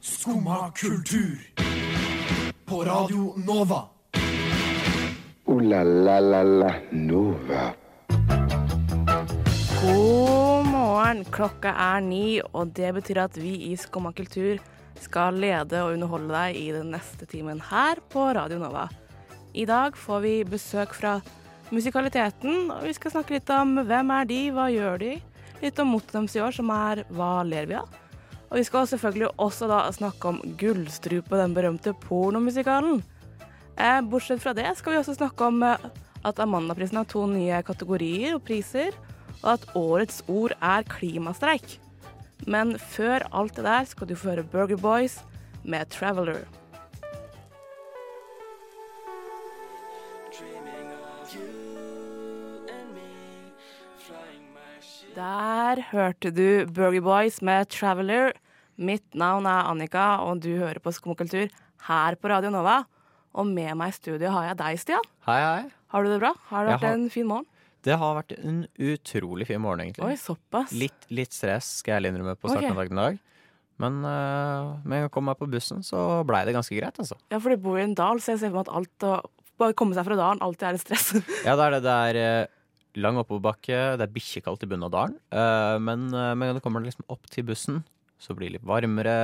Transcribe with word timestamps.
Skumma 0.00 0.70
kultur. 0.70 1.38
På 2.64 2.84
Radio 2.84 3.34
Nova. 3.36 3.88
O-la-la-la-la 5.44 6.74
Nova. 6.90 7.72
God 9.82 10.66
morgen. 10.66 11.24
Klokka 11.24 11.72
er 11.72 12.00
ni, 12.00 12.40
og 12.52 12.74
det 12.76 12.94
betyr 12.94 13.22
at 13.24 13.38
vi 13.38 13.54
i 13.70 13.76
Skumma 13.76 14.12
kultur 14.12 14.58
skal 15.00 15.38
lede 15.40 15.82
og 15.82 15.94
underholde 15.94 16.34
deg 16.34 16.58
i 16.60 16.68
den 16.74 16.90
neste 16.94 17.26
timen 17.30 17.62
her 17.70 18.02
på 18.12 18.26
Radio 18.36 18.58
Nova. 18.58 18.88
I 19.54 19.64
dag 19.66 19.96
får 19.96 20.20
vi 20.20 20.34
besøk 20.44 20.94
fra 20.94 21.18
musikaliteten, 21.70 22.70
og 22.70 22.84
vi 22.86 22.94
skal 22.94 23.14
snakke 23.16 23.38
litt 23.38 23.50
om 23.54 23.80
hvem 23.86 24.14
er 24.14 24.30
de, 24.30 24.44
hva 24.54 24.68
gjør 24.70 25.02
de? 25.02 25.16
Litt 25.60 25.80
om 25.82 25.90
motet 25.92 26.14
deres 26.16 26.36
i 26.36 26.44
år, 26.44 26.54
som 26.56 26.70
er 26.72 27.04
Hva 27.12 27.40
ler 27.44 27.66
vi 27.68 27.76
av? 27.80 27.99
Og 28.50 28.58
vi 28.58 28.66
skal 28.66 28.88
selvfølgelig 28.90 29.30
også 29.38 29.68
da 29.70 29.80
snakke 29.94 30.32
om 30.32 30.40
Gullstrupe, 30.58 31.38
den 31.38 31.54
berømte 31.54 31.94
pornomusikalen. 32.02 33.02
Eh, 33.78 34.00
bortsett 34.10 34.42
fra 34.42 34.54
det 34.56 34.72
skal 34.76 34.96
vi 34.96 35.00
også 35.00 35.14
snakke 35.14 35.46
om 35.46 35.62
eh, 35.62 35.90
at 36.26 36.42
Amandaprisen 36.42 36.98
har 37.00 37.08
to 37.08 37.24
nye 37.30 37.62
kategorier 37.64 38.34
og 38.36 38.44
priser, 38.44 38.96
og 39.40 39.54
at 39.54 39.68
årets 39.78 40.24
ord 40.28 40.56
er 40.58 40.84
klimastreik. 40.90 41.78
Men 42.50 42.74
før 42.78 43.28
alt 43.32 43.56
det 43.56 43.68
der 43.68 43.86
skal 43.88 44.10
du 44.10 44.16
få 44.18 44.34
høre 44.34 44.48
Burger 44.50 44.80
Boys 44.80 45.20
med 45.62 45.86
'Traveler'. 45.86 46.59
Der 55.20 55.82
hørte 55.90 56.30
du 56.32 56.64
Burger 56.72 57.02
Boys 57.04 57.42
med 57.44 57.68
'Traveler'. 57.68 58.32
Mitt 58.80 59.04
navn 59.12 59.44
er 59.44 59.66
Annika, 59.68 60.16
og 60.24 60.40
du 60.40 60.48
hører 60.56 60.80
på 60.80 60.92
Skumkultur 60.96 61.50
her 61.88 62.14
på 62.16 62.30
Radio 62.30 62.48
Nova. 62.48 62.84
Og 63.36 63.44
med 63.46 63.74
meg 63.76 63.92
i 63.92 63.96
studio 63.98 64.30
har 64.32 64.46
jeg 64.48 64.56
deg, 64.62 64.78
Stian. 64.80 65.04
Hei, 65.26 65.40
hei. 65.44 65.64
Har 65.92 66.04
du 66.04 66.08
det 66.08 66.20
bra? 66.22 66.30
Har 66.48 66.64
det 66.64 66.72
vært 66.72 66.86
har- 66.86 66.94
en 66.94 67.10
fin 67.10 67.26
morgen? 67.26 67.44
Det 67.82 67.98
har 67.98 68.22
vært 68.22 68.32
en 68.38 68.66
utrolig 68.78 69.46
fin 69.46 69.60
morgen, 69.60 69.80
egentlig. 69.80 70.04
Oi, 70.04 70.16
såpass. 70.16 70.72
Litt, 70.72 71.04
litt 71.10 71.32
stress, 71.32 71.68
skal 71.80 72.00
jeg 72.00 72.14
innrømme, 72.14 72.36
på 72.36 72.48
starten 72.48 72.70
av 72.70 72.76
dagen 72.80 72.92
i 72.98 73.02
dag. 73.02 73.18
Men 73.78 74.04
uh, 74.04 74.76
med 74.84 74.84
en 74.84 74.90
gang 74.90 75.02
jeg 75.02 75.10
kom 75.10 75.24
meg 75.24 75.36
på 75.36 75.50
bussen, 75.50 75.82
så 75.84 76.24
blei 76.24 76.46
det 76.46 76.54
ganske 76.54 76.76
greit, 76.80 76.96
altså. 76.96 77.16
Ja, 77.30 77.38
for 77.38 77.50
du 77.50 77.56
bor 77.58 77.76
i 77.76 77.82
en 77.82 77.94
dal, 77.94 78.20
så 78.20 78.32
jeg 78.32 78.40
ser 78.40 78.48
for 78.48 78.60
meg 78.62 78.68
at 78.68 78.74
alt 78.74 79.04
å 79.04 79.20
bare 79.58 79.76
komme 79.76 79.92
seg 79.94 80.04
fra 80.08 80.16
dalen 80.16 80.40
alltid 80.40 80.62
er 80.62 80.74
et 80.80 80.80
stress. 80.80 81.12
Ja, 81.44 81.56
det 81.56 81.66
er 81.66 81.70
det. 81.76 81.82
Det 81.84 81.96
er 82.08 82.16
eh, 82.16 82.46
lang 82.98 83.20
oppoverbakke, 83.20 83.80
det 84.00 84.06
er 84.06 84.14
bikkjekaldt 84.14 84.64
i 84.66 84.70
bunnen 84.70 84.88
av 84.88 84.94
dalen. 84.94 85.18
Eh, 85.30 85.76
men 85.82 86.08
med 86.10 86.40
en 86.40 86.48
gang 86.48 86.58
du 86.58 86.64
kommer 86.64 86.82
liksom 86.84 87.06
opp 87.12 87.28
til 87.30 87.46
bussen, 87.46 87.82
så 88.20 88.34
blir 88.36 88.50
det 88.50 88.58
litt 88.58 88.68
varmere. 88.68 89.16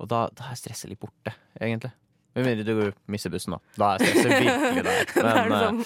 Og 0.00 0.08
da, 0.08 0.26
da 0.32 0.50
er 0.50 0.58
stresset 0.58 0.90
litt 0.90 1.02
borte, 1.02 1.34
egentlig. 1.60 1.92
Med 2.38 2.46
mindre 2.46 2.64
du 2.64 2.92
mister 3.10 3.32
bussen, 3.32 3.56
da. 3.56 3.58
Da 3.74 3.88
er 3.94 4.04
stresset 4.04 4.32
virkelig 4.46 4.84
der. 4.86 5.06
det 5.10 5.24
er 5.26 5.34
det 5.34 5.40
eh, 5.42 5.50
liksom 5.50 5.80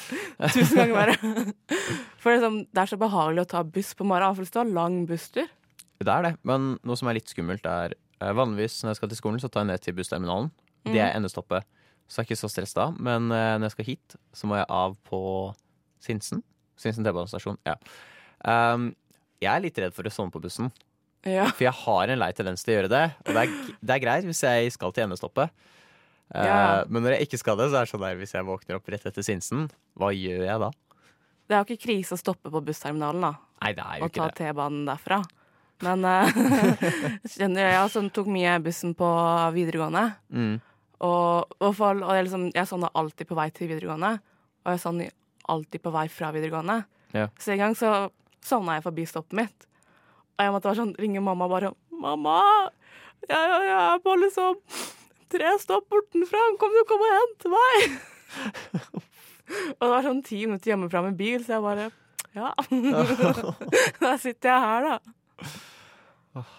tusen 0.54 0.80
ganger 0.80 0.96
verre. 0.98 1.44
For 2.20 2.30
det 2.30 2.36
er, 2.36 2.44
sånn, 2.44 2.58
det 2.68 2.82
er 2.82 2.90
så 2.92 2.98
behagelig 3.00 3.44
å 3.46 3.50
ta 3.54 3.62
buss 3.76 3.94
på 3.96 4.06
morgenen, 4.08 4.36
for 4.36 4.44
hvis 4.44 4.54
du 4.54 4.60
har 4.60 4.70
lang 4.76 5.02
busstur. 5.08 5.48
Det 6.04 6.10
er 6.10 6.24
det, 6.26 6.32
men 6.48 6.74
noe 6.84 6.96
som 7.00 7.08
er 7.10 7.18
litt 7.18 7.32
skummelt, 7.32 7.66
er 7.68 7.96
eh, 7.96 8.32
vanligvis 8.36 8.78
når 8.82 8.92
jeg 8.92 9.00
skal 9.00 9.12
til 9.12 9.20
skolen, 9.20 9.40
så 9.42 9.50
tar 9.52 9.64
jeg 9.64 9.72
ned 9.72 9.84
til 9.84 9.96
bussterminalen. 9.98 10.50
Det 10.84 11.00
er 11.00 11.14
endestoppet, 11.16 11.64
så 12.08 12.20
jeg 12.20 12.26
er 12.26 12.28
ikke 12.28 12.40
så 12.42 12.50
stress 12.52 12.76
da. 12.76 12.90
Men 12.96 13.30
eh, 13.32 13.54
når 13.56 13.70
jeg 13.70 13.76
skal 13.76 13.88
hit, 13.88 14.16
så 14.36 14.48
må 14.50 14.60
jeg 14.60 14.68
av 14.68 14.96
på 15.08 15.20
Sinsen. 16.04 16.44
Sinsen 16.80 17.04
T-banestasjon. 17.06 17.58
Ja. 17.66 17.76
Um, 18.44 18.90
jeg 19.42 19.50
er 19.52 19.62
litt 19.64 19.78
redd 19.78 19.94
for 19.96 20.06
å 20.08 20.12
sovne 20.12 20.32
på 20.34 20.40
bussen, 20.42 20.70
Ja. 21.24 21.46
for 21.50 21.64
jeg 21.64 21.72
har 21.84 22.08
en 22.12 22.18
lei 22.20 22.32
tendens 22.36 22.64
til 22.64 22.74
å 22.74 22.76
gjøre 22.82 22.90
det. 22.92 23.04
Og 23.26 23.32
det 23.34 23.42
er, 23.44 23.76
det 23.80 23.94
er 23.96 24.02
greit 24.02 24.24
hvis 24.28 24.42
jeg 24.44 24.72
skal 24.74 24.92
til 24.92 25.04
endestoppet. 25.06 25.50
Eh, 26.34 26.44
Ja. 26.46 26.84
Men 26.88 27.02
når 27.04 27.16
jeg 27.18 27.28
ikke 27.28 27.38
skal 27.38 27.56
det, 27.60 27.70
så 27.70 27.76
er 27.80 27.84
det 27.86 27.92
sånn 27.92 28.00
der 28.04 28.16
hvis 28.20 28.32
jeg 28.34 28.44
våkner 28.48 28.76
opp 28.80 28.88
rett 28.88 29.06
etter 29.06 29.22
Sinsen, 29.26 29.70
hva 29.96 30.10
gjør 30.12 30.44
jeg 30.48 30.60
da? 30.64 30.70
Det 31.48 31.54
er 31.54 31.60
jo 31.60 31.66
ikke 31.74 31.84
krise 31.86 32.16
å 32.16 32.20
stoppe 32.20 32.50
på 32.50 32.62
bussterminalen 32.64 33.20
da, 33.20 33.32
Nei, 33.62 33.72
det 33.76 33.84
er 33.84 33.98
jo 34.00 34.04
og 34.06 34.12
ta 34.16 34.28
T-banen 34.32 34.86
derfra. 34.88 35.18
Men 35.84 36.04
eh, 36.08 36.30
kjenner 37.34 37.68
jeg 37.68 37.90
som 37.92 38.08
tok 38.14 38.28
mye 38.32 38.54
bussen 38.64 38.94
på 38.96 39.08
videregående. 39.52 40.06
Mm. 40.32 40.54
Og, 41.04 41.52
og, 41.60 41.70
for, 41.76 42.00
og 42.00 42.14
jeg, 42.16 42.24
liksom, 42.28 42.46
jeg 42.54 42.68
sovna 42.70 42.88
alltid 42.96 43.28
på 43.28 43.36
vei 43.36 43.48
til 43.52 43.68
videregående, 43.68 44.14
og 44.64 44.72
jeg 44.72 44.80
sovna 44.80 45.08
alltid 45.50 45.82
på 45.84 45.92
vei 45.94 46.08
fra 46.12 46.32
videregående. 46.34 46.82
Ja. 47.14 47.28
Så 47.38 47.54
en 47.54 47.62
gang 47.62 47.76
så 47.78 47.92
sovna 48.44 48.78
jeg 48.78 48.86
forbi 48.86 49.06
stoppet 49.08 49.38
mitt, 49.38 49.66
og 50.34 50.44
jeg 50.44 50.54
måtte 50.54 50.68
bare 50.68 50.80
sånn, 50.80 50.94
ringe 51.00 51.22
mamma 51.24 51.48
bare 51.48 51.72
'Mamma, 51.94 52.40
jeg, 53.22 53.50
jeg, 53.64 53.76
er 53.78 54.00
på 54.02 54.14
liksom 54.18 54.56
tre 55.32 55.52
stopp 55.62 55.86
bortenfra, 55.88 56.42
kom 56.60 56.74
du 56.74 56.82
kom 56.88 57.04
og 57.06 57.14
hente 57.14 57.52
meg?' 57.52 57.94
og 59.78 59.84
det 59.84 59.92
var 59.92 60.08
sånn 60.08 60.24
ti 60.26 60.42
minutter 60.44 60.72
hjemmefra 60.72 61.04
med 61.06 61.16
bil, 61.16 61.44
så 61.44 61.58
jeg 61.58 61.64
bare 61.64 61.90
Ja. 62.34 62.50
da 64.02 64.16
sitter 64.18 64.50
jeg 64.50 64.60
her, 64.66 64.88
da. 64.90 64.98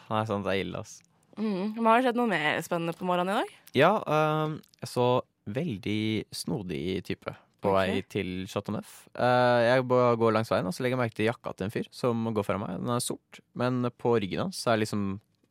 Nei, 0.08 0.24
sånn, 0.30 0.46
det 0.46 0.54
er 0.54 0.62
ille, 0.64 0.80
ass. 0.80 1.02
Mm. 1.36 1.76
Men 1.76 1.90
har 1.90 2.00
det 2.00 2.06
skjedd 2.08 2.20
noe 2.22 2.32
mer 2.32 2.62
spennende 2.64 2.96
på 2.96 3.08
morgenen 3.08 3.34
i 3.34 3.42
dag? 3.42 3.56
Ja, 3.76 3.92
um, 4.08 4.62
jeg 4.80 4.88
så 4.88 5.08
veldig 5.52 6.02
snodig 6.34 7.04
type 7.06 7.36
på 7.66 7.74
okay. 7.74 7.92
vei 7.92 8.06
til 8.12 8.30
Chateau 8.52 8.76
Neuf. 8.76 8.94
Eh, 9.14 9.64
jeg 9.66 9.84
går 9.90 10.36
langs 10.36 10.52
veien, 10.54 10.70
og 10.70 10.76
så 10.76 10.86
legger 10.86 10.98
jeg 10.98 11.02
merke 11.04 11.18
til 11.18 11.30
jakka 11.30 11.56
til 11.56 11.68
en 11.68 11.74
fyr 11.74 11.90
som 11.96 12.30
går 12.36 12.48
foran 12.48 12.64
meg. 12.64 12.78
Den 12.84 12.94
er 12.96 13.04
sort, 13.04 13.42
men 13.58 13.90
på 13.98 14.16
ryggen 14.22 14.46
hans 14.46 14.62
er 14.70 14.80
liksom 14.82 15.06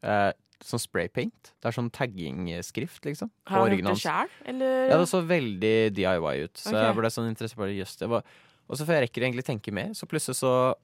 eh, 0.07 0.31
sånn 0.65 0.83
spraypaint. 0.83 1.53
Det 1.61 1.71
er 1.71 1.77
sånn 1.77 1.91
taggingskrift, 1.95 3.03
liksom. 3.07 3.31
Har 3.51 3.65
han 3.65 3.73
ryggen 3.73 3.91
gjort 3.91 4.01
det 4.01 4.07
sjæl, 4.07 4.35
eller? 4.53 4.75
Ja, 4.89 4.99
det 5.01 5.11
så 5.11 5.21
veldig 5.29 5.77
DIY 5.99 6.35
ut, 6.47 6.57
så 6.57 6.73
okay. 6.73 6.87
jeg 6.87 6.99
ble 7.01 7.13
sånn 7.19 7.31
interessert 7.31 7.61
bare 7.61 7.77
jøss. 7.77 7.97
det 8.01 8.09
var- 8.09 8.25
Og 8.69 8.79
så 8.79 8.87
før 8.87 9.01
jeg 9.01 9.09
rekker 9.09 9.23
egentlig 9.23 9.45
tenke 9.45 9.73
mer, 9.73 9.91
så 9.93 10.09
plutselig 10.09 10.41
så 10.41 10.75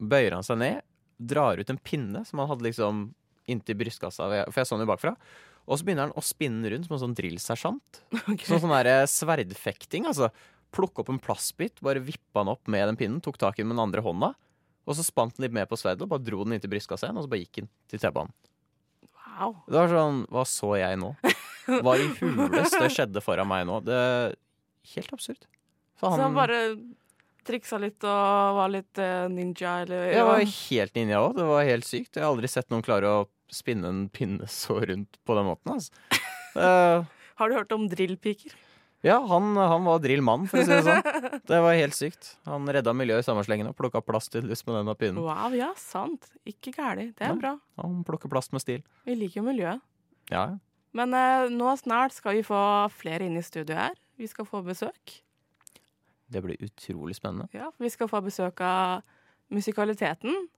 bøyer 0.00 0.34
han 0.34 0.42
seg 0.42 0.58
ned, 0.58 0.82
drar 1.20 1.60
ut 1.60 1.70
en 1.70 1.78
pinne 1.78 2.24
som 2.26 2.40
han 2.40 2.48
hadde 2.48 2.64
liksom 2.64 3.14
inntil 3.46 3.76
brystkassa, 3.76 4.26
for 4.50 4.60
jeg 4.60 4.66
så 4.66 4.76
den 4.76 4.86
jo 4.86 4.92
bakfra. 4.92 5.16
Og 5.68 5.78
så 5.78 5.86
begynner 5.86 6.08
han 6.08 6.16
å 6.18 6.24
spinne 6.24 6.70
rundt 6.72 6.88
som 6.88 6.96
en 6.96 7.02
sånn 7.06 7.16
drillsersjant. 7.18 8.02
Okay. 8.30 8.46
Sånn 8.46 8.62
sånn 8.64 8.74
der 8.74 9.06
sverdfekting, 9.10 10.06
altså. 10.10 10.30
Plukke 10.74 11.02
opp 11.02 11.10
en 11.10 11.18
plastbit, 11.22 11.80
bare 11.82 12.02
vippa 12.04 12.44
den 12.44 12.52
opp 12.52 12.68
med 12.70 12.86
den 12.92 12.98
pinnen, 12.98 13.22
tok 13.24 13.40
tak 13.40 13.58
i 13.58 13.64
den 13.64 13.72
med 13.72 13.76
den 13.78 13.86
andre 13.88 14.04
hånda. 14.06 14.32
Og 14.86 14.96
så 14.96 15.04
spant 15.06 15.36
den 15.36 15.46
litt 15.46 15.54
mer 15.56 15.66
på 15.70 15.78
sverdet 15.78 16.06
og 16.06 16.12
bare 16.12 16.24
dro 16.24 16.44
den 16.44 16.56
inntil 16.56 16.70
brystkassa 16.72 17.08
igjen, 17.08 17.18
og 17.18 17.26
så 17.26 17.32
bare 17.32 17.42
gikk 17.42 17.60
den 17.62 17.70
til 17.90 18.02
T-banen. 18.02 18.32
Wow. 19.40 19.56
Det 19.66 19.78
var 19.78 19.92
sånn 19.94 20.22
Hva 20.28 20.42
så 20.48 20.70
jeg 20.76 20.98
nå? 21.00 21.10
Hva 21.80 21.94
i 21.96 22.08
huleste 22.18 22.88
skjedde 22.94 23.22
foran 23.24 23.48
meg 23.48 23.66
nå? 23.68 23.78
Det 23.86 23.96
er 23.96 24.34
Helt 24.94 25.12
absurd. 25.12 25.44
Så 26.00 26.08
Så 26.08 26.22
han 26.22 26.36
bare 26.36 26.58
triksa 27.46 27.78
litt 27.80 28.04
og 28.08 28.56
var 28.56 28.70
litt 28.72 28.98
eh, 29.00 29.26
ninja, 29.32 29.82
eller 29.84 30.06
Jeg 30.08 30.24
var 30.24 30.40
helt 30.44 30.96
ninja 30.96 31.20
òg. 31.20 31.34
Det 31.36 31.46
var 31.50 31.66
helt 31.68 31.86
sykt. 31.88 32.14
Jeg 32.16 32.24
har 32.24 32.32
aldri 32.32 32.48
sett 32.50 32.70
noen 32.72 32.84
klare 32.84 33.10
å 33.10 33.20
spinne 33.54 33.88
en 33.90 34.08
pinne 34.12 34.48
så 34.62 34.80
rundt 34.80 35.20
på 35.26 35.36
den 35.38 35.48
måten. 35.50 35.76
Altså. 35.76 36.20
Uh, 36.56 37.06
Har 37.40 37.48
du 37.48 37.56
hørt 37.56 37.72
om 37.72 37.88
drillpiker? 37.88 38.52
ja, 39.00 39.16
han, 39.30 39.54
han 39.56 39.86
var 39.88 40.02
drillmann, 40.04 40.42
for 40.50 40.60
å 40.60 40.64
si 40.66 40.74
det 40.74 40.82
sånn. 40.84 41.38
Det 41.48 41.60
var 41.64 41.72
helt 41.78 41.96
sykt. 41.96 42.34
Han 42.44 42.68
redda 42.68 42.92
miljøet 42.92 43.24
i 43.24 43.28
sommerslengen 43.30 43.70
og 43.70 43.76
plukka 43.78 44.02
plast 44.04 44.34
til 44.34 44.44
lyst 44.44 44.66
med 44.68 44.76
denne 44.76 44.92
pinnen. 45.00 45.22
Wow, 45.24 45.54
ja, 45.56 45.70
sant. 45.80 46.28
Ikke 46.44 46.74
gæli. 46.74 47.06
Det 47.16 47.24
er 47.24 47.32
ja, 47.32 47.38
bra. 47.38 47.54
Han 47.80 48.02
plukker 48.04 48.28
plast 48.28 48.52
med 48.52 48.60
stil. 48.60 48.82
Vi 49.08 49.16
liker 49.16 49.40
jo 49.40 49.46
miljøet. 49.46 49.80
Ja, 50.28 50.44
Men 50.92 51.16
uh, 51.16 51.48
nå 51.48 51.72
snart 51.80 52.12
skal 52.12 52.36
vi 52.36 52.44
få 52.44 52.60
flere 52.92 53.24
inn 53.24 53.40
i 53.40 53.46
studio 53.46 53.78
her. 53.78 53.96
Vi 54.20 54.28
skal 54.28 54.44
få 54.44 54.60
besøk. 54.66 55.16
det 56.28 56.42
blir 56.44 56.60
utrolig 56.60 57.16
spennende. 57.16 57.48
Ja, 57.56 57.70
for 57.72 57.88
Vi 57.88 57.90
skal 57.90 58.08
få 58.10 58.20
besøk 58.20 58.60
av 58.60 59.00
musikaliteten. 59.50 60.48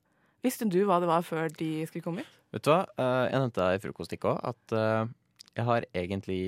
Visste 0.43 0.67
du 0.67 0.83
hva 0.85 0.99
det 1.01 1.09
var 1.09 1.23
før 1.23 1.49
de 1.55 1.87
skulle 1.87 2.03
komme 2.03 2.27
hit? 2.27 2.42
Vet 2.53 2.67
du 2.67 2.73
hva? 2.73 2.83
Eh, 3.01 3.23
jeg 3.33 3.41
nevnte 3.41 3.69
i 3.73 3.81
frokoststikket 3.81 4.29
òg 4.29 4.43
at 4.53 4.75
eh, 4.76 5.12
jeg 5.56 5.69
har 5.69 5.87
egentlig 5.93 6.43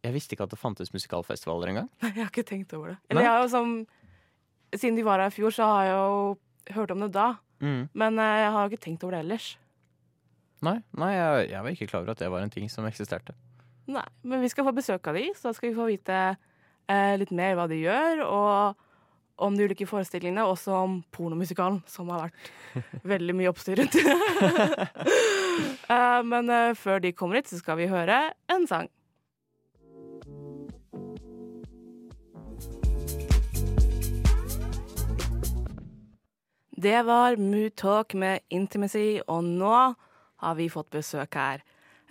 Jeg 0.00 0.14
visste 0.14 0.32
ikke 0.32 0.46
at 0.48 0.52
det 0.52 0.60
fantes 0.60 0.92
musikalfestivaler 0.94 1.72
engang. 1.72 1.88
Nei, 2.00 2.12
jeg 2.14 2.24
har 2.24 2.30
ikke 2.32 2.46
tenkt 2.48 2.72
over 2.76 2.94
det. 2.94 2.98
Eller 3.10 3.26
jeg 3.26 3.32
har 3.34 3.42
jo 3.44 3.50
som 3.52 3.72
Siden 4.70 4.96
de 4.96 5.02
var 5.02 5.18
her 5.18 5.32
i 5.32 5.34
fjor, 5.34 5.50
så 5.50 5.66
har 5.66 5.84
jeg 5.88 5.94
jo 5.98 6.74
hørt 6.76 6.92
om 6.94 7.00
det 7.02 7.10
da. 7.16 7.32
Mm. 7.58 7.88
Men 7.92 8.18
eh, 8.22 8.36
jeg 8.44 8.52
har 8.54 8.62
jo 8.62 8.70
ikke 8.70 8.84
tenkt 8.84 9.04
over 9.04 9.16
det 9.16 9.24
ellers. 9.24 9.48
Nei, 10.62 10.76
nei 10.94 11.08
jeg, 11.16 11.48
jeg 11.50 11.64
var 11.64 11.74
ikke 11.74 11.88
klar 11.90 12.04
over 12.04 12.12
at 12.14 12.20
det 12.22 12.28
var 12.30 12.44
en 12.44 12.52
ting 12.52 12.68
som 12.70 12.86
eksisterte. 12.86 13.34
Nei, 13.90 14.04
men 14.22 14.44
vi 14.44 14.50
skal 14.52 14.68
få 14.68 14.74
besøk 14.76 15.08
av 15.10 15.18
de, 15.18 15.24
så 15.34 15.50
da 15.50 15.56
skal 15.56 15.70
vi 15.70 15.78
få 15.78 15.88
vite 15.88 16.20
eh, 16.30 17.14
litt 17.18 17.32
mer 17.34 17.56
hva 17.58 17.66
de 17.70 17.80
gjør, 17.80 18.22
og 18.28 18.86
om 19.40 19.56
de 19.56 19.66
ulike 19.66 19.88
forestillingene, 19.88 20.44
også 20.44 20.74
om 20.76 21.00
pornomusikalen, 21.14 21.80
som 21.88 22.12
har 22.12 22.28
vært 22.28 23.02
veldig 23.14 23.36
mye 23.40 23.50
oppstyr 23.50 23.80
rundt. 23.80 23.98
eh, 25.96 26.20
men 26.28 26.54
eh, 26.54 26.72
før 26.78 27.02
de 27.04 27.14
kommer 27.16 27.40
hit, 27.40 27.50
så 27.50 27.60
skal 27.60 27.80
vi 27.80 27.90
høre 27.90 28.22
en 28.52 28.68
sang. 28.70 28.90
Det 36.80 37.02
var 37.04 37.36
Mood 37.36 37.74
Talk 37.76 38.14
med 38.16 38.40
Intimacy, 38.48 39.20
og 39.28 39.44
nå 39.44 39.74
har 40.40 40.54
vi 40.56 40.70
fått 40.72 40.88
besøk 40.94 41.36
her. 41.36 41.60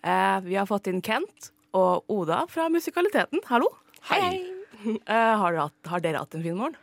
Eh, 0.03 0.37
vi 0.45 0.57
har 0.59 0.67
fått 0.69 0.89
inn 0.91 1.01
Kent 1.01 1.49
og 1.73 2.05
Oda 2.11 2.43
fra 2.51 2.67
Musikaliteten. 2.69 3.41
Hallo. 3.49 3.71
Hei. 4.11 4.23
Eh, 4.79 5.11
har, 5.11 5.51
dere 5.51 5.65
hatt, 5.65 5.87
har 5.91 5.99
dere 5.99 6.19
hatt 6.21 6.35
en 6.37 6.43
fin 6.45 6.55
morgen? 6.55 6.77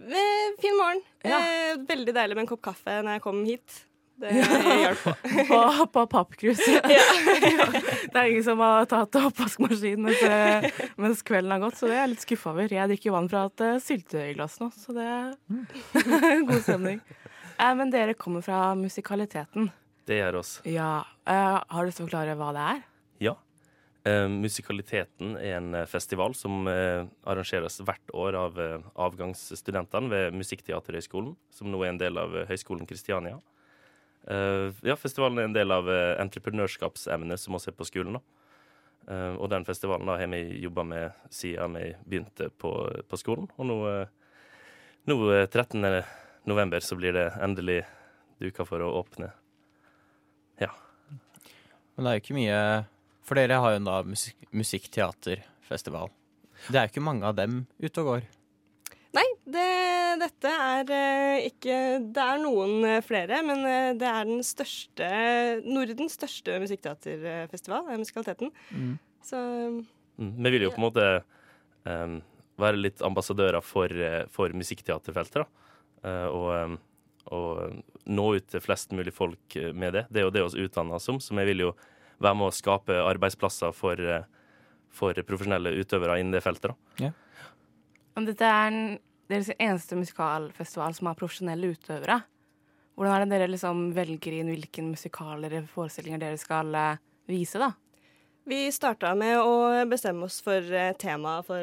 Eh, 0.00 0.48
Fin 0.62 0.76
morgen. 0.78 1.02
Ja. 1.22 1.38
Eh, 1.40 1.76
veldig 1.88 2.14
deilig 2.16 2.36
med 2.36 2.44
en 2.46 2.50
kopp 2.50 2.62
kaffe 2.70 3.00
når 3.04 3.18
jeg 3.18 3.22
kom 3.26 3.40
hit. 3.46 3.78
Det 4.20 4.34
hjalp 4.36 5.00
på. 5.00 5.12
På, 5.48 5.58
på 5.94 6.02
pappkrus. 6.12 6.58
det 8.12 8.16
er 8.20 8.26
ingen 8.28 8.44
som 8.44 8.60
har 8.60 8.84
tatt 8.90 9.16
oppvaskmaskinen 9.16 10.02
mens, 10.10 10.20
eh, 10.28 10.66
mens 11.00 11.22
kvelden 11.24 11.54
har 11.54 11.62
gått, 11.62 11.78
så 11.80 11.88
det 11.88 11.96
er 11.96 12.02
jeg 12.04 12.12
litt 12.14 12.26
skuffa 12.26 12.52
over. 12.52 12.74
Jeg 12.76 12.90
drikker 12.92 13.14
vann 13.16 13.30
fra 13.32 13.46
et 13.48 13.64
syltetøyglass 13.86 14.58
nå, 14.60 14.68
så 14.76 14.96
det 14.96 15.06
er 15.08 16.42
god 16.50 16.60
stemning. 16.66 17.00
Eh, 17.56 17.72
men 17.80 17.92
dere 17.94 18.12
kommer 18.18 18.44
fra 18.44 18.74
musikaliteten. 18.76 19.70
Det 20.08 20.20
gjør 20.20 20.40
oss. 20.42 20.52
Ja. 20.68 20.92
eh, 21.24 21.56
har 21.64 21.80
du 21.80 21.88
lyst 21.88 22.00
til 22.02 22.04
å 22.04 22.10
forklare 22.10 22.36
hva 22.40 22.52
det 22.56 22.66
er? 22.74 22.84
Eh, 24.08 24.26
Musikaliteten 24.32 25.36
er 25.36 25.58
en 25.58 25.74
eh, 25.74 25.86
festival 25.88 26.34
som 26.38 26.68
eh, 26.70 27.04
arrangeres 27.28 27.80
hvert 27.84 28.14
år 28.16 28.38
av 28.38 28.60
avgangsstudentene 28.94 30.12
ved 30.12 30.36
Musikkteaterhøgskolen, 30.40 31.34
som 31.52 31.70
nå 31.70 31.82
er 31.84 31.92
en 31.92 32.00
del 32.00 32.20
av 32.20 32.36
Høgskolen 32.48 32.88
Kristiania. 32.88 33.40
Ja, 34.84 34.94
festivalen 35.00 35.38
er 35.40 35.46
en 35.48 35.54
del 35.56 35.72
av 35.72 35.86
entreprenørskapsemnet 35.88 37.40
som 37.40 37.54
også 37.56 37.70
er 37.72 37.76
på 37.78 37.86
skolen. 37.88 38.18
da. 38.18 38.40
Eh, 39.08 39.34
og 39.38 39.48
den 39.50 39.64
festivalen 39.66 40.08
da 40.08 40.18
har 40.20 40.30
vi 40.30 40.60
jobba 40.62 40.84
med 40.86 41.22
siden 41.34 41.74
vi 41.78 41.94
begynte 42.04 42.50
på, 42.50 42.72
på 43.08 43.18
skolen. 43.18 43.48
Og 43.56 43.66
nå, 43.66 43.78
nå 45.10 45.16
eh, 45.34 45.46
13. 45.48 45.82
november 46.50 46.84
så 46.84 46.98
blir 46.98 47.16
det 47.16 47.30
endelig 47.42 47.82
duka 48.40 48.66
for 48.68 48.84
å 48.84 48.92
åpne. 49.00 49.32
Ja. 50.60 50.70
Men 51.96 52.06
det 52.06 52.10
er 52.10 52.18
jo 52.18 52.24
ikke 52.24 52.38
mye 52.38 52.60
For 53.26 53.38
dere 53.38 53.60
har 53.62 53.76
jo 53.76 53.84
da 53.86 54.00
musik 54.06 54.36
musikkteaterfestival. 54.50 56.10
Det 56.68 56.76
er 56.76 56.86
jo 56.86 56.92
ikke 56.94 57.04
mange 57.04 57.28
av 57.28 57.36
dem 57.38 57.64
ute 57.80 58.02
og 58.02 58.08
går. 58.08 58.28
Nei, 59.16 59.26
det, 59.50 59.68
dette 60.20 60.50
er 60.54 60.90
eh, 60.94 61.46
ikke 61.48 61.76
Det 62.14 62.22
er 62.22 62.42
noen 62.42 62.84
eh, 62.86 63.00
flere, 63.02 63.40
men 63.42 63.64
eh, 63.66 63.92
det 63.98 64.06
er 64.06 64.28
den 64.28 64.44
største 64.46 65.08
Nordens 65.66 66.14
største 66.18 66.60
musikkteaterfestival, 66.62 67.88
er 67.90 68.02
Musikaliteten. 68.02 68.52
Så 69.26 69.40
Mm. 70.20 70.34
Vi 70.44 70.50
vil 70.52 70.66
jo 70.66 70.70
på 70.74 70.76
en 70.76 70.84
måte 70.84 71.04
um, 71.88 72.18
være 72.60 72.76
litt 72.76 73.00
ambassadører 73.00 73.64
for, 73.64 73.88
for 74.28 74.52
musikkteaterfeltet. 74.52 75.46
da. 75.46 75.46
Uh, 76.04 76.26
og, 76.28 76.48
um, 76.50 76.74
og 77.32 78.04
nå 78.04 78.26
ut 78.36 78.50
til 78.52 78.60
flest 78.60 78.92
mulig 78.92 79.14
folk 79.16 79.56
med 79.72 79.96
det. 79.96 80.02
Det 80.10 80.20
er 80.20 80.26
jo 80.26 80.34
det 80.34 80.42
vi 80.44 80.66
utdanner 80.66 80.98
oss 80.98 81.08
som, 81.08 81.16
så 81.24 81.32
vi 81.38 81.46
vil 81.48 81.64
jo 81.64 81.70
være 82.20 82.38
med 82.38 82.50
å 82.50 82.54
skape 82.54 82.96
arbeidsplasser 83.02 83.74
for, 83.76 84.00
eh, 84.00 84.26
for 84.90 85.16
profesjonelle 85.26 85.72
utøvere 85.80 86.18
innen 86.20 86.36
det 86.36 86.44
feltet. 86.44 86.72
da. 86.72 87.12
Men 88.16 88.26
dette 88.26 88.44
er 88.44 88.70
en, 88.70 88.98
deres 89.30 89.52
eneste 89.58 89.96
musikalfestival 89.96 90.94
som 90.94 91.06
har 91.06 91.18
profesjonelle 91.18 91.74
utøvere. 91.74 92.22
Hvordan 92.98 93.14
er 93.14 93.24
det 93.24 93.30
dere 93.38 93.52
liksom 93.52 93.92
velger 93.96 94.40
inn 94.40 94.50
hvilke 94.50 94.82
musikaler 94.84 95.48
eller 95.48 95.70
forestillinger 95.70 96.20
dere 96.20 96.40
skal 96.40 96.74
eh, 96.74 97.00
vise, 97.30 97.58
da? 97.58 97.72
vi 98.50 98.64
starta 98.72 99.12
med 99.14 99.36
å 99.38 99.84
bestemme 99.86 100.24
oss 100.26 100.40
for 100.42 100.58
eh, 100.74 100.96
tema 100.98 101.36
for, 101.46 101.62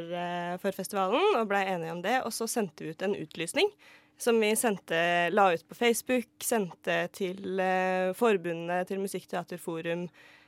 for 0.62 0.72
festivalen, 0.72 1.34
og 1.36 1.50
blei 1.50 1.66
enige 1.68 1.92
om 1.92 2.02
det. 2.02 2.22
Og 2.24 2.32
så 2.32 2.48
sendte 2.48 2.86
vi 2.86 2.94
ut 2.94 3.02
en 3.04 3.18
utlysning 3.18 3.74
som 4.18 4.40
vi 4.40 4.56
sendte, 4.56 5.30
la 5.30 5.54
ut 5.54 5.68
på 5.68 5.76
Facebook, 5.76 6.30
sendte 6.44 7.06
til 7.14 7.60
eh, 7.62 8.14
forbundet, 8.18 8.90
til 8.90 9.02
Musikkteaterforum, 9.04 10.08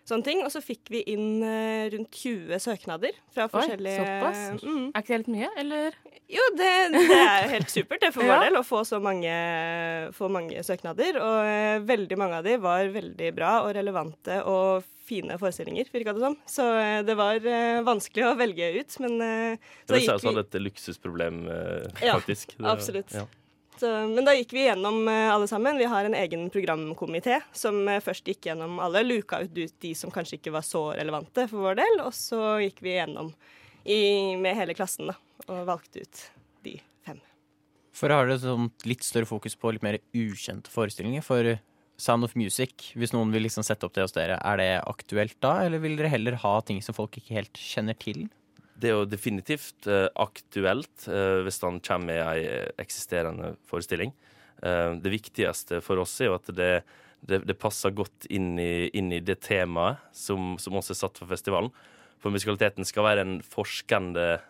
sånne 0.10 0.26
ting. 0.28 0.44
Og 0.46 0.52
så 0.54 0.62
fikk 0.64 0.90
vi 0.94 1.04
inn 1.14 1.44
eh, 1.46 1.88
rundt 1.94 2.20
20 2.20 2.60
søknader 2.64 3.18
fra 3.36 3.48
forskjellige 3.52 4.04
såpass? 4.04 4.44
Mm. 4.64 4.86
Er 4.90 5.04
ikke 5.04 5.10
det 5.14 5.18
helt 5.18 5.34
mye, 5.36 5.50
eller? 5.64 6.00
Jo, 6.30 6.46
det, 6.60 6.70
det 6.94 7.04
er 7.18 7.48
helt 7.56 7.72
supert 7.74 8.04
det 8.04 8.12
for 8.14 8.26
vår 8.26 8.36
Ja. 8.38 8.44
del 8.46 8.60
å 8.60 8.66
få 8.66 8.84
så 8.86 9.00
mange, 9.02 9.34
få 10.18 10.30
mange 10.32 10.62
søknader. 10.66 11.18
Og 11.24 11.50
eh, 11.50 11.80
veldig 11.90 12.20
mange 12.22 12.40
av 12.42 12.46
de 12.46 12.56
var 12.62 12.92
veldig 12.94 13.34
bra 13.38 13.56
og 13.66 13.74
relevante 13.78 14.42
og 14.46 14.86
fine 15.10 15.40
forestillinger, 15.42 15.90
virka 15.90 16.14
det 16.14 16.22
som. 16.22 16.38
Så 16.46 16.68
eh, 16.78 17.00
det 17.08 17.16
var 17.18 17.42
uh, 17.42 17.80
vanskelig 17.88 18.28
å 18.30 18.36
velge 18.38 18.68
ut, 18.78 19.00
men 19.02 19.16
eh, 19.26 19.72
Det 19.90 20.04
oss 20.04 20.12
hadde 20.12 20.36
vi, 20.36 20.44
et 20.46 20.60
luksusproblem, 20.68 21.42
faktisk. 21.98 22.54
Ja. 22.58 22.62
Det- 22.62 22.74
absolutt. 22.76 23.16
Ja. 23.18 23.26
Så, 23.80 23.90
men 24.12 24.26
da 24.28 24.34
gikk 24.36 24.52
vi 24.56 24.66
gjennom 24.66 24.98
eh, 25.08 25.30
alle 25.34 25.48
sammen. 25.50 25.78
Vi 25.80 25.88
har 25.90 26.06
en 26.08 26.16
egen 26.18 26.48
programkomité 26.54 27.40
som 27.56 27.80
eh, 27.88 28.02
først 28.04 28.28
gikk 28.28 28.50
gjennom 28.50 28.78
alle, 28.84 29.06
luka 29.08 29.40
ut 29.46 29.54
de- 29.56 29.96
som 29.96 30.12
kanskje 30.14 30.38
ikke 30.40 30.54
var 30.56 30.66
så 30.68 30.82
relevante 30.98 31.48
for 31.52 31.64
vår 31.70 31.80
del, 31.80 32.02
og 32.04 32.12
så 32.18 32.58
gikk 32.64 32.84
vi 32.86 32.98
gjennom 32.98 33.32
i, 33.86 34.36
med 34.38 34.58
hele 34.60 34.76
klassen 34.78 35.10
da, 35.10 35.16
og 35.48 35.64
valgte 35.70 36.04
ut 36.04 36.24
de 36.68 36.76
fem. 37.08 37.22
For 37.96 38.12
har 38.14 38.28
dere 38.30 38.42
sånn 38.44 38.70
litt 38.90 39.08
større 39.08 39.30
fokus 39.30 39.56
på 39.60 39.72
litt 39.76 39.86
mer 39.86 40.02
ukjente 40.14 40.72
forestillinger? 40.74 41.24
For 41.26 41.56
Sound 42.00 42.24
of 42.24 42.36
Music, 42.40 42.92
hvis 42.96 43.12
noen 43.12 43.32
vil 43.36 43.44
liksom 43.44 43.64
sette 43.68 43.84
opp 43.88 43.96
det 43.96 44.06
hos 44.06 44.16
dere, 44.16 44.38
er 44.40 44.60
det 44.62 44.70
aktuelt 44.88 45.36
da? 45.44 45.58
Eller 45.66 45.82
vil 45.84 45.98
dere 46.00 46.12
heller 46.14 46.38
ha 46.44 46.54
ting 46.64 46.80
som 46.84 46.96
folk 46.96 47.18
ikke 47.20 47.36
helt 47.40 47.60
kjenner 47.60 47.98
til? 48.00 48.28
Det 48.80 48.88
er 48.88 48.96
jo 48.96 49.08
definitivt 49.10 49.88
eh, 49.92 50.08
aktuelt 50.20 51.08
eh, 51.12 51.42
hvis 51.44 51.60
han 51.66 51.82
kommer 51.84 52.14
med 52.14 52.22
ei 52.24 52.66
eksisterende 52.80 53.54
forestilling. 53.68 54.14
Eh, 54.64 54.96
det 55.04 55.12
viktigste 55.12 55.82
for 55.84 56.00
oss 56.00 56.16
er 56.22 56.30
jo 56.30 56.38
at 56.38 56.52
det, 56.56 56.72
det, 57.20 57.42
det 57.50 57.58
passer 57.60 57.96
godt 57.96 58.30
inn 58.32 58.54
i, 58.60 58.88
inn 58.96 59.12
i 59.12 59.20
det 59.24 59.42
temaet 59.44 60.00
som, 60.16 60.54
som 60.62 60.80
også 60.80 60.96
er 60.96 61.02
satt 61.02 61.20
for 61.20 61.32
festivalen. 61.32 61.74
For 62.20 62.32
musikaliteten 62.36 62.88
skal 62.88 63.08
være 63.08 63.24
en 63.24 63.38
forskende 63.44 64.42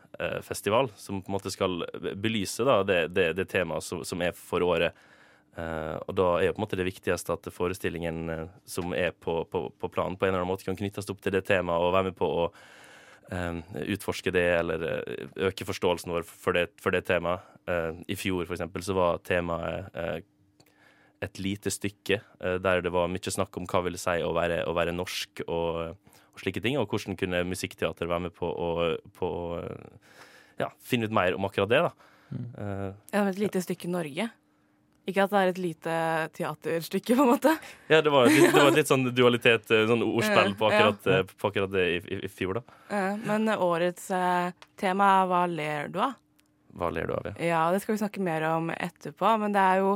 festival 0.44 0.90
som 1.00 1.22
på 1.22 1.30
en 1.30 1.36
måte 1.36 1.52
skal 1.54 1.84
belyse 2.20 2.66
da, 2.66 2.80
det, 2.84 2.98
det, 3.14 3.28
det 3.38 3.46
temaet 3.48 3.86
som, 3.86 4.02
som 4.04 4.20
er 4.26 4.34
for 4.36 4.66
året. 4.66 4.98
Og 5.54 6.10
da 6.18 6.26
er 6.40 6.48
jo 6.48 6.56
på 6.58 6.60
en 6.60 6.64
måte 6.66 6.80
det 6.80 6.88
viktigste 6.90 7.38
at 7.38 7.48
forestillingen 7.54 8.50
som 8.68 8.92
er 8.98 9.14
på, 9.14 9.44
på, 9.54 9.62
på 9.70 9.92
planen, 9.94 10.18
på 10.18 10.26
en 10.26 10.34
eller 10.34 10.42
annen 10.42 10.50
måte 10.50 10.66
kan 10.66 10.76
knyttes 10.82 11.08
opp 11.14 11.22
til 11.24 11.38
det 11.38 11.46
temaet 11.48 11.86
og 11.86 11.94
være 11.94 12.10
med 12.10 12.18
på 12.18 12.28
å 12.42 12.50
utforske 13.30 14.32
det 14.34 14.46
eller 14.60 14.84
eh, 14.90 15.28
øke 15.50 15.66
forståelsen 15.68 16.12
vår 16.14 16.26
for 16.26 16.58
det, 16.58 16.70
for 16.82 16.96
det 16.96 17.04
temaet. 17.06 17.46
Eh, 17.70 18.00
I 18.10 18.16
fjor, 18.18 18.46
for 18.50 18.56
eksempel, 18.58 18.82
så 18.86 18.96
var 18.98 19.20
temaet 19.28 19.90
eh, 19.94 20.20
et 21.22 21.40
lite 21.40 21.70
stykke 21.70 22.18
eh, 22.40 22.58
der 22.64 22.82
det 22.82 22.94
var 22.96 23.10
mye 23.12 23.32
snakk 23.36 23.58
om 23.60 23.68
hva 23.70 23.84
vil 23.86 23.98
det 23.98 24.02
si 24.02 24.18
å 24.24 24.34
være, 24.34 24.64
å 24.66 24.74
være 24.74 24.96
norsk 24.96 25.44
og, 25.48 25.96
og 26.34 26.42
slike 26.42 26.64
ting, 26.64 26.78
og 26.80 26.90
hvordan 26.90 27.18
kunne 27.20 27.44
musikkteater 27.46 28.10
være 28.10 28.30
med 28.30 28.34
på 28.38 28.50
å, 28.50 28.70
på 29.20 29.30
å 29.30 29.62
eh, 29.62 30.20
ja, 30.64 30.72
finne 30.82 31.06
ut 31.10 31.14
mer 31.16 31.38
om 31.38 31.46
akkurat 31.50 31.70
det. 31.70 31.84
da. 31.86 31.94
Eh, 32.34 32.88
Ja, 33.14 33.28
et 33.28 33.42
lite 33.42 33.62
stykke 33.62 33.92
Norge. 33.92 34.30
Ikke 35.08 35.24
at 35.26 35.32
det 35.32 35.40
er 35.40 35.52
et 35.52 35.62
lite 35.62 35.94
teaterstykke, 36.38 37.16
på 37.16 37.24
en 37.24 37.32
måte. 37.32 37.54
ja, 37.88 38.02
det 38.06 38.12
var, 38.14 38.28
litt, 38.30 38.50
det 38.54 38.64
var 38.64 38.76
litt 38.76 38.92
sånn 38.92 39.08
dualitet, 39.16 39.72
eh, 39.74 39.86
sånn 39.90 40.04
ordspill 40.06 40.54
på 40.60 40.70
akkurat, 40.70 41.08
ja. 41.10 41.22
på 41.26 41.52
akkurat 41.52 41.72
det 41.74 41.86
i, 41.96 42.02
i, 42.04 42.20
i 42.28 42.32
fjor, 42.32 42.60
da. 42.60 42.80
Eh, 42.94 43.16
Men 43.26 43.50
årets 43.56 44.12
eh, 44.12 44.52
tema 44.80 45.14
er 45.22 45.32
'Hva 45.32 45.46
ler 45.50 45.94
du 45.94 46.02
av?' 46.04 46.18
Hva 46.80 46.92
ler 46.94 47.10
du 47.10 47.16
av? 47.16 47.32
Ja? 47.32 47.34
Ja, 47.46 47.64
det 47.74 47.82
skal 47.82 47.96
vi 47.96 48.04
snakke 48.04 48.22
mer 48.22 48.46
om 48.52 48.70
etterpå, 48.70 49.34
men 49.42 49.56
det 49.56 49.64
er 49.64 49.82
jo 49.82 49.96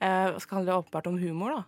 eh, 0.00 0.38
skal 0.40 0.62
handle 0.62 0.80
åpenbart 0.80 1.10
om 1.10 1.18
humor, 1.20 1.58
da. 1.58 1.62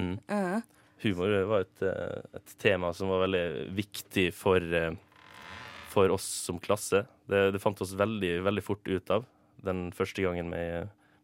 Mm. 0.00 0.16
Uh. 0.30 0.60
Humor 1.04 1.34
var 1.50 1.66
et, 1.66 1.82
eh, 1.82 2.38
et 2.38 2.56
tema 2.58 2.92
som 2.96 3.12
var 3.12 3.26
veldig 3.26 3.74
viktig 3.76 4.30
for, 4.34 4.60
eh, 4.60 4.92
for 5.92 6.10
oss 6.10 6.24
som 6.24 6.60
klasse. 6.60 7.04
Det, 7.28 7.50
det 7.52 7.60
fant 7.60 7.80
oss 7.80 7.92
veldig, 7.96 8.40
veldig 8.46 8.64
fort 8.64 8.88
ut 8.88 9.10
av 9.10 9.26
den 9.64 9.90
første 9.96 10.24
gangen 10.24 10.50
vi, 10.52 10.64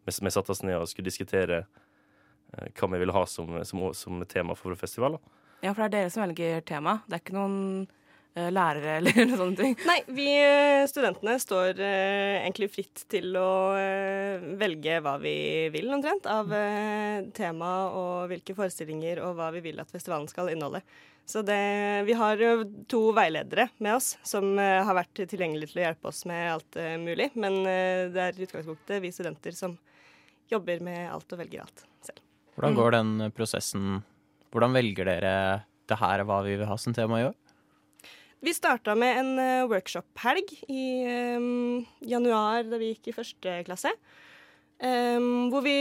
vi, 0.04 0.16
vi 0.22 0.34
satte 0.34 0.54
oss 0.54 0.64
ned 0.66 0.80
og 0.80 0.88
skulle 0.90 1.10
diskutere 1.10 1.62
eh, 1.62 2.68
hva 2.78 2.90
vi 2.94 3.02
ville 3.02 3.14
ha 3.16 3.24
som, 3.26 3.58
som, 3.68 3.88
som 3.94 4.24
tema 4.30 4.56
for 4.58 4.76
festival. 4.80 5.18
Da. 5.18 5.38
Ja, 5.62 5.72
for 5.72 5.84
det 5.84 5.90
er 5.92 5.98
dere 6.00 6.10
som 6.10 6.24
velger 6.24 6.62
tema. 6.66 6.98
Det 7.06 7.14
er 7.14 7.22
ikke 7.22 7.36
noen 7.36 7.58
eh, 8.34 8.48
lærere 8.50 8.96
eller 8.98 9.14
noen 9.20 9.38
sånne 9.38 9.60
ting. 9.60 9.76
Nei, 9.86 10.00
vi 10.10 10.26
eh, 10.34 10.82
studentene 10.90 11.36
står 11.42 11.78
eh, 11.78 12.40
egentlig 12.40 12.72
fritt 12.72 13.04
til 13.12 13.30
å 13.38 13.52
eh, 13.78 14.42
velge 14.58 14.98
hva 15.04 15.14
vi 15.22 15.36
vil, 15.74 15.86
omtrent, 15.94 16.26
av 16.26 16.50
eh, 16.56 17.22
tema 17.36 17.72
og 17.94 18.32
hvilke 18.32 18.58
forestillinger 18.58 19.22
og 19.22 19.38
hva 19.38 19.52
vi 19.54 19.62
vil 19.68 19.78
at 19.82 19.94
festivalen 19.94 20.26
skal 20.30 20.50
inneholde. 20.50 20.82
Så 21.30 21.44
det, 21.46 21.62
vi 22.08 22.16
har 22.18 22.40
jo 22.42 22.64
to 22.90 23.04
veiledere 23.14 23.68
med 23.78 23.94
oss 23.94 24.16
som 24.26 24.56
har 24.58 24.90
vært 24.98 25.20
tilgjengelige 25.30 25.70
til 25.70 25.78
å 25.78 25.84
hjelpe 25.84 26.10
oss 26.10 26.24
med 26.26 26.48
alt 26.50 26.78
mulig, 26.98 27.28
men 27.38 27.60
det 27.62 28.24
er 28.24 28.40
i 28.40 28.42
utgangspunktet 28.42 28.98
vi 29.04 29.12
studenter 29.14 29.54
som 29.54 29.76
jobber 30.54 30.82
med 30.84 31.04
alt 31.10 31.34
og 31.34 31.42
velger 31.42 31.64
alt 31.64 31.84
selv. 32.04 32.22
Hvordan 32.56 32.78
går 32.78 32.96
den 32.98 33.12
prosessen? 33.36 34.02
Hvordan 34.52 34.76
velger 34.76 35.08
dere 35.08 35.36
det 35.88 35.98
her 35.98 36.20
er 36.20 36.28
hva 36.28 36.42
vi 36.44 36.56
vil 36.56 36.68
ha 36.68 36.76
som 36.78 36.94
tema 36.96 37.20
i 37.20 37.28
år? 37.30 37.36
Vi 38.42 38.54
starta 38.54 38.96
med 38.98 39.18
en 39.20 39.32
eh, 39.38 39.68
workshop-helg 39.70 40.48
i 40.66 40.84
um, 41.38 41.84
januar 42.02 42.66
da 42.66 42.80
vi 42.80 42.90
gikk 42.90 43.12
i 43.12 43.14
første 43.14 43.60
klasse. 43.68 43.92
Um, 44.82 45.46
hvor 45.52 45.62
vi 45.62 45.76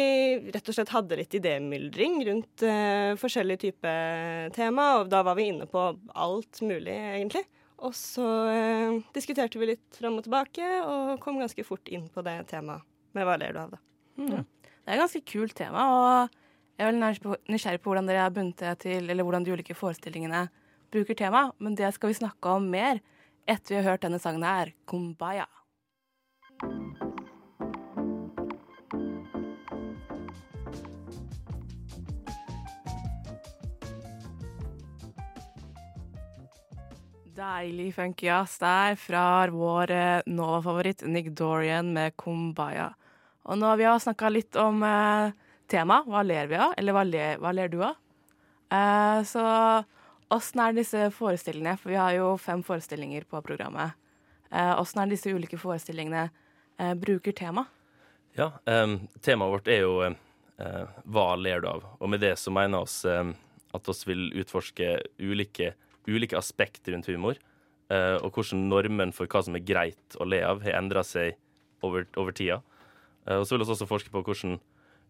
rett 0.53 0.67
og 0.69 0.75
slett 0.77 0.91
hadde 0.93 1.17
litt 1.17 1.33
idémyldring 1.33 2.19
rundt 2.27 2.61
uh, 2.67 3.17
forskjellige 3.17 3.63
typer 3.63 4.51
tema, 4.53 4.91
og 4.99 5.09
da 5.09 5.23
var 5.25 5.39
vi 5.39 5.47
inne 5.49 5.65
på 5.65 5.87
alt 6.13 6.61
mulig, 6.61 6.93
egentlig. 6.93 7.41
Og 7.81 7.97
så 7.97 8.27
uh, 8.53 9.01
diskuterte 9.17 9.57
vi 9.57 9.71
litt 9.71 9.97
fram 9.97 10.19
og 10.21 10.27
tilbake, 10.27 10.67
og 10.85 11.15
kom 11.23 11.41
ganske 11.41 11.65
fort 11.65 11.89
inn 11.89 12.05
på 12.13 12.21
det 12.29 12.43
temaet. 12.53 12.85
med 13.17 13.25
hva 13.25 13.39
ler 13.41 13.57
du 13.57 13.63
av, 13.63 13.73
da? 13.73 13.81
Mm. 14.21 14.45
Det 14.81 14.89
er 14.89 14.97
et 14.97 15.03
ganske 15.03 15.21
kult 15.29 15.53
tema, 15.55 15.83
og 15.93 16.29
jeg 16.77 16.87
er 16.87 16.91
veldig 16.91 17.37
nysgjerrig 17.53 17.81
på- 17.81 17.91
hvordan 17.91 18.07
dere 18.07 18.23
har 18.25 18.33
bundet 18.33 18.57
det 18.57 18.79
til, 18.79 19.09
eller 19.09 19.23
hvordan 19.23 19.45
de 19.45 19.53
ulike 19.53 19.75
forestillingene 19.77 20.49
bruker 20.91 21.13
tema, 21.15 21.51
men 21.59 21.75
det 21.75 21.93
skal 21.93 22.09
vi 22.09 22.17
snakke 22.17 22.49
om 22.49 22.69
mer 22.69 22.99
etter 23.47 23.75
vi 23.75 23.81
har 23.81 23.91
hørt 23.91 24.01
denne 24.01 24.19
sangen 24.19 24.43
her, 24.43 24.73
'Kumbaya'. 24.87 25.45
Deilig 37.35 37.93
funky 37.95 38.25
jazz 38.25 38.57
der 38.59 38.95
fra 38.95 39.47
vår 39.47 39.91
eh, 39.91 40.21
Nova-favoritt 40.27 41.05
Nick 41.07 41.35
Dorian 41.35 41.93
med 41.93 42.13
'Kumbaya'. 42.15 42.93
Og 43.49 43.57
nå 43.57 43.65
har 43.71 43.79
vi 43.79 43.87
snakka 44.05 44.29
litt 44.29 44.55
om 44.59 44.83
eh, 44.85 45.33
tema. 45.71 46.01
Hva 46.05 46.21
ler 46.25 46.47
vi 46.51 46.59
av? 46.61 46.75
Eller 46.77 46.95
hva 46.95 47.03
ler, 47.07 47.41
hva 47.41 47.51
ler 47.55 47.71
du 47.73 47.79
av? 47.83 47.97
Eh, 48.71 49.23
så 49.27 49.43
åssen 50.31 50.63
er 50.63 50.77
disse 50.77 51.09
forestillingene? 51.15 51.77
For 51.81 51.91
vi 51.93 51.99
har 51.99 52.13
jo 52.17 52.35
fem 52.39 52.61
forestillinger 52.63 53.25
på 53.29 53.41
programmet. 53.45 53.97
Eh, 54.51 54.71
er 54.77 55.11
disse 55.11 55.33
ulike 55.33 55.59
forestillingene 55.59 56.27
eh, 56.77 56.93
bruker 56.99 57.35
tema? 57.35 57.65
Ja, 58.37 58.51
em, 58.69 58.99
temaet 59.25 59.51
vårt 59.51 59.67
er 59.71 59.81
jo 59.83 59.95
eh, 60.05 60.99
hva 61.03 61.29
ler 61.35 61.63
du 61.63 61.71
av? 61.73 61.87
Og 61.99 62.11
med 62.13 62.21
det 62.23 62.37
så 62.39 62.53
mener 62.53 62.85
oss 62.85 63.01
at 63.05 63.89
oss 63.89 64.05
vil 64.07 64.29
utforske 64.39 64.99
ulike, 65.19 65.73
ulike 66.07 66.37
aspekter 66.37 66.93
rundt 66.93 67.09
humor. 67.11 67.39
eh, 67.91 68.17
og 68.23 68.35
hvordan 68.35 68.67
normen 68.69 69.11
for 69.15 69.27
hva 69.27 69.43
som 69.43 69.55
er 69.57 69.65
greit 69.67 70.15
å 70.19 70.27
le 70.27 70.41
av, 70.47 70.61
har 70.63 70.79
endra 70.79 71.03
seg 71.03 71.35
over, 71.83 72.05
over 72.15 72.35
tida. 72.35 72.61
Eh, 73.27 73.37
og 73.37 73.45
så 73.45 73.55
vil 73.55 73.65
vi 73.65 73.73
også 73.75 73.89
forske 73.89 74.13
på 74.13 74.23
hvordan 74.25 74.59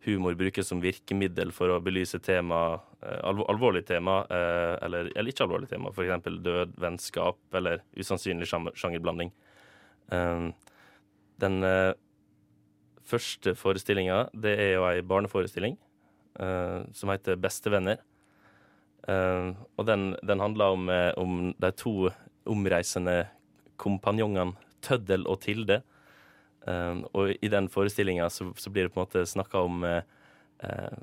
humor 0.05 0.35
brukes 0.37 0.71
som 0.71 0.81
virkemiddel 0.81 1.51
for 1.53 1.69
å 1.69 1.81
belyse 1.83 2.19
tema, 2.23 2.81
eh, 3.03 3.19
alvor, 3.27 3.47
alvorlige 3.53 3.91
tema, 3.93 4.21
eh, 4.29 4.75
eller, 4.85 5.11
eller 5.15 5.31
ikke 5.31 5.45
alvorlige 5.45 5.75
tema, 5.75 5.91
f.eks. 5.93 6.29
død, 6.41 6.77
vennskap 6.81 7.57
eller 7.57 7.83
usannsynlig 7.97 8.49
sjangerblanding. 8.49 9.31
Um, 10.11 10.51
den 11.39 11.63
første 13.07 13.53
forestillinga, 13.55 14.25
det 14.33 14.51
er 14.59 14.73
jo 14.75 14.83
ei 14.89 15.01
barneforestilling 15.01 15.77
som 16.95 17.09
heter 17.11 17.39
Bestevenner. 17.41 17.97
Eh, 19.09 19.47
og 19.77 19.87
den, 19.87 20.11
den 20.27 20.43
handler 20.43 20.75
om, 20.75 20.91
om 21.17 21.39
de 21.57 21.71
to 21.73 22.11
omreisende 22.49 23.23
kompanjongene 23.81 24.53
Tøddel 24.85 25.25
og 25.29 25.41
Tilde. 25.45 25.81
Eh, 26.67 27.01
og 27.13 27.31
i 27.41 27.47
den 27.49 27.69
forestillinga 27.73 28.29
så, 28.29 28.51
så 28.57 28.69
blir 28.69 28.83
det 28.89 28.93
på 28.93 29.01
en 29.01 29.07
måte 29.07 29.25
snakka 29.25 29.63
om 29.65 29.83
uh, 29.83 30.01
uh, 30.63 31.01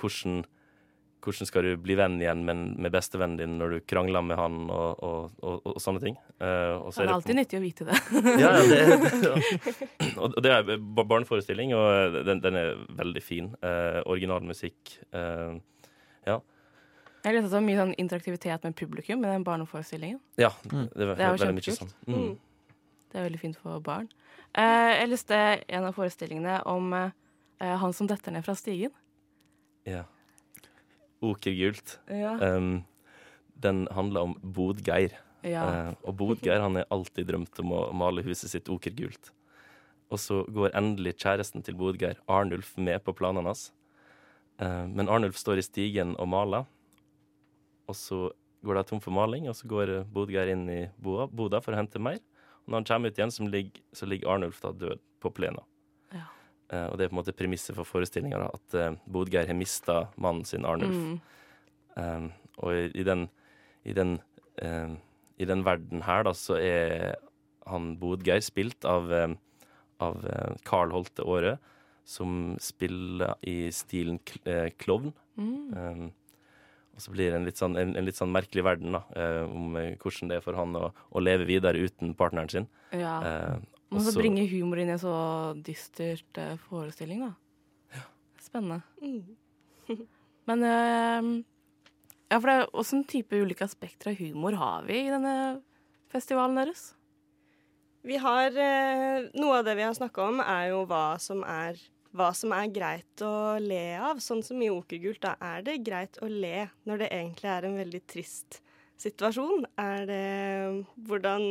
hvordan 0.00 0.44
hvordan 1.20 1.44
skal 1.50 1.66
du 1.66 1.74
bli 1.76 1.92
venn 2.00 2.14
igjen 2.16 2.46
med, 2.48 2.60
med 2.80 2.92
bestevennen 2.94 3.36
din 3.36 3.58
når 3.60 3.74
du 3.74 3.80
krangler 3.84 4.22
med 4.24 4.38
han, 4.40 4.54
og, 4.72 5.02
og, 5.04 5.34
og, 5.44 5.58
og 5.68 5.82
sånne 5.84 6.00
ting. 6.00 6.14
Uh, 6.40 6.80
og 6.80 6.94
så 6.96 7.02
Det 7.02 7.04
er 7.04 7.10
på- 7.10 7.16
alltid 7.18 7.36
nyttig 7.36 7.58
å 7.58 7.60
vite 7.60 7.84
det. 7.90 7.98
ja, 8.40 8.52
ja, 8.56 8.62
det, 8.70 8.78
ja. 9.28 10.14
Og 10.24 10.38
det 10.40 10.54
er 10.54 10.70
barneforestilling, 10.80 11.74
og 11.76 12.16
den, 12.24 12.40
den 12.40 12.56
er 12.56 12.72
veldig 12.96 13.22
fin. 13.22 13.50
Eh, 13.60 14.00
originalmusikk. 14.08 14.94
ja. 15.12 16.38
Jeg 17.20 17.36
leste 17.36 17.52
var 17.52 17.66
mye 17.68 17.76
sånn 17.82 17.92
interaktivitet 18.00 18.64
med 18.64 18.78
publikum 18.80 19.20
i 19.20 19.28
den 19.34 19.44
barneforestillingen. 19.44 20.22
ja, 20.40 20.54
Mm. 20.72 20.88
det 20.96 21.04
var 21.10 21.14
Det 21.20 21.26
er 21.26 21.36
jo 21.36 21.44
veldig 21.44 21.58
mye 21.60 21.76
sånn. 21.76 21.92
Mm. 22.08 22.30
Det 23.10 23.18
er 23.18 23.26
veldig 23.26 23.40
fint 23.42 23.58
for 23.58 23.82
barn. 23.82 24.08
Eh, 24.54 24.90
jeg 25.00 25.10
leste 25.10 25.38
en 25.66 25.86
av 25.88 25.96
forestillingene 25.96 26.60
om 26.70 26.92
eh, 26.94 27.10
han 27.82 27.94
som 27.96 28.08
detter 28.10 28.34
ned 28.34 28.46
fra 28.46 28.54
stigen. 28.58 28.94
Ja. 29.88 30.04
Okergult. 31.24 31.98
Ja. 32.08 32.36
Um, 32.38 32.84
den 33.60 33.84
handler 33.92 34.30
om 34.30 34.38
Bodgeir. 34.40 35.18
ja. 35.42 35.64
Uh, 35.66 35.92
og 36.04 36.16
Bodgeir 36.16 36.60
han 36.60 36.78
har 36.78 36.88
alltid 36.90 37.28
drømt 37.28 37.60
om 37.60 37.74
å 37.76 37.82
male 37.92 38.24
huset 38.24 38.52
sitt 38.52 38.70
okergult. 38.72 39.32
Og 40.10 40.18
så 40.18 40.42
går 40.48 40.74
endelig 40.78 41.18
kjæresten 41.20 41.62
til 41.62 41.76
Bodgeir, 41.78 42.18
Arnulf, 42.28 42.72
med 42.78 43.02
på 43.04 43.14
planene 43.14 43.50
hans. 43.50 43.70
Uh, 44.60 44.86
men 44.88 45.08
Arnulf 45.08 45.38
står 45.40 45.60
i 45.60 45.66
stigen 45.66 46.16
og 46.16 46.30
maler, 46.30 46.66
og 47.90 47.96
så 47.98 48.28
går 48.64 48.76
de 48.76 48.88
tom 48.88 49.00
for 49.02 49.14
maling, 49.14 49.48
og 49.48 49.56
så 49.56 49.68
går 49.68 49.94
Bodgeir 50.12 50.52
inn 50.52 50.66
i 50.70 50.82
boda 51.00 51.60
for 51.60 51.74
å 51.74 51.80
hente 51.80 52.00
mer. 52.02 52.20
Og 52.64 52.72
når 52.72 52.80
han 52.80 52.88
kommer 52.90 53.10
ut 53.10 53.18
igjen, 53.18 53.34
så 53.34 53.48
ligger, 53.48 53.82
så 53.96 54.08
ligger 54.08 54.32
Arnulf 54.34 54.60
da 54.62 54.72
død 54.76 55.02
på 55.20 55.32
plena. 55.36 55.64
Ja. 56.14 56.26
Eh, 56.72 56.86
og 56.86 56.98
det 56.98 57.06
er 57.06 57.12
på 57.12 57.16
en 57.16 57.20
måte 57.20 57.36
premisset 57.36 57.76
for 57.78 57.88
forestillinga, 57.88 58.42
at 58.50 58.78
eh, 58.78 58.98
Bodgeir 59.10 59.48
har 59.50 59.58
mista 59.58 60.02
mannen 60.16 60.46
sin, 60.48 60.66
Arnulf. 60.68 60.96
Mm. 60.96 61.20
Eh, 61.96 62.28
og 62.60 62.76
i, 62.76 62.86
i 63.00 63.06
den, 63.06 63.26
i 63.88 63.96
den, 63.96 64.18
eh, 64.62 64.94
i 65.40 65.48
den 65.48 65.64
verden 65.66 66.04
her, 66.06 66.24
da, 66.28 66.34
så 66.36 66.58
er 66.60 67.18
han 67.70 67.94
Bodgeir 68.00 68.42
spilt 68.44 68.86
av, 68.88 69.10
um, 69.12 69.36
av 70.02 70.24
Carl 70.66 70.92
Holte 70.94 71.22
Aare, 71.22 71.58
som 72.08 72.56
spiller 72.62 73.36
i 73.46 73.70
stilen 73.74 74.18
eh, 74.48 74.70
klovn. 74.80 75.12
Mm. 75.38 76.10
Og 77.00 77.04
så 77.06 77.12
blir 77.14 77.32
det 77.32 77.38
en 77.40 77.46
litt 77.48 77.56
sånn, 77.56 77.78
en, 77.80 77.94
en 77.96 78.04
litt 78.04 78.18
sånn 78.18 78.32
merkelig 78.34 78.60
verden, 78.66 78.92
da, 78.92 79.00
eh, 79.16 79.42
om 79.48 79.76
eh, 79.80 79.94
hvordan 79.96 80.28
det 80.28 80.36
er 80.36 80.44
for 80.44 80.58
han 80.60 80.76
å, 80.76 80.90
å 80.92 81.22
leve 81.24 81.46
videre 81.48 81.80
uten 81.80 82.12
partneren 82.18 82.52
sin. 82.52 82.66
ja. 82.92 83.16
Eh, 83.24 83.60
Man 83.90 84.04
så 84.04 84.12
bringe 84.14 84.44
bringer 84.44 84.52
humor 84.52 84.78
inn 84.78 84.92
i 84.92 84.94
en 84.94 85.00
så 85.02 85.14
dystert 85.66 86.38
eh, 86.38 86.52
forestilling, 86.68 87.24
da. 87.24 87.32
Ja. 87.96 88.04
Spennende. 88.44 88.82
Mm. 89.00 90.04
Men 90.50 90.62
eh, 90.68 91.30
ja, 92.30 92.36
for 92.38 92.46
det 92.46 92.54
er 92.60 92.70
Åssen 92.84 93.02
type 93.08 93.40
ulike 93.40 93.64
aspekter 93.66 94.12
av 94.12 94.20
humor 94.20 94.54
har 94.60 94.84
vi 94.86 95.00
i 95.08 95.10
denne 95.10 95.34
festivalen 96.12 96.60
deres? 96.60 96.90
Vi 98.06 98.20
har 98.22 98.54
eh, 98.54 99.26
Noe 99.40 99.58
av 99.58 99.66
det 99.66 99.74
vi 99.80 99.88
har 99.88 99.96
snakka 99.96 100.28
om, 100.28 100.38
er 100.44 100.68
jo 100.70 100.84
hva 100.92 101.16
som 101.18 101.42
er, 101.42 101.80
hva 102.16 102.30
som 102.34 102.52
er 102.56 102.72
greit 102.74 103.22
å 103.22 103.58
le 103.62 103.84
av. 104.00 104.18
Sånn 104.22 104.42
som 104.46 104.60
i 104.62 104.70
Okergult, 104.72 105.20
da 105.22 105.36
er 105.52 105.62
det 105.66 105.78
greit 105.86 106.18
å 106.22 106.28
le 106.30 106.68
når 106.88 107.04
det 107.04 107.12
egentlig 107.14 107.50
er 107.52 107.68
en 107.68 107.78
veldig 107.78 108.02
trist 108.10 108.60
situasjon. 109.00 109.64
Er 109.80 110.06
det 110.08 110.24
Hvordan 111.08 111.44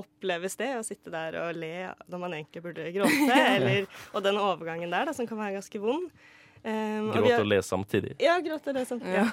oppleves 0.00 0.58
det 0.60 0.72
å 0.78 0.84
sitte 0.86 1.12
der 1.14 1.38
og 1.40 1.56
le 1.56 1.90
når 2.10 2.22
man 2.26 2.36
egentlig 2.36 2.64
burde 2.66 2.90
gråte? 2.94 3.38
Eller, 3.56 3.88
og 4.12 4.24
den 4.26 4.40
overgangen 4.40 4.92
der, 4.92 5.08
da, 5.08 5.16
som 5.16 5.28
kan 5.30 5.40
være 5.40 5.58
ganske 5.60 5.80
vond. 5.82 6.10
Um, 6.64 7.10
og 7.12 7.18
har- 7.28 7.42
og 7.42 7.48
le 7.50 7.58
samtidig. 7.62 8.14
ja, 8.24 8.38
gråte 8.40 8.72
le 8.72 8.84
samtidig. 8.88 9.18
Ja. 9.20 9.24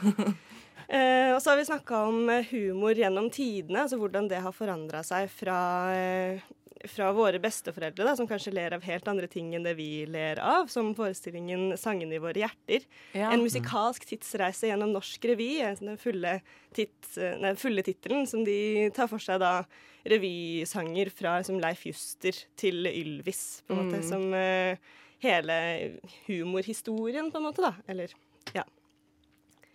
Uh, 0.91 1.29
og 1.35 1.41
så 1.41 1.53
har 1.53 1.61
vi 1.61 1.67
snakka 1.69 2.01
om 2.09 2.25
eh, 2.29 2.49
humor 2.51 2.97
gjennom 2.97 3.29
tidene, 3.31 3.85
altså 3.85 3.99
hvordan 4.01 4.27
det 4.27 4.41
har 4.43 4.51
forandra 4.55 4.99
seg 5.07 5.29
fra, 5.31 5.59
eh, 5.95 6.41
fra 6.89 7.11
våre 7.13 7.39
besteforeldre, 7.41 8.05
da, 8.05 8.15
som 8.15 8.27
kanskje 8.29 8.53
ler 8.53 8.73
av 8.73 8.83
helt 8.85 9.07
andre 9.07 9.27
ting 9.27 9.53
enn 9.55 9.63
det 9.65 9.75
vi 9.77 10.05
ler 10.09 10.39
av, 10.39 10.67
som 10.71 10.93
forestillingen 10.95 11.77
'Sangene 11.77 12.15
i 12.15 12.21
våre 12.23 12.41
hjerter'. 12.41 12.85
Ja. 13.13 13.31
En 13.31 13.43
musikalsk 13.43 14.05
tidsreise 14.05 14.67
gjennom 14.71 14.93
norsk 14.93 15.25
revy, 15.25 15.59
eh, 15.61 15.75
den 15.75 15.97
fulle, 15.97 16.41
nei, 17.41 17.53
fulle 17.55 17.83
tittelen, 17.83 18.25
som 18.27 18.43
de 18.43 18.89
tar 18.89 19.07
for 19.07 19.19
seg 19.19 19.39
da 19.39 19.63
revysanger 20.05 21.09
fra 21.09 21.37
liksom, 21.39 21.59
Leif 21.61 21.85
Juster 21.85 22.33
til 22.57 22.85
Ylvis, 22.85 23.61
på 23.67 23.73
en 23.73 23.85
måte, 23.85 24.01
Mm. 24.01 24.09
som 24.09 24.33
uh, 24.33 24.75
hele 25.21 25.99
humorhistorien, 26.27 27.31
på 27.31 27.37
en 27.37 27.43
måte, 27.43 27.61
da. 27.61 27.75
Eller 27.87 28.09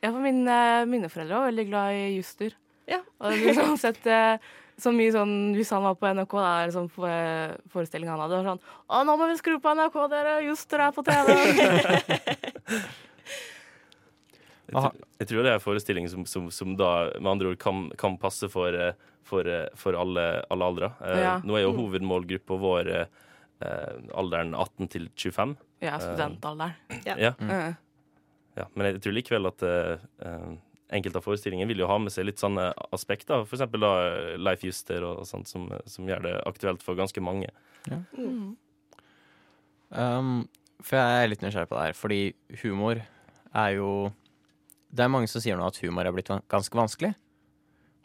Ja, 0.03 0.11
for 0.11 0.21
min, 0.21 0.45
mine 0.45 1.09
foreldre 1.09 1.35
var 1.39 1.51
veldig 1.51 1.67
glad 1.69 1.93
i 1.95 2.17
Juster. 2.17 2.53
Ja. 2.87 3.01
Og 3.21 3.33
det 3.33 4.41
eh, 4.77 4.83
så 4.83 4.93
mye 4.93 5.13
sånn 5.13 5.55
Hvis 5.57 5.71
han 5.73 5.83
var 5.83 5.95
på 5.97 6.07
NRK, 6.13 6.33
da 6.37 6.51
er 6.63 6.67
det 6.67 6.75
sånn 6.77 6.91
for- 6.91 7.57
forestilling 7.73 8.09
han 8.13 8.21
hadde, 8.21 8.37
var 8.43 8.51
sånn 8.53 8.61
Å, 8.91 9.05
nå 9.09 9.17
må 9.17 9.29
vi 9.31 9.37
skru 9.41 9.59
på 9.61 9.73
NRK, 9.75 9.97
dere! 10.13 10.35
Juster 10.45 10.79
er 10.81 10.93
på 10.93 11.03
TV! 11.07 11.33
Jeg, 14.67 14.75
tror- 14.83 14.97
jeg 15.21 15.29
tror 15.31 15.45
det 15.47 15.51
er 15.53 15.59
en 15.61 15.63
forestilling 15.63 16.09
som, 16.11 16.25
som, 16.27 16.49
som 16.51 16.73
da 16.77 16.89
med 17.23 17.29
andre 17.37 17.53
ord 17.53 17.59
kan, 17.63 17.85
kan 17.99 18.17
passe 18.19 18.49
for, 18.51 18.75
eh, 18.75 18.97
for, 19.23 19.47
eh, 19.47 19.69
for 19.79 19.95
alle, 19.95 20.25
alle 20.51 20.65
aldre. 20.73 20.89
Eh, 21.07 21.21
Ja. 21.23 21.37
Nå 21.47 21.55
er 21.55 21.63
jo 21.69 21.73
hovedmålgruppa 21.77 22.59
vår 22.59 22.91
eh, 22.91 23.07
eh, 23.63 23.93
alderen 24.19 24.55
18 24.59 24.89
til 24.91 25.07
25. 25.15 25.55
ja, 25.87 25.99
studentalderen. 26.03 26.75
Ja. 27.07 27.15
Ja. 27.29 27.33
Mm. 27.39 27.77
Ja, 28.57 28.65
men 28.75 28.87
jeg 28.91 29.03
tror 29.05 29.15
likevel 29.15 29.47
at 29.53 29.63
eh, 29.63 30.03
eh, 30.27 30.51
enkelte 30.95 31.19
av 31.19 31.25
forestillingene 31.27 31.69
vil 31.71 31.83
jo 31.83 31.89
ha 31.91 31.97
med 31.99 32.15
seg 32.15 32.29
litt 32.29 32.43
sånne 32.43 32.69
aspekter. 32.95 33.43
For 33.47 33.59
eksempel 33.59 33.83
da 33.83 33.93
eh, 34.05 34.37
Leif 34.39 34.63
Juster 34.67 35.03
og, 35.07 35.23
og 35.23 35.29
sånt, 35.29 35.51
som, 35.51 35.67
som 35.91 36.07
gjør 36.09 36.23
det 36.29 36.35
aktuelt 36.47 36.85
for 36.87 36.99
ganske 36.99 37.23
mange. 37.25 37.51
Mm. 37.87 38.55
Um, 39.91 40.31
For 40.83 40.99
jeg 40.99 41.25
er 41.25 41.31
litt 41.31 41.43
nysgjerrig 41.45 41.71
på 41.71 41.79
det 41.79 41.89
her, 41.89 41.99
fordi 41.99 42.21
humor 42.63 43.03
er 43.57 43.71
jo 43.79 44.11
Det 44.91 45.05
er 45.05 45.13
mange 45.13 45.29
som 45.31 45.43
sier 45.43 45.59
nå 45.59 45.67
at 45.67 45.79
humor 45.83 46.07
er 46.07 46.15
blitt 46.15 46.31
ganske 46.51 46.79
vanskelig. 46.79 47.13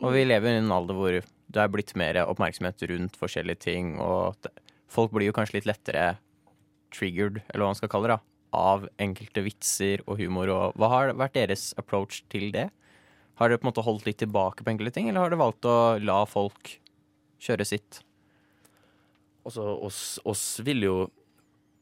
Og 0.01 0.15
vi 0.15 0.25
lever 0.25 0.57
i 0.57 0.61
en 0.61 0.73
alder 0.73 0.97
hvor 0.97 1.13
det 1.21 1.61
er 1.61 1.71
blitt 1.71 1.93
mer 1.99 2.17
oppmerksomhet 2.23 2.81
rundt 2.89 3.17
forskjellige 3.19 3.63
ting, 3.67 3.93
og 4.01 4.37
det, 4.43 4.51
folk 4.91 5.11
blir 5.13 5.29
jo 5.29 5.35
kanskje 5.35 5.59
litt 5.59 5.69
lettere 5.69 6.15
triggered, 6.95 7.41
eller 7.51 7.63
hva 7.63 7.71
man 7.71 7.79
skal 7.79 7.91
kalle 7.91 8.09
det, 8.09 8.17
da, 8.17 8.30
av 8.55 8.87
enkelte 9.01 9.43
vitser 9.45 10.03
og 10.07 10.19
humor. 10.19 10.51
Og 10.51 10.77
hva 10.79 10.91
har 10.91 11.15
vært 11.19 11.37
deres 11.39 11.71
approach 11.79 12.21
til 12.31 12.51
det? 12.55 12.69
Har 13.39 13.49
dere 13.49 13.61
på 13.61 13.65
en 13.65 13.71
måte 13.71 13.85
holdt 13.85 14.05
litt 14.05 14.19
tilbake 14.21 14.63
på 14.63 14.73
enkelte 14.73 14.95
ting, 14.97 15.09
eller 15.09 15.23
har 15.23 15.31
dere 15.31 15.41
valgt 15.41 15.67
å 15.67 15.77
la 16.03 16.19
folk 16.29 16.75
kjøre 17.41 17.65
sitt? 17.65 18.01
Altså, 19.47 19.65
oss, 19.81 20.19
oss 20.27 20.45
vil 20.65 20.85
jo 20.85 20.95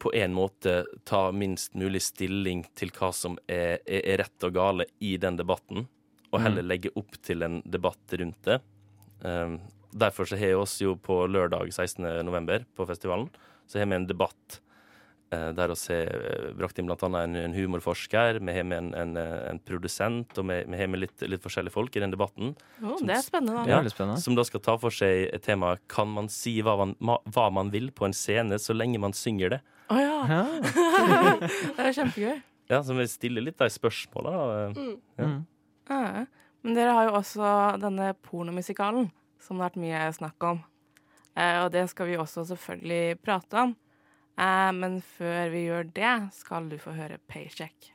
på 0.00 0.14
en 0.16 0.32
måte 0.32 0.86
ta 1.04 1.26
minst 1.36 1.74
mulig 1.76 2.00
stilling 2.06 2.62
til 2.78 2.92
hva 2.96 3.10
som 3.12 3.36
er, 3.44 3.82
er, 3.84 4.14
rett 4.22 4.46
og 4.48 4.54
gale 4.56 4.86
i 5.04 5.18
den 5.20 5.36
debatten, 5.36 5.84
og 6.30 6.40
heller 6.40 6.64
legge 6.64 6.92
opp 6.96 7.18
til 7.26 7.44
en 7.44 7.58
debatt 7.68 8.16
rundt 8.16 8.40
det. 8.46 8.60
Um, 9.20 9.58
derfor 9.92 10.24
så 10.24 10.38
har 10.40 10.54
vi 10.54 10.62
oss 10.62 10.78
jo 10.80 10.94
på 10.96 11.18
lørdag 11.28 11.74
16. 11.74 12.00
november 12.24 12.64
på 12.78 12.86
festivalen, 12.88 13.28
så 13.68 13.82
har 13.82 13.90
vi 13.90 13.98
en 13.98 14.08
debatt 14.08 14.60
der 15.30 15.70
vi 15.70 15.94
har 15.94 16.54
brakt 16.58 16.78
inn 16.80 16.90
annet 16.90 17.04
en, 17.06 17.36
en 17.38 17.54
humorforsker, 17.54 18.40
vi 18.42 18.54
har 18.56 18.64
med 18.66 18.78
en, 18.78 18.88
en, 18.98 19.16
eh, 19.16 19.50
en 19.50 19.60
produsent, 19.62 20.38
og 20.38 20.48
vi, 20.48 20.56
vi 20.66 20.80
har 20.80 20.90
med 20.90 21.04
litt, 21.04 21.22
litt 21.22 21.44
forskjellige 21.44 21.74
folk 21.74 21.94
i 21.94 22.02
den 22.02 22.10
debatten. 22.10 22.56
Å, 22.82 22.96
det 22.98 23.14
er 23.14 23.22
spennende, 23.22 23.62
Det 23.68 23.76
er 23.76 23.90
spennende. 23.92 24.18
Som 24.22 24.38
da 24.38 24.44
skal 24.48 24.62
ta 24.64 24.74
for 24.82 24.94
seg 24.94 25.30
temaet 25.44 25.46
tema 25.46 25.72
Kan 25.90 26.10
man 26.16 26.30
si 26.32 26.56
hva 26.66 26.74
man, 26.80 26.96
hva 26.98 27.46
man 27.54 27.70
vil 27.70 27.90
på 27.94 28.08
en 28.08 28.16
scene 28.16 28.58
så 28.58 28.74
lenge 28.74 28.98
man 29.02 29.14
synger 29.14 29.56
det? 29.56 29.60
Å 29.90 29.96
oh, 29.96 30.02
Ja. 30.30 30.42
Det 31.76 31.86
er 31.86 31.94
kjempegøy. 31.96 32.42
Ja, 32.70 32.82
Så 32.86 32.94
vi 32.94 33.06
stiller 33.10 33.42
litt 33.42 33.58
de 33.58 33.66
spørsmåla. 33.70 34.30
da. 34.34 34.58
Ja. 35.18 35.26
Mm. 35.26 35.38
Ja. 35.90 36.26
Men 36.62 36.76
dere 36.76 36.94
har 36.94 37.08
jo 37.08 37.14
også 37.18 37.54
denne 37.82 38.12
pornomusikalen 38.26 39.08
som 39.40 39.56
det 39.56 39.64
har 39.64 39.70
vært 39.70 39.80
mye 39.82 40.02
snakk 40.14 40.46
om. 40.46 40.60
Eh, 41.34 41.56
og 41.64 41.70
det 41.74 41.86
skal 41.90 42.10
vi 42.10 42.18
også 42.20 42.44
selvfølgelig 42.50 43.20
prate 43.24 43.64
om. 43.64 43.74
Eh, 44.40 44.72
men 44.72 45.02
før 45.04 45.50
vi 45.52 45.66
gjør 45.66 45.90
det, 45.96 46.14
skal 46.32 46.70
du 46.70 46.78
få 46.80 46.90
høre 46.96 47.18
Paycheck. 47.28 47.92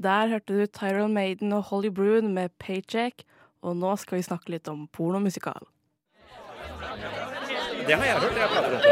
Der 0.00 0.28
hørte 0.28 0.54
du 0.54 0.66
Tyrone 0.66 1.14
Maiden 1.14 1.52
og 1.52 1.62
Holly 1.62 1.88
Broon 1.88 2.34
med 2.34 2.48
Paycheck, 2.58 3.24
og 3.62 3.76
nå 3.76 3.96
skal 3.96 4.16
vi 4.16 4.22
snakke 4.22 4.50
litt 4.54 4.68
om 4.70 4.88
pornomusikal. 4.92 5.66
Det 7.86 7.94
har 7.96 8.04
jeg 8.04 8.18
hørt. 8.20 8.36
Jeg 8.38 8.48
prater 8.54 8.70
om 8.70 8.72
det. 8.78 8.82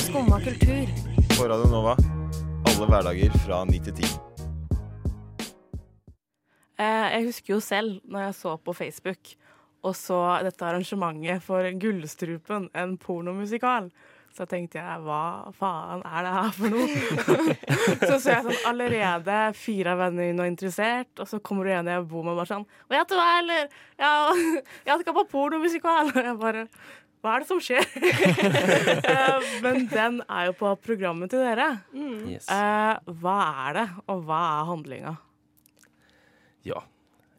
Skumma 0.00 0.40
kultur. 0.40 0.86
På 1.36 1.42
Radio 1.52 1.68
Nova. 1.70 1.94
Alle 2.66 2.86
hverdager 2.90 3.32
fra 3.44 3.64
9 3.64 3.80
til 3.86 3.94
10. 4.04 4.10
Eh, 6.80 7.06
jeg 7.14 7.26
husker 7.28 7.54
jo 7.54 7.60
selv 7.60 8.00
når 8.04 8.26
jeg 8.28 8.38
så 8.40 8.56
på 8.56 8.72
Facebook 8.76 9.34
og 9.80 9.96
så 9.96 10.20
dette 10.44 10.64
arrangementet 10.64 11.42
for 11.44 11.64
Gullstrupen, 11.80 12.68
en 12.76 12.96
pornomusikal. 13.00 13.88
Så 14.36 14.44
tenkte 14.46 14.78
jeg 14.78 15.02
hva 15.02 15.50
faen 15.56 16.04
er 16.06 16.26
det 16.26 16.34
her 16.36 16.52
for 16.54 16.70
noe? 16.70 17.46
så 18.08 18.18
så 18.20 18.34
jeg 18.36 18.44
sånn 18.44 18.68
allerede 18.70 19.38
fire 19.58 19.96
av 19.96 20.04
vennene 20.04 20.28
mine 20.28 20.44
var 20.44 20.50
interessert, 20.52 21.10
og 21.18 21.26
så 21.26 21.40
kommer 21.42 21.66
du 21.66 21.72
og 21.72 21.90
jeg 21.90 22.06
bor 22.12 22.22
med 22.26 22.36
og 22.36 22.42
bare 22.42 22.52
sånn 22.52 22.66
Vet 22.92 23.10
du 23.10 23.16
hva, 23.18 23.28
eller? 23.40 23.74
Ja, 23.98 24.12
jeg 24.92 25.02
skal 25.02 25.16
på 25.16 25.26
pornomusikal. 25.32 26.12
Og 26.14 26.22
jeg 26.22 26.36
bare 26.40 26.66
Hva 27.20 27.34
er 27.36 27.42
det 27.42 27.50
som 27.50 27.60
skjer? 27.60 27.84
Eh, 29.10 29.48
Men 29.64 29.84
den 29.90 30.20
er 30.24 30.48
jo 30.48 30.54
på 30.56 30.70
programmet 30.84 31.32
til 31.32 31.42
dere. 31.44 31.66
Yes. 31.92 32.48
Eh, 32.48 33.12
hva 33.20 33.36
er 33.66 33.76
det, 33.76 33.86
og 34.08 34.24
hva 34.28 34.40
er 34.54 34.70
handlinga? 34.70 35.12
Ja. 36.66 36.80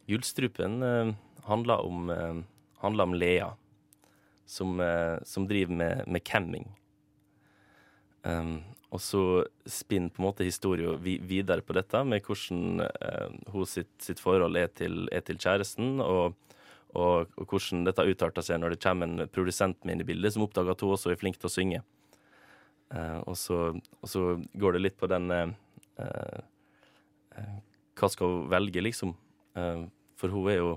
Gullstrupen 0.10 0.84
uh, 0.84 1.14
handler, 1.48 1.86
om, 1.86 2.10
eh, 2.10 2.42
handler 2.82 3.04
om 3.04 3.14
Lea, 3.14 3.52
som, 4.46 4.80
eh, 4.80 5.18
som 5.24 5.48
driver 5.48 5.74
med, 5.74 6.08
med 6.08 6.24
camming. 6.24 6.68
Um, 8.24 8.60
og 8.92 9.00
så 9.02 9.22
spinner 9.66 10.12
på 10.12 10.22
en 10.22 10.28
måte 10.28 10.46
historien 10.46 11.00
videre 11.02 11.64
på 11.64 11.74
dette, 11.78 12.04
med 12.04 12.26
hvordan 12.28 12.84
uh, 12.84 13.54
hun 13.54 13.70
sitt, 13.70 13.94
sitt 14.04 14.20
forhold 14.20 14.60
er 14.60 14.68
til, 14.76 15.06
er 15.12 15.24
til 15.26 15.40
kjæresten, 15.40 16.02
og, 16.04 16.36
og, 16.92 17.32
og 17.40 17.48
hvordan 17.48 17.86
dette 17.88 18.06
utarter 18.08 18.46
seg 18.46 18.62
når 18.62 18.76
det 18.76 18.84
kommer 18.84 19.08
en 19.08 19.32
produsent 19.32 19.80
med 19.84 19.96
inn 19.96 20.04
i 20.04 20.08
bildet, 20.12 20.36
som 20.36 20.46
oppdager 20.46 20.74
at 20.74 20.84
hun 20.84 20.94
også 20.96 21.14
er 21.14 21.20
flink 21.20 21.40
til 21.40 21.50
å 21.50 21.54
synge. 21.54 21.82
Uh, 22.92 23.20
og, 23.24 23.36
så, 23.40 23.58
og 24.02 24.12
så 24.12 24.24
går 24.60 24.76
det 24.76 24.84
litt 24.84 24.98
på 25.00 25.08
den 25.08 25.32
uh, 25.32 25.54
eh, 25.96 26.40
eh, 27.40 27.60
Hva 27.96 28.10
skal 28.12 28.34
hun 28.34 28.50
velge, 28.52 28.84
liksom? 28.84 29.14
Eh, 29.56 29.86
for 30.20 30.34
hun 30.34 30.50
er 30.52 30.60
jo 30.60 30.74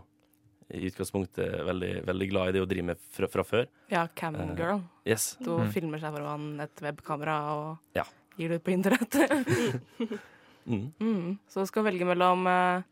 i 0.74 0.86
utgangspunktet 0.88 1.58
veldig, 1.66 1.90
veldig 2.06 2.28
glad 2.30 2.48
i 2.48 2.54
det 2.54 2.62
hun 2.62 2.70
driver 2.70 2.88
med 2.92 3.02
fra, 3.12 3.28
fra 3.30 3.44
før. 3.44 3.66
Ja, 3.92 4.06
Camgirl. 4.16 4.80
Yes. 5.06 5.34
Du 5.42 5.52
filmer 5.74 6.00
seg 6.02 6.14
foran 6.16 6.54
et 6.64 6.84
webkamera 6.84 7.36
og 7.52 7.98
Ja. 7.98 8.06
gir 8.38 8.48
det 8.48 8.62
ut 8.62 8.64
på 8.64 8.76
internett. 8.76 9.18
Mm. 10.64 10.94
mm. 10.96 11.38
Så 11.44 11.60
hun 11.60 11.66
skal 11.68 11.84
velge 11.84 12.06
mellom 12.08 12.46
eh, 12.48 12.84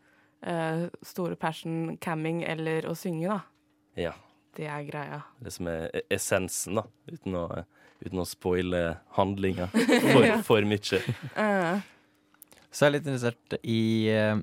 store 1.06 1.36
passion, 1.38 1.96
camming 2.02 2.42
eller 2.48 2.88
å 2.90 2.94
synge, 2.98 3.28
da. 3.30 3.40
Ja. 4.08 4.12
Det 4.56 4.66
er 4.68 4.82
greia. 4.84 5.20
Det 5.40 5.52
som 5.54 5.68
er 5.72 5.86
e- 5.96 6.02
essensen, 6.12 6.76
da. 6.80 6.82
Uten 7.08 7.36
å, 7.38 7.44
uten 8.04 8.20
å 8.20 8.26
spoile 8.28 8.82
handlinga 9.16 9.68
for, 9.72 10.26
for 10.48 10.66
mye. 10.68 11.00
Eh, 11.36 11.80
Så 12.72 12.84
jeg 12.84 12.90
er 12.90 12.94
litt 12.98 13.06
interessert 13.08 13.56
i 13.62 13.78
eh, 14.12 14.42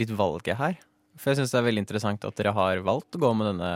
litt 0.00 0.12
valget 0.18 0.58
her. 0.60 0.76
For 1.18 1.32
jeg 1.32 1.40
syns 1.40 1.54
det 1.54 1.60
er 1.62 1.66
veldig 1.70 1.82
interessant 1.86 2.24
at 2.28 2.36
dere 2.38 2.52
har 2.54 2.82
valgt 2.86 3.16
å 3.16 3.22
gå 3.24 3.30
med 3.38 3.48
denne 3.54 3.70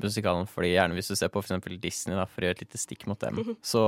musikalen. 0.00 0.46
Fordi 0.48 0.70
gjerne 0.76 0.94
hvis 0.96 1.10
du 1.10 1.16
ser 1.18 1.32
på 1.34 1.42
f.eks. 1.42 1.66
Disney, 1.82 2.14
da, 2.16 2.24
for 2.30 2.44
å 2.44 2.48
gjøre 2.48 2.60
et 2.60 2.64
lite 2.68 2.80
stikk 2.80 3.08
mot 3.10 3.18
dem, 3.20 3.42
så 3.64 3.82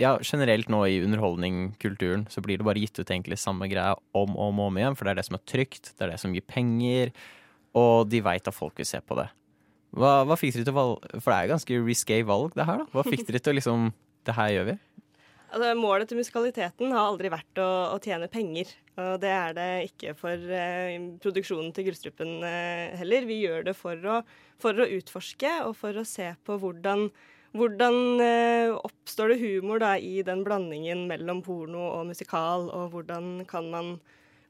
ja, 0.00 0.14
generelt 0.24 0.70
nå 0.72 0.80
i 0.88 1.00
underholdningkulturen 1.04 2.24
så 2.32 2.42
blir 2.44 2.60
det 2.60 2.66
bare 2.66 2.80
gitt 2.80 2.98
ut 2.98 3.10
egentlig 3.10 3.38
samme 3.40 3.68
greia 3.70 3.98
om 4.16 4.32
og 4.36 4.46
om, 4.48 4.64
om 4.66 4.80
igjen, 4.80 4.96
for 4.96 5.06
det 5.06 5.14
er 5.14 5.20
det 5.20 5.26
som 5.28 5.36
er 5.36 5.44
trygt, 5.52 5.92
det 5.92 6.06
er 6.06 6.14
det 6.14 6.20
som 6.22 6.32
gir 6.34 6.46
penger, 6.48 7.12
og 7.76 8.08
de 8.10 8.22
veit 8.24 8.48
at 8.48 8.56
folk 8.56 8.80
vil 8.80 8.88
se 8.88 9.02
på 9.04 9.18
det. 9.20 9.28
Hva, 9.96 10.20
hva 10.26 10.36
fikk 10.38 10.54
dere 10.54 10.68
til 10.68 10.74
å 10.74 10.78
valge 10.78 11.18
For 11.18 11.32
det 11.32 11.36
er 11.36 11.46
jo 11.46 11.54
ganske 11.56 11.78
risky 11.82 12.20
valg, 12.26 12.54
det 12.54 12.66
her, 12.68 12.84
da. 12.84 12.92
Hva 12.94 13.02
fikk 13.06 13.24
dere 13.26 13.40
til 13.42 13.52
å 13.52 13.58
liksom 13.58 13.88
Det 14.26 14.36
her 14.36 14.52
gjør 14.54 14.68
vi. 14.68 14.76
Altså, 15.50 15.70
målet 15.74 16.06
til 16.06 16.20
musikaliteten 16.20 16.92
har 16.94 17.08
aldri 17.08 17.30
vært 17.32 17.58
å, 17.58 17.68
å 17.90 17.98
tjene 18.02 18.28
penger. 18.30 18.70
Og 19.00 19.16
det 19.22 19.32
er 19.34 19.56
det 19.56 19.68
ikke 19.88 20.14
for 20.18 20.52
eh, 20.54 20.94
produksjonen 21.22 21.72
til 21.74 21.88
Gullstrupen 21.88 22.44
eh, 22.46 22.94
heller. 23.00 23.26
Vi 23.26 23.40
gjør 23.42 23.66
det 23.66 23.74
for 23.74 23.98
å, 24.06 24.20
for 24.62 24.78
å 24.78 24.86
utforske 24.98 25.50
og 25.64 25.74
for 25.80 25.98
å 25.98 26.06
se 26.06 26.28
på 26.46 26.58
hvordan, 26.62 27.08
hvordan 27.56 28.20
eh, 28.22 28.70
oppstår 28.70 29.32
det 29.32 29.40
humor 29.40 29.80
da, 29.82 29.96
i 29.98 30.22
den 30.26 30.44
blandingen 30.46 31.06
mellom 31.10 31.42
porno 31.42 31.88
og 31.96 32.06
musikal, 32.12 32.68
og 32.70 32.94
hvordan 32.94 33.44
kan 33.50 33.70
man 33.72 33.92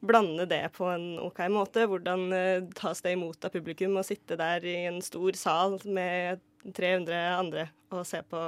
blande 0.05 0.45
det 0.49 0.63
på 0.77 0.85
en 0.91 1.15
OK 1.21 1.41
måte? 1.53 1.87
Hvordan 1.89 2.27
eh, 2.37 2.69
tas 2.77 3.01
det 3.01 3.15
imot 3.17 3.45
av 3.45 3.53
publikum 3.53 3.97
å 3.97 4.05
sitte 4.05 4.37
der 4.37 4.65
i 4.65 4.77
en 4.91 5.01
stor 5.05 5.37
sal 5.37 5.79
med 5.85 6.41
300 6.61 7.21
andre 7.39 7.69
og 7.91 8.05
se 8.07 8.23
på 8.25 8.41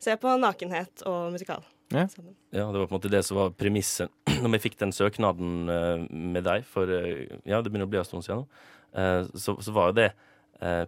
Se 0.00 0.14
på 0.16 0.30
nakenhet 0.40 1.02
og 1.04 1.34
musikal. 1.34 1.60
Ja. 1.92 2.06
Ja, 2.56 2.62
det 2.72 2.78
var 2.78 2.86
på 2.86 2.94
en 2.94 2.94
måte 2.94 3.10
det 3.12 3.18
som 3.26 3.36
var 3.36 3.50
premisset 3.52 4.08
når 4.40 4.54
vi 4.54 4.60
fikk 4.64 4.78
den 4.80 4.94
søknaden 4.96 5.68
eh, 5.68 6.06
med 6.08 6.46
deg 6.46 6.64
for 6.64 6.88
Ja, 6.88 7.60
det 7.60 7.68
begynner 7.68 7.84
å 7.84 7.92
bli 7.92 8.00
en 8.00 8.08
stund 8.08 8.24
siden 8.24 8.40
nå. 8.40 8.62
Eh, 8.96 9.28
så, 9.36 9.58
så 9.60 9.74
var 9.76 9.90
jo 9.90 9.98
det 10.00 10.08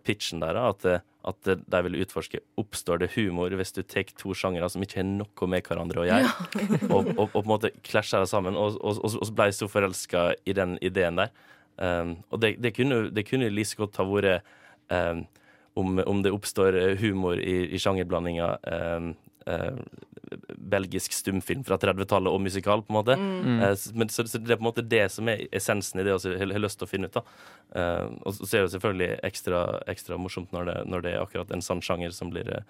pitchen 0.05 0.43
der, 0.43 0.59
at, 0.61 0.85
eh, 0.85 1.05
at 1.25 1.49
de 1.49 1.83
vil 1.87 2.01
utforske 2.03 2.43
oppstår 2.61 3.03
det 3.03 3.13
humor 3.15 3.55
hvis 3.57 3.75
du 3.77 3.83
tar 3.83 4.11
to 4.19 4.35
sjangere 4.37 4.69
som 4.73 4.83
ikke 4.85 5.01
har 5.01 5.09
noe 5.09 5.49
med 5.49 5.65
hverandre 5.69 6.03
å 6.03 6.09
gjøre, 6.09 6.33
og, 6.91 7.13
og, 7.15 7.23
og 7.25 7.39
på 7.39 7.45
en 7.45 7.53
måte 7.55 7.73
klasjer 7.87 8.25
det 8.25 8.31
sammen, 8.33 8.59
og, 8.59 8.81
så 8.83 9.33
ble 9.33 9.51
jeg 9.51 9.61
så 9.61 9.71
forelska 9.71 10.33
i 10.45 10.57
den 10.57 10.77
ideen 10.85 11.21
der. 11.23 11.33
Um, 11.81 12.19
og 12.29 12.43
det, 12.43 12.59
det 12.61 12.75
kunne 12.77 13.07
det 13.17 13.25
kunne 13.25 13.49
like 13.49 13.79
godt 13.79 13.97
ha 13.97 14.05
vært 14.05 14.51
um, 14.93 15.23
om, 15.75 16.03
om 16.07 16.23
det 16.23 16.33
oppstår 16.37 16.77
eh, 16.77 16.99
humor 17.01 17.41
i, 17.41 17.73
i 17.73 17.81
sjangerblandinga 17.81 18.49
um, 18.61 19.13
eh, 19.13 19.31
belgisk 20.73 21.13
stumfilm 21.13 21.65
fra 21.67 21.77
30-tallet 21.81 22.33
og 22.33 22.41
musikal, 22.43 22.83
på 22.85 22.93
en 22.93 22.99
måte. 22.99 23.17
Eh, 23.17 23.75
men, 23.99 24.11
så, 24.13 24.25
så 24.29 24.41
det 24.41 24.55
er 24.55 24.61
på 24.61 24.65
en 24.65 24.71
måte 24.71 24.85
det 24.87 25.05
som 25.13 25.29
er 25.29 25.45
essensen 25.55 26.01
i 26.01 26.07
det 26.07 26.15
jeg 26.15 26.39
har 26.41 26.55
har 26.55 26.63
lyst 26.63 26.81
til 26.81 26.89
å 26.89 26.91
finne 26.91 27.11
ut. 27.11 27.19
da. 27.19 27.25
Eh, 27.77 28.07
og 28.27 28.39
så 28.39 28.59
er 28.59 28.67
det 28.67 28.75
selvfølgelig 28.77 29.11
ekstra, 29.29 29.63
ekstra 29.93 30.19
morsomt 30.21 30.53
når 30.55 30.71
det, 30.71 30.79
når 30.93 31.05
det 31.07 31.15
er 31.15 31.25
akkurat 31.25 31.53
en 31.55 31.65
sann 31.65 31.83
sjanger 31.85 32.15
som 32.17 32.33
blir, 32.33 32.49
eh, 32.49 32.65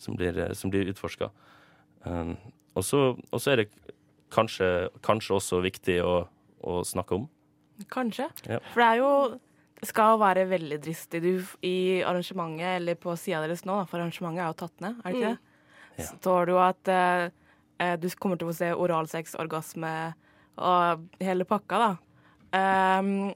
som 0.00 0.16
blir, 0.18 0.36
eh, 0.38 0.54
som 0.54 0.72
blir 0.72 0.90
utforska. 0.92 1.30
og 2.74 2.84
så 2.84 3.18
og 3.30 3.40
så 3.40 3.52
er 3.52 3.56
det 3.56 3.70
kanskje, 4.32 4.88
kanskje 5.02 5.36
også 5.36 5.60
viktig 5.60 6.00
å, 6.02 6.28
å 6.62 6.80
snakke 6.86 7.18
om. 7.18 7.28
Kanskje. 7.90 8.30
Ja. 8.46 8.60
For 8.72 8.80
det 8.80 8.88
er 8.88 9.00
jo 9.02 9.40
Det 9.80 9.88
skal 9.88 10.18
være 10.20 10.42
veldig 10.44 10.76
dristig. 10.84 11.22
Du, 11.24 11.44
I 11.64 12.02
arrangementet, 12.04 12.76
eller 12.82 12.98
på 13.00 13.14
sida 13.16 13.38
deres 13.40 13.64
nå, 13.64 13.78
da, 13.78 13.86
for 13.88 13.96
arrangementet 13.96 14.42
er 14.44 14.50
jo 14.50 14.56
tatt 14.60 14.82
ned, 14.84 14.98
er 15.00 15.06
det 15.06 15.16
ikke 15.16 15.30
det? 15.30 15.49
Ja. 16.00 16.08
Står 16.20 16.48
det 16.48 16.54
jo 16.56 16.62
at 16.64 16.90
eh, 16.90 17.26
eh, 17.80 17.96
du 18.00 18.08
kommer 18.20 18.40
til 18.40 18.50
å 18.50 18.56
se 18.56 18.72
oralsex, 18.74 19.36
orgasme 19.40 19.92
og 20.60 21.06
hele 21.22 21.46
pakka, 21.48 21.80
da. 21.80 21.90
Um, 22.50 23.30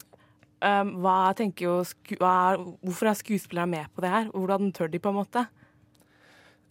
um, 0.58 0.88
hva 1.04 1.18
tenker 1.38 1.68
jo 1.68 1.74
hva 2.18 2.56
Hvorfor 2.82 3.06
er 3.06 3.14
skuespillere 3.14 3.70
med 3.70 3.92
på 3.94 4.02
det 4.02 4.10
her? 4.10 4.32
Hvordan 4.34 4.72
tør 4.74 4.90
de, 4.90 4.98
på 4.98 5.12
en 5.12 5.20
måte? 5.20 5.44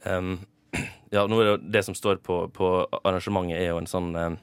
Um, 0.04 0.34
ja, 1.14 1.24
nå 1.30 1.40
er 1.40 1.54
det, 1.54 1.72
det 1.78 1.86
som 1.88 1.96
står 1.96 2.20
på, 2.26 2.44
på 2.54 2.74
arrangementet, 3.04 3.62
er 3.62 3.72
jo 3.72 3.80
en 3.80 3.90
sånn 3.90 4.12
um, 4.18 4.38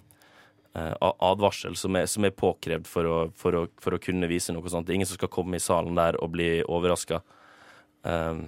eh, 0.78 0.94
advarsel 1.02 1.76
som 1.78 1.98
er, 1.98 2.08
som 2.10 2.24
er 2.26 2.34
påkrevd 2.36 2.88
for 2.88 3.08
å, 3.08 3.18
for, 3.36 3.58
å, 3.58 3.66
for 3.82 3.96
å 3.96 4.02
kunne 4.02 4.30
vise 4.30 4.54
noe 4.54 4.72
sånt. 4.72 4.88
Det 4.88 4.94
er 4.94 5.00
ingen 5.02 5.10
som 5.10 5.20
skal 5.20 5.32
komme 5.32 5.58
i 5.58 5.64
salen 5.64 5.98
der 5.98 6.18
og 6.22 6.32
bli 6.36 6.50
overraska. 6.64 7.20
Um, 8.02 8.46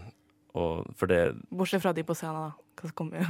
og 0.52 0.84
for 1.00 1.08
det 1.08 1.32
Bortsett 1.48 1.82
fra 1.82 1.92
de 1.96 2.02
på 2.04 2.14
scenen, 2.16 2.50
da. 2.50 2.52
Hva 2.76 2.88
som 2.88 2.96
kommer 2.96 3.18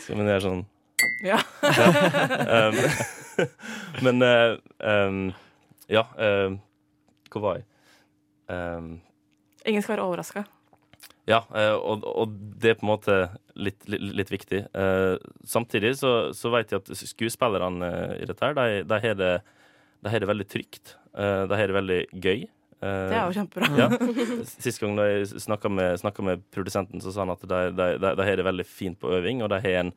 Så, 0.00 0.14
Men 0.16 0.26
det 0.28 0.34
er 0.36 0.44
sånn 0.44 0.64
Ja. 1.24 1.38
um, 2.64 2.76
Men 4.04 4.24
eh, 4.24 4.56
um, 4.80 5.20
Ja, 5.92 6.04
um, 6.16 6.58
hvor 7.32 7.44
var 7.44 7.58
jeg? 7.60 7.66
Um, 8.48 9.00
Ingen 9.66 9.82
skal 9.84 9.96
være 9.96 10.06
overraska. 10.06 10.44
Ja, 11.26 11.40
eh, 11.58 11.74
og, 11.74 12.04
og 12.06 12.30
det 12.62 12.70
er 12.70 12.76
på 12.78 12.86
en 12.86 12.92
måte 12.92 13.16
litt, 13.58 13.82
litt, 13.90 14.04
litt 14.20 14.30
viktig. 14.30 14.60
Eh, 14.70 15.14
samtidig 15.42 15.96
så, 15.98 16.12
så 16.38 16.52
vet 16.54 16.70
jeg 16.70 16.84
at 16.84 16.92
skuespillerne 17.02 17.88
i 18.14 18.28
dette 18.30 18.46
her, 18.46 18.54
de, 18.86 19.00
har 19.02 19.18
det, 19.18 19.32
de 20.06 20.20
det 20.22 20.30
veldig 20.30 20.46
trygt. 20.52 20.94
De 21.16 21.58
har 21.58 21.66
det 21.66 21.74
veldig 21.74 21.98
gøy. 22.14 22.46
Eh, 22.82 23.08
Det 23.10 23.16
er 23.16 23.24
jo 23.24 23.36
kjempebra. 23.36 23.70
ja. 23.78 23.88
Sist 24.64 24.82
gang 24.82 24.98
jeg 25.00 25.28
snakka 25.42 25.70
med, 25.72 26.04
med 26.26 26.44
produsenten, 26.54 27.00
så 27.00 27.12
sa 27.14 27.24
han 27.24 27.34
at 27.34 27.42
de, 27.46 27.60
de, 27.72 27.88
de, 28.02 28.12
de 28.18 28.28
har 28.28 28.36
det 28.36 28.46
veldig 28.46 28.66
fint 28.68 28.98
på 29.00 29.14
øving, 29.16 29.42
og 29.44 29.50
de 29.52 29.60
har 29.64 29.80
en, 29.82 29.92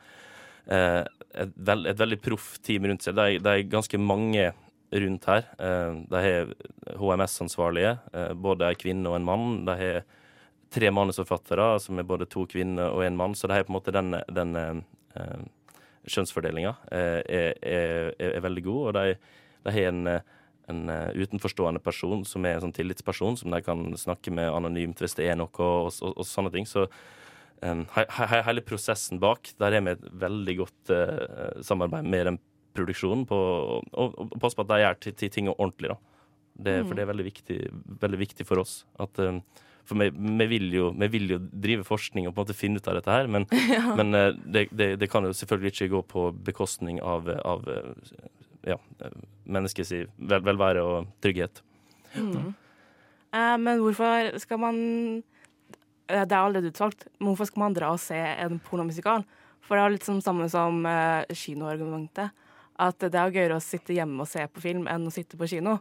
eh, 0.68 1.04
et, 1.44 1.54
veld, 1.56 1.88
et 1.92 2.00
veldig 2.00 2.20
proff 2.24 2.58
team 2.66 2.88
rundt 2.90 3.06
seg. 3.06 3.18
De, 3.20 3.40
de 3.44 3.56
er 3.56 3.68
ganske 3.72 4.00
mange 4.02 4.52
rundt 4.90 5.28
her. 5.30 5.50
Eh, 5.60 6.00
de 6.10 6.24
har 6.26 6.54
HMS-ansvarlige, 7.00 7.98
både 8.40 8.72
en 8.72 8.80
kvinne 8.80 9.12
og 9.12 9.20
en 9.20 9.28
mann. 9.28 9.50
De 9.68 9.76
har 9.84 10.02
tre 10.74 10.90
manusforfattere, 10.94 11.72
som 11.82 11.98
er 12.00 12.06
både 12.06 12.28
to 12.30 12.46
kvinner 12.50 12.94
og 12.94 13.04
en 13.06 13.18
mann, 13.18 13.36
så 13.36 13.50
de 13.50 13.58
har 13.58 13.66
på 13.66 13.74
en 13.74 13.80
måte 13.80 13.94
den, 13.96 14.14
den 14.30 14.54
skjønnsfordelinga 14.54 15.66
kjønnsfordelinga 16.10 16.74
eh, 16.96 17.20
er, 17.28 17.58
er, 17.62 18.12
er 18.30 18.44
veldig 18.46 18.64
god, 18.66 18.82
og 18.88 18.94
de, 18.98 19.16
har 19.70 19.88
en 19.90 20.02
en 20.70 20.90
eh, 20.94 21.22
utenforstående 21.24 21.82
person 21.84 22.26
som 22.28 22.46
er 22.46 22.58
en 22.58 22.68
sånn 22.68 22.76
tillitsperson, 22.76 23.38
som 23.40 23.54
de 23.54 23.62
kan 23.66 23.86
snakke 24.00 24.34
med 24.36 24.52
anonymt 24.52 25.02
hvis 25.04 25.18
det 25.20 25.30
er 25.30 25.40
noe, 25.40 25.52
og, 25.58 25.94
og, 26.02 26.14
og 26.16 26.28
sånne 26.28 26.52
ting. 26.54 26.68
Så 26.70 26.86
um, 27.62 27.86
he, 27.96 28.06
he, 28.18 28.44
hele 28.48 28.66
prosessen 28.66 29.22
bak, 29.22 29.54
der 29.62 29.78
er 29.78 29.86
vi 29.86 29.96
et 29.96 30.06
veldig 30.26 30.58
godt 30.64 30.94
uh, 30.94 31.64
samarbeid 31.66 32.10
med 32.10 32.30
den 32.32 32.42
produksjonen 32.78 33.26
på 33.28 33.40
å 33.40 34.10
passe 34.38 34.56
på 34.56 34.64
at 34.68 34.72
de 34.72 34.84
gjør 34.84 35.02
til, 35.06 35.18
til 35.24 35.34
ting 35.34 35.50
ordentlig. 35.56 35.96
da. 35.96 36.00
Det, 36.60 36.76
For 36.86 36.98
det 36.98 37.06
er 37.06 37.12
veldig 37.14 37.26
viktig, 37.26 37.58
veldig 38.02 38.20
viktig 38.20 38.46
for 38.48 38.62
oss. 38.62 38.84
At, 39.00 39.20
um, 39.24 39.42
for 39.90 39.98
vi, 39.98 40.10
vi, 40.14 40.48
vil 40.52 40.68
jo, 40.76 40.90
vi 41.00 41.08
vil 41.10 41.32
jo 41.34 41.40
drive 41.40 41.86
forskning 41.88 42.28
og 42.28 42.36
på 42.36 42.42
en 42.42 42.46
måte 42.46 42.58
finne 42.58 42.82
ut 42.82 42.90
av 42.92 43.00
dette 43.00 43.16
her, 43.16 43.30
men, 43.32 43.48
men 44.00 44.18
eh, 44.18 44.36
det, 44.46 44.68
det, 44.70 44.90
det 45.02 45.10
kan 45.10 45.26
jo 45.26 45.34
selvfølgelig 45.34 45.74
ikke 45.74 45.94
gå 45.96 46.02
på 46.12 46.26
bekostning 46.52 47.00
av, 47.02 47.32
av 47.42 47.66
ja, 48.68 48.78
menneskets 49.50 49.92
vel, 49.94 50.42
velvære 50.46 50.84
og 50.84 51.12
trygghet. 51.24 51.62
Mm. 52.16 52.54
Eh, 53.36 53.56
men 53.62 53.84
hvorfor 53.84 54.32
skal 54.42 54.58
man 54.58 54.78
eh, 56.10 56.24
Det 56.26 56.34
er 56.34 56.40
allerede 56.42 56.72
utsolgt, 56.72 57.08
hvorfor 57.22 57.46
skal 57.46 57.62
man 57.62 57.76
dra 57.78 57.92
og 57.94 58.02
se 58.02 58.18
en 58.18 58.60
pornomusikal? 58.60 59.26
For 59.62 59.78
det 59.78 59.84
er 59.84 59.94
litt 59.94 60.08
som 60.08 60.22
samme 60.22 60.50
som 60.50 60.82
eh, 60.90 61.30
kinoargumentet. 61.30 62.34
At 62.80 63.00
det 63.04 63.14
er 63.14 63.36
gøyere 63.36 63.60
å 63.60 63.64
sitte 63.64 63.94
hjemme 63.94 64.24
og 64.24 64.32
se 64.32 64.46
på 64.48 64.64
film 64.64 64.88
enn 64.90 65.08
å 65.08 65.14
sitte 65.14 65.38
på 65.38 65.50
kino. 65.52 65.78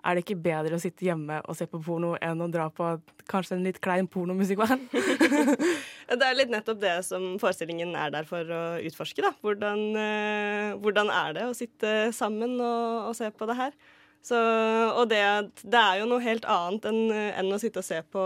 Er 0.00 0.16
det 0.16 0.24
ikke 0.24 0.40
bedre 0.40 0.76
å 0.76 0.82
sitte 0.82 1.04
hjemme 1.04 1.40
og 1.44 1.56
se 1.58 1.66
på 1.68 1.80
porno 1.84 2.14
enn 2.24 2.40
å 2.40 2.48
dra 2.52 2.70
på 2.72 2.94
kanskje 3.30 3.58
en 3.58 3.64
litt 3.66 3.80
klein 3.84 4.08
pornomusikal? 4.10 4.80
Det 6.10 6.26
er 6.26 6.34
litt 6.34 6.50
nettopp 6.50 6.80
det 6.82 6.96
som 7.06 7.36
forestillingen 7.38 7.92
er 7.94 8.10
der 8.10 8.26
for 8.26 8.42
å 8.42 8.62
utforske. 8.82 9.22
da. 9.22 9.30
Hvordan, 9.46 9.84
eh, 9.94 10.72
hvordan 10.82 11.12
er 11.14 11.36
det 11.36 11.44
å 11.46 11.54
sitte 11.54 12.10
sammen 12.16 12.56
og, 12.58 13.10
og 13.12 13.14
se 13.14 13.28
på 13.30 13.46
det 13.46 13.54
her? 13.60 13.76
Så, 14.20 14.36
og 14.36 15.06
det, 15.08 15.20
det 15.64 15.80
er 15.80 16.02
jo 16.02 16.08
noe 16.10 16.20
helt 16.20 16.44
annet 16.44 16.84
enn, 16.90 17.12
enn 17.40 17.54
å 17.56 17.58
sitte 17.60 17.80
og 17.80 17.86
se 17.86 18.02
på, 18.12 18.24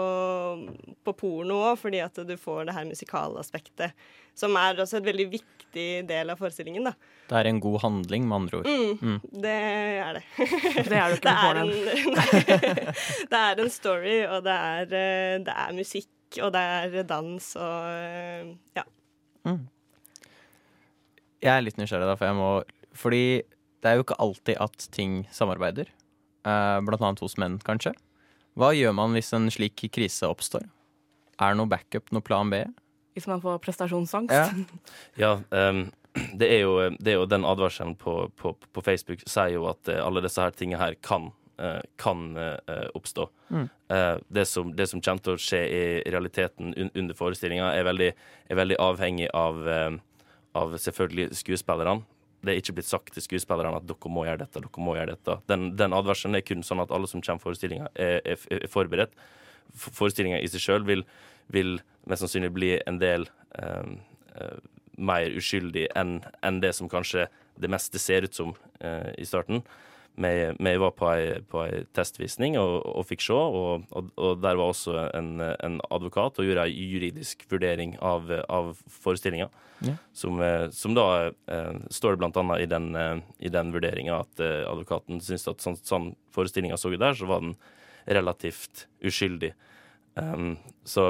på 1.06 1.12
porno 1.14 1.60
òg, 1.70 1.76
fordi 1.78 2.00
at 2.02 2.18
du 2.26 2.34
får 2.40 2.66
det 2.66 2.74
her 2.74 2.88
musikalaspektet, 2.88 3.94
som 4.34 4.56
er 4.58 4.80
også 4.82 4.98
et 4.98 5.06
veldig 5.06 5.28
viktig 5.36 5.86
del 6.08 6.32
av 6.34 6.40
forestillingen. 6.42 6.88
da. 6.90 6.94
Det 7.30 7.38
er 7.38 7.48
en 7.52 7.60
god 7.62 7.78
handling, 7.84 8.26
med 8.26 8.36
andre 8.40 8.58
ord. 8.58 8.66
Mm, 8.98 9.20
Det 9.44 9.54
er 9.54 10.18
det. 10.18 10.24
Det 10.90 10.98
er 10.98 11.14
du 11.14 11.16
ikke 11.20 11.28
det, 11.30 11.36
noe 11.38 11.46
er 11.46 11.62
en, 11.62 11.70
porno. 11.70 12.10
nei, 12.18 12.26
det 13.30 13.44
er 13.44 13.62
en 13.64 13.72
story, 13.78 14.16
og 14.26 14.42
det 14.48 14.58
er, 14.74 14.98
eh, 14.98 15.38
det 15.46 15.56
er 15.66 15.78
musikk, 15.78 16.10
og 16.42 16.50
det 16.56 16.66
er 16.66 17.06
dans 17.06 17.52
og 17.62 18.74
ja. 18.74 18.82
Mm. 19.46 19.62
Jeg 21.44 21.52
er 21.54 21.62
litt 21.62 21.78
nysgjerrig, 21.78 22.08
da, 22.08 22.14
for 22.18 22.26
jeg 22.26 22.38
må 22.38 22.48
Fordi 22.96 23.24
det 23.84 23.90
er 23.90 23.98
jo 23.98 24.06
ikke 24.06 24.20
alltid 24.22 24.60
at 24.64 24.86
ting 24.94 25.18
samarbeider. 25.34 25.90
Eh, 26.44 26.78
blant 26.84 27.02
annet 27.02 27.20
hos 27.24 27.36
menn, 27.40 27.58
kanskje. 27.64 27.92
Hva 28.58 28.70
gjør 28.76 28.94
man 28.96 29.12
hvis 29.16 29.32
en 29.36 29.50
slik 29.52 29.84
krise 29.92 30.28
oppstår? 30.30 30.64
Er 31.36 31.52
det 31.52 31.60
noe 31.60 31.70
backup, 31.70 32.08
noe 32.14 32.24
plan 32.24 32.50
B? 32.52 32.62
Hvis 33.14 33.28
man 33.30 33.42
får 33.42 33.60
prestasjonsangst. 33.62 34.34
Ja. 34.34 34.48
Ja, 35.24 35.36
um 35.50 35.86
det, 36.14 36.46
er 36.46 36.60
jo, 36.62 36.74
det 37.02 37.10
er 37.10 37.16
jo 37.18 37.26
den 37.26 37.42
advarselen 37.42 37.96
på, 37.98 38.28
på, 38.38 38.52
på 38.54 38.82
Facebook 38.86 39.24
sier 39.26 39.56
jo 39.56 39.64
at 39.66 39.88
eh, 39.90 39.98
alle 39.98 40.22
disse 40.22 40.38
her 40.38 40.54
tingene 40.54 40.78
her 40.78 40.94
kan, 41.02 41.32
eh, 41.58 41.80
kan 41.98 42.28
oppstå. 42.94 43.26
Mm. 43.50 43.66
Eh, 43.88 44.16
det, 44.28 44.44
som, 44.46 44.76
det 44.76 44.86
som 44.86 45.02
kommer 45.02 45.22
til 45.24 45.36
å 45.36 45.40
skje 45.40 45.60
i 45.68 45.84
realiteten 46.10 46.72
un, 46.76 46.90
under 46.94 47.18
forestillinga, 47.18 47.72
er, 47.76 47.90
er 48.50 48.58
veldig 48.58 48.78
avhengig 48.82 49.28
av, 49.36 49.60
eh, 49.68 49.98
av 50.56 50.76
selvfølgelig 50.80 51.34
skuespillerne. 51.42 52.02
Det 52.44 52.52
er 52.52 52.60
ikke 52.60 52.76
blitt 52.78 52.90
sagt 52.90 53.14
til 53.14 53.24
skuespillerne 53.24 53.78
at 53.78 53.86
dere 53.88 54.12
må 54.12 54.26
gjøre 54.26 54.44
dette. 54.44 54.60
dere 54.60 54.84
må 54.84 54.96
gjøre 54.98 55.16
dette. 55.16 55.38
Den, 55.50 55.70
den 55.78 55.96
advarselen 55.96 56.38
er 56.38 56.44
kun 56.46 56.64
sånn 56.66 56.82
at 56.84 56.92
alle 56.94 57.10
som 57.10 57.22
kommer 57.24 57.40
til 57.40 57.48
forestillinga, 57.48 57.88
er, 57.94 58.20
er, 58.24 58.44
er 58.52 58.68
forberedt. 58.72 59.16
Forestillinga 59.74 60.42
i 60.42 60.50
seg 60.52 60.62
sjøl 60.62 60.86
vil, 60.88 61.06
vil 61.54 61.78
mest 62.10 62.24
sannsynlig 62.24 62.52
bli 62.54 62.70
en 62.84 63.00
del 63.00 63.26
um, 63.56 63.96
uh, 64.36 64.60
mer 64.94 65.32
uskyldig 65.34 65.88
enn 65.98 66.18
en 66.44 66.60
det 66.62 66.74
som 66.76 66.90
kanskje 66.90 67.26
det 67.60 67.70
meste 67.70 68.00
ser 68.02 68.28
ut 68.28 68.36
som 68.36 68.54
uh, 68.84 69.10
i 69.18 69.26
starten. 69.26 69.64
Vi, 70.16 70.52
vi 70.58 70.76
var 70.78 70.92
på 70.94 71.08
ei, 71.10 71.40
på 71.50 71.64
ei 71.64 71.80
testvisning 71.96 72.54
og, 72.60 72.84
og 72.86 73.06
fikk 73.08 73.24
se, 73.24 73.34
og, 73.34 73.86
og, 73.90 74.10
og 74.14 74.42
der 74.44 74.54
var 74.60 74.70
også 74.70 74.94
en, 75.10 75.32
en 75.42 75.80
advokat 75.90 76.38
og 76.38 76.46
gjorde 76.46 76.68
ei 76.68 76.84
juridisk 76.92 77.42
vurdering 77.50 77.96
av, 77.98 78.30
av 78.46 78.76
forestillinga. 79.02 79.48
Ja. 79.82 79.96
Som, 80.14 80.38
eh, 80.40 80.68
som 80.70 80.94
da 80.94 81.06
eh, 81.50 81.80
står 81.90 82.14
det 82.14 82.20
blant 82.22 82.38
annet 82.38 82.62
i 82.62 82.68
den, 82.70 82.92
eh, 82.94 83.50
den 83.50 83.72
vurderinga 83.74 84.20
at 84.22 84.42
eh, 84.42 84.62
advokaten 84.70 85.18
syntes 85.18 85.48
at 85.50 85.64
sånn, 85.64 85.78
sånn 85.82 86.06
forestillinga 86.34 86.78
så 86.78 86.92
ut 86.92 87.02
der, 87.02 87.16
så 87.18 87.26
var 87.26 87.42
den 87.42 87.56
relativt 88.06 88.84
uskyldig. 89.02 89.50
Um, 90.14 90.52
så 90.86 91.08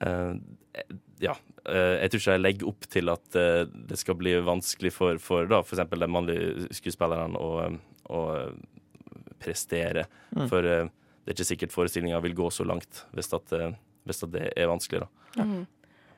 eh, 0.00 0.32
ja. 1.20 1.34
eh, 1.68 1.98
jeg 2.00 2.14
tror 2.14 2.22
ikke 2.22 2.38
jeg 2.38 2.44
legger 2.46 2.70
opp 2.72 2.88
til 2.96 3.12
at 3.12 3.36
det 3.92 4.00
skal 4.00 4.16
bli 4.16 4.38
vanskelig 4.46 4.94
for, 4.96 5.20
for 5.20 5.52
da, 5.52 5.60
f.eks. 5.60 5.84
de 5.92 6.08
mannlige 6.08 6.70
skuespillerne 6.80 7.36
å, 7.36 7.68
å 8.12 8.22
eh, 8.36 8.52
prestere. 9.42 10.06
Mm. 10.36 10.46
For 10.50 10.66
uh, 10.66 10.92
det 11.26 11.32
er 11.32 11.38
ikke 11.40 11.48
sikkert 11.48 11.74
forestillinga 11.74 12.20
vil 12.22 12.36
gå 12.38 12.46
så 12.54 12.62
langt 12.62 13.02
hvis, 13.10 13.32
at, 13.34 13.50
eh, 13.56 13.74
hvis 14.06 14.22
at 14.22 14.30
det 14.30 14.44
er 14.54 14.70
vanskelig. 14.70 15.02
da. 15.02 15.42
Mhm. 15.42 15.66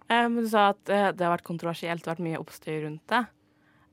Eh, 0.08 0.28
men 0.28 0.42
du 0.44 0.48
sa 0.48 0.70
at 0.72 0.88
eh, 0.88 1.10
det 1.12 1.24
har 1.24 1.34
vært 1.34 1.48
kontroversielt, 1.48 2.04
det 2.04 2.10
har 2.10 2.16
vært 2.16 2.26
mye 2.26 2.40
oppstyr 2.40 2.82
rundt 2.84 3.04
det. 3.08 3.24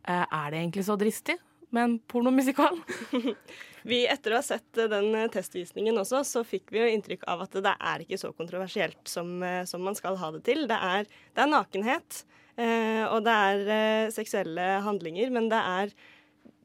Eh, 0.08 0.26
er 0.26 0.52
det 0.52 0.60
egentlig 0.60 0.86
så 0.88 0.98
dristig 1.00 1.38
med 1.72 1.84
en 1.84 1.96
pornomusikal? 2.12 2.78
Vi, 3.90 4.02
etter 4.10 4.34
å 4.34 4.40
ha 4.40 4.44
sett 4.44 4.80
den 4.92 5.14
testvisningen 5.32 5.98
også, 6.02 6.24
så 6.26 6.42
fikk 6.48 6.72
vi 6.74 6.80
jo 6.82 6.88
inntrykk 6.90 7.28
av 7.30 7.44
at 7.44 7.58
det 7.62 7.74
er 7.76 8.02
ikke 8.02 8.18
så 8.18 8.32
kontroversielt 8.34 8.98
som, 9.06 9.44
som 9.70 9.84
man 9.86 9.94
skal 9.94 10.18
ha 10.18 10.32
det 10.34 10.42
til. 10.48 10.64
Det 10.66 10.80
er, 10.88 11.06
det 11.38 11.44
er 11.44 11.52
nakenhet, 11.52 12.24
eh, 12.58 13.04
og 13.06 13.22
det 13.28 13.36
er 13.52 13.70
eh, 13.76 14.14
seksuelle 14.16 14.66
handlinger, 14.88 15.30
men 15.36 15.52
det 15.54 15.60
er, 15.62 15.94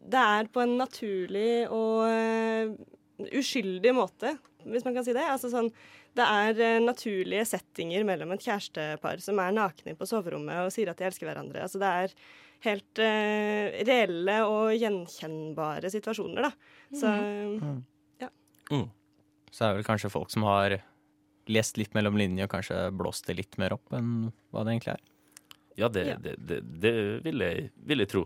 det 0.00 0.20
er 0.40 0.48
på 0.52 0.62
en 0.64 0.76
naturlig 0.80 1.68
og 1.68 2.04
eh, 2.08 2.72
uskyldig 3.36 3.92
måte, 3.96 4.34
hvis 4.64 4.84
man 4.86 4.96
kan 4.96 5.04
si 5.06 5.12
det. 5.16 5.24
Altså 5.28 5.50
sånn, 5.52 5.70
det 6.16 6.26
er 6.26 6.60
eh, 6.64 6.82
naturlige 6.82 7.46
settinger 7.52 8.04
mellom 8.08 8.32
et 8.34 8.44
kjærestepar 8.44 9.20
som 9.24 9.40
er 9.42 9.52
nakne 9.56 9.96
på 9.98 10.08
soverommet 10.08 10.64
og 10.64 10.72
sier 10.74 10.90
at 10.92 11.00
de 11.00 11.08
elsker 11.10 11.28
hverandre. 11.28 11.62
Altså 11.66 11.80
det 11.82 11.90
er 12.04 12.14
helt 12.60 13.00
uh, 13.00 13.78
reelle 13.88 14.34
og 14.44 14.74
gjenkjennbare 14.76 15.88
situasjoner, 15.92 16.50
da. 16.50 16.50
Så 16.92 17.14
Mm. 18.70 18.84
Så 19.50 19.64
er 19.64 19.72
det 19.72 19.80
vel 19.80 19.86
kanskje 19.88 20.10
folk 20.12 20.30
som 20.30 20.44
har 20.46 20.76
lest 21.50 21.78
litt 21.80 21.94
mellom 21.96 22.14
linjene 22.14 22.44
og 22.46 22.52
kanskje 22.52 22.76
blåst 22.94 23.26
det 23.26 23.34
litt 23.34 23.56
mer 23.58 23.74
opp 23.74 23.90
enn 23.96 24.28
hva 24.54 24.62
det 24.62 24.76
egentlig 24.76 24.92
er. 24.92 25.00
Ja, 25.80 25.88
det, 25.90 26.04
Ja. 26.06 26.18
det, 26.22 26.36
det, 26.38 26.60
det 26.84 26.92
vil, 27.24 27.42
jeg, 27.42 27.70
vil 27.74 28.04
jeg 28.04 28.10
tro. 28.12 28.22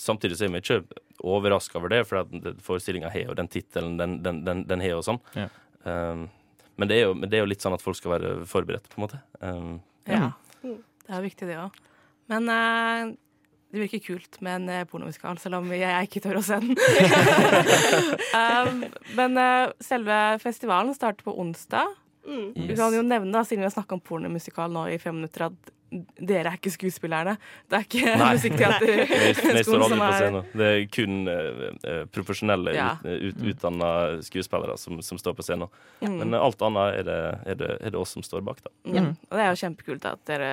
Samtidig 0.00 0.38
så 0.38 0.46
er 0.46 0.54
vi 0.54 0.62
ikke 0.62 0.80
overraska 1.26 1.78
over 1.80 1.92
det, 1.92 2.02
for 2.08 2.28
forestillinga 2.64 3.10
har 3.12 3.30
jo 3.30 3.36
den 3.38 3.48
tittelen 3.48 3.96
den, 4.00 4.18
den, 4.24 4.42
den, 4.46 4.64
den 4.68 4.84
har 4.84 4.98
og 4.98 5.06
sånn. 5.06 5.20
Ja. 5.36 5.48
Um, 5.86 6.26
men, 6.76 6.90
det 6.90 6.98
er 6.98 7.06
jo, 7.08 7.14
men 7.16 7.30
det 7.32 7.38
er 7.38 7.46
jo 7.46 7.50
litt 7.50 7.64
sånn 7.64 7.76
at 7.76 7.84
folk 7.84 7.96
skal 7.98 8.16
være 8.18 8.32
forberedt, 8.48 8.90
på 8.92 9.00
en 9.00 9.06
måte. 9.06 9.22
Um, 9.40 9.76
Ja. 10.06 10.28
ja. 10.28 10.74
Det 11.06 11.14
er 11.14 11.22
viktig, 11.22 11.46
det 11.48 11.56
òg. 11.58 11.78
Men 12.30 12.50
uh, 12.50 13.14
det 13.74 13.82
virker 13.82 14.02
kult 14.02 14.38
med 14.44 14.60
en 14.60 14.68
eh, 14.72 14.86
pornomusikal, 14.88 15.38
selv 15.42 15.60
om 15.60 15.70
jeg 15.74 16.08
ikke 16.08 16.22
tør 16.24 16.38
å 16.40 16.44
se 16.46 16.58
den. 16.62 16.74
um, 18.40 18.84
men 19.18 19.38
uh, 19.38 19.74
selve 19.82 20.16
festivalen 20.42 20.94
starter 20.96 21.26
på 21.26 21.34
onsdag. 21.42 21.94
mm. 22.54 22.68
Vi 22.70 22.76
kan 22.78 22.94
jo 22.94 23.02
nevne, 23.06 23.34
da, 23.34 23.42
siden 23.46 23.64
vi 23.64 23.68
har 23.68 23.74
snakka 23.74 23.98
om 23.98 24.04
pornomusikal 24.06 24.72
nå 24.72 24.86
i 24.94 25.00
fem 25.02 25.18
minutter, 25.18 25.48
at 25.50 25.74
dere 25.90 26.50
er 26.50 26.56
ikke 26.58 26.72
skuespillerne. 26.74 27.36
Det 27.70 27.78
er 27.78 27.84
ikke 27.86 28.14
Nei. 28.18 28.30
musikkteater. 28.34 28.86
vi, 28.90 28.96
vi 29.06 29.34
står 29.36 29.62
skolen 29.62 29.84
aldri 30.02 30.18
som 30.18 30.38
er- 30.40 30.48
Det 30.60 30.70
er 30.72 30.86
kun 30.96 31.28
eh, 31.28 31.60
eh, 31.92 32.00
profesjonelle, 32.12 32.74
Ja. 32.74 32.88
ut, 33.04 33.22
ut, 33.28 33.44
utdanna 33.54 33.90
skuespillere 34.26 34.76
som, 34.78 34.98
som 35.02 35.18
står 35.18 35.36
på 35.38 35.46
scenen. 35.46 35.68
Mm. 36.02 36.18
Men 36.18 36.34
eh, 36.34 36.42
alt 36.42 36.62
annet 36.66 36.98
er 37.00 37.06
det, 37.06 37.20
er, 37.46 37.54
det, 37.62 37.70
er 37.80 37.90
det 37.94 38.00
oss 38.00 38.16
som 38.18 38.22
står 38.26 38.42
bak, 38.46 38.60
da. 38.66 38.70
Ja. 38.90 39.06
Og 39.30 39.38
det 39.38 39.44
er 39.46 39.50
jo 39.54 39.62
kjempekult 39.62 40.04
at 40.10 40.24
dere 40.26 40.50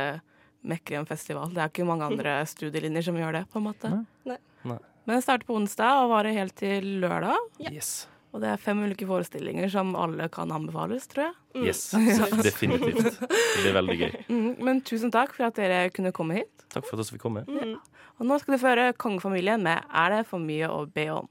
mekker 0.64 1.02
en 1.02 1.06
festival. 1.10 1.50
Det 1.52 1.60
er 1.66 1.74
ikke 1.74 1.86
mange 1.90 2.06
andre 2.08 2.38
studielinjer 2.48 3.04
som 3.10 3.18
gjør 3.20 3.34
det, 3.42 3.46
på 3.52 3.60
en 3.60 3.66
måte. 3.68 3.90
Nei. 4.30 4.38
Nei. 4.64 4.78
Men 5.04 5.18
det 5.20 5.24
starter 5.26 5.44
på 5.50 5.58
onsdag 5.60 6.06
og 6.06 6.14
varer 6.14 6.32
helt 6.38 6.56
til 6.56 6.86
lørdag. 7.04 7.36
Ja. 7.60 7.74
Yes. 7.76 8.06
Og 8.34 8.42
det 8.42 8.50
er 8.50 8.58
fem 8.58 8.80
ulike 8.82 9.06
forestillinger 9.06 9.70
som 9.70 9.92
alle 9.94 10.26
kan 10.34 10.50
anbefales, 10.52 11.06
tror 11.12 11.28
jeg. 11.28 11.34
Mm. 11.54 11.66
yes. 11.68 11.82
Definitivt. 12.48 13.20
Det 13.22 13.62
blir 13.62 13.76
veldig 13.78 14.00
gøy. 14.00 14.12
Mm, 14.34 14.56
men 14.66 14.80
tusen 14.82 15.12
takk 15.14 15.36
for 15.36 15.46
at 15.46 15.60
dere 15.60 15.92
kunne 15.94 16.10
komme 16.16 16.40
hit. 16.40 16.66
Takk 16.74 16.88
for 16.88 16.98
at 16.98 17.06
vi 17.06 17.20
fikk 17.20 17.28
komme. 17.28 17.44
Mm. 17.46 17.76
Og 18.18 18.26
nå 18.26 18.40
skal 18.42 18.56
du 18.56 18.62
føre 18.62 18.88
kongefamilien 18.98 19.62
med 19.62 19.86
'Er 19.94 20.10
det 20.18 20.26
for 20.26 20.42
mye 20.42 20.66
å 20.66 20.86
be 20.90 21.06
om'? 21.14 21.30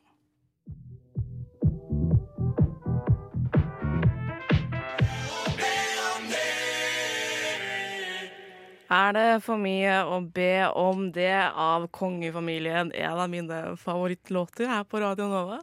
Er 8.93 9.13
det 9.17 9.43
for 9.43 9.57
mye 9.57 10.03
å 10.05 10.21
be 10.21 10.69
om 10.77 11.07
det 11.13 11.51
av 11.57 11.89
kongefamilien? 11.89 12.93
En 12.93 13.19
av 13.19 13.31
mine 13.31 13.77
favorittlåter 13.81 14.69
her 14.69 14.85
på 14.85 15.01
Radio 15.01 15.29
Nova. 15.33 15.63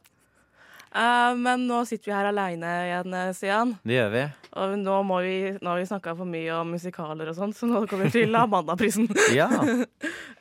Eh, 0.89 1.33
men 1.37 1.67
nå 1.69 1.83
sitter 1.85 2.09
vi 2.09 2.15
her 2.17 2.29
aleine 2.31 2.69
igjen, 2.87 3.15
Sian. 3.37 3.75
Det 3.85 3.93
gjør 3.99 4.09
vi. 4.15 4.23
Og 4.57 4.71
nå, 4.81 4.95
må 5.05 5.19
vi, 5.21 5.35
nå 5.61 5.69
har 5.69 5.77
vi 5.77 5.85
snakka 5.89 6.15
for 6.17 6.25
mye 6.29 6.49
om 6.57 6.71
musikaler 6.73 7.29
og 7.29 7.35
sånn, 7.37 7.53
så 7.53 7.69
nå 7.69 7.83
kommer 7.89 8.09
vi 8.09 8.23
til 8.23 8.35
Amandaprisen. 8.43 9.09
Ja, 9.37 9.49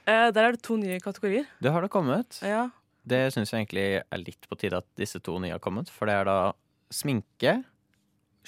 Eh, 0.09 0.31
der 0.33 0.41
er 0.47 0.55
det 0.57 0.63
to 0.65 0.79
nye 0.81 0.97
kategorier. 1.05 1.45
det 1.61 1.69
har 1.75 1.85
det 1.85 1.91
kommet. 1.93 2.39
Ja. 2.41 2.71
Det 3.05 3.27
syns 3.35 3.51
jeg 3.53 3.67
egentlig 3.67 3.83
er 4.01 4.21
litt 4.23 4.47
på 4.49 4.57
tide 4.57 4.79
at 4.81 4.87
disse 4.97 5.21
to 5.21 5.35
nye 5.43 5.53
har 5.53 5.61
kommet. 5.61 5.91
For 5.93 6.09
det 6.09 6.15
er 6.17 6.25
da 6.25 6.37
sminke 6.89 7.59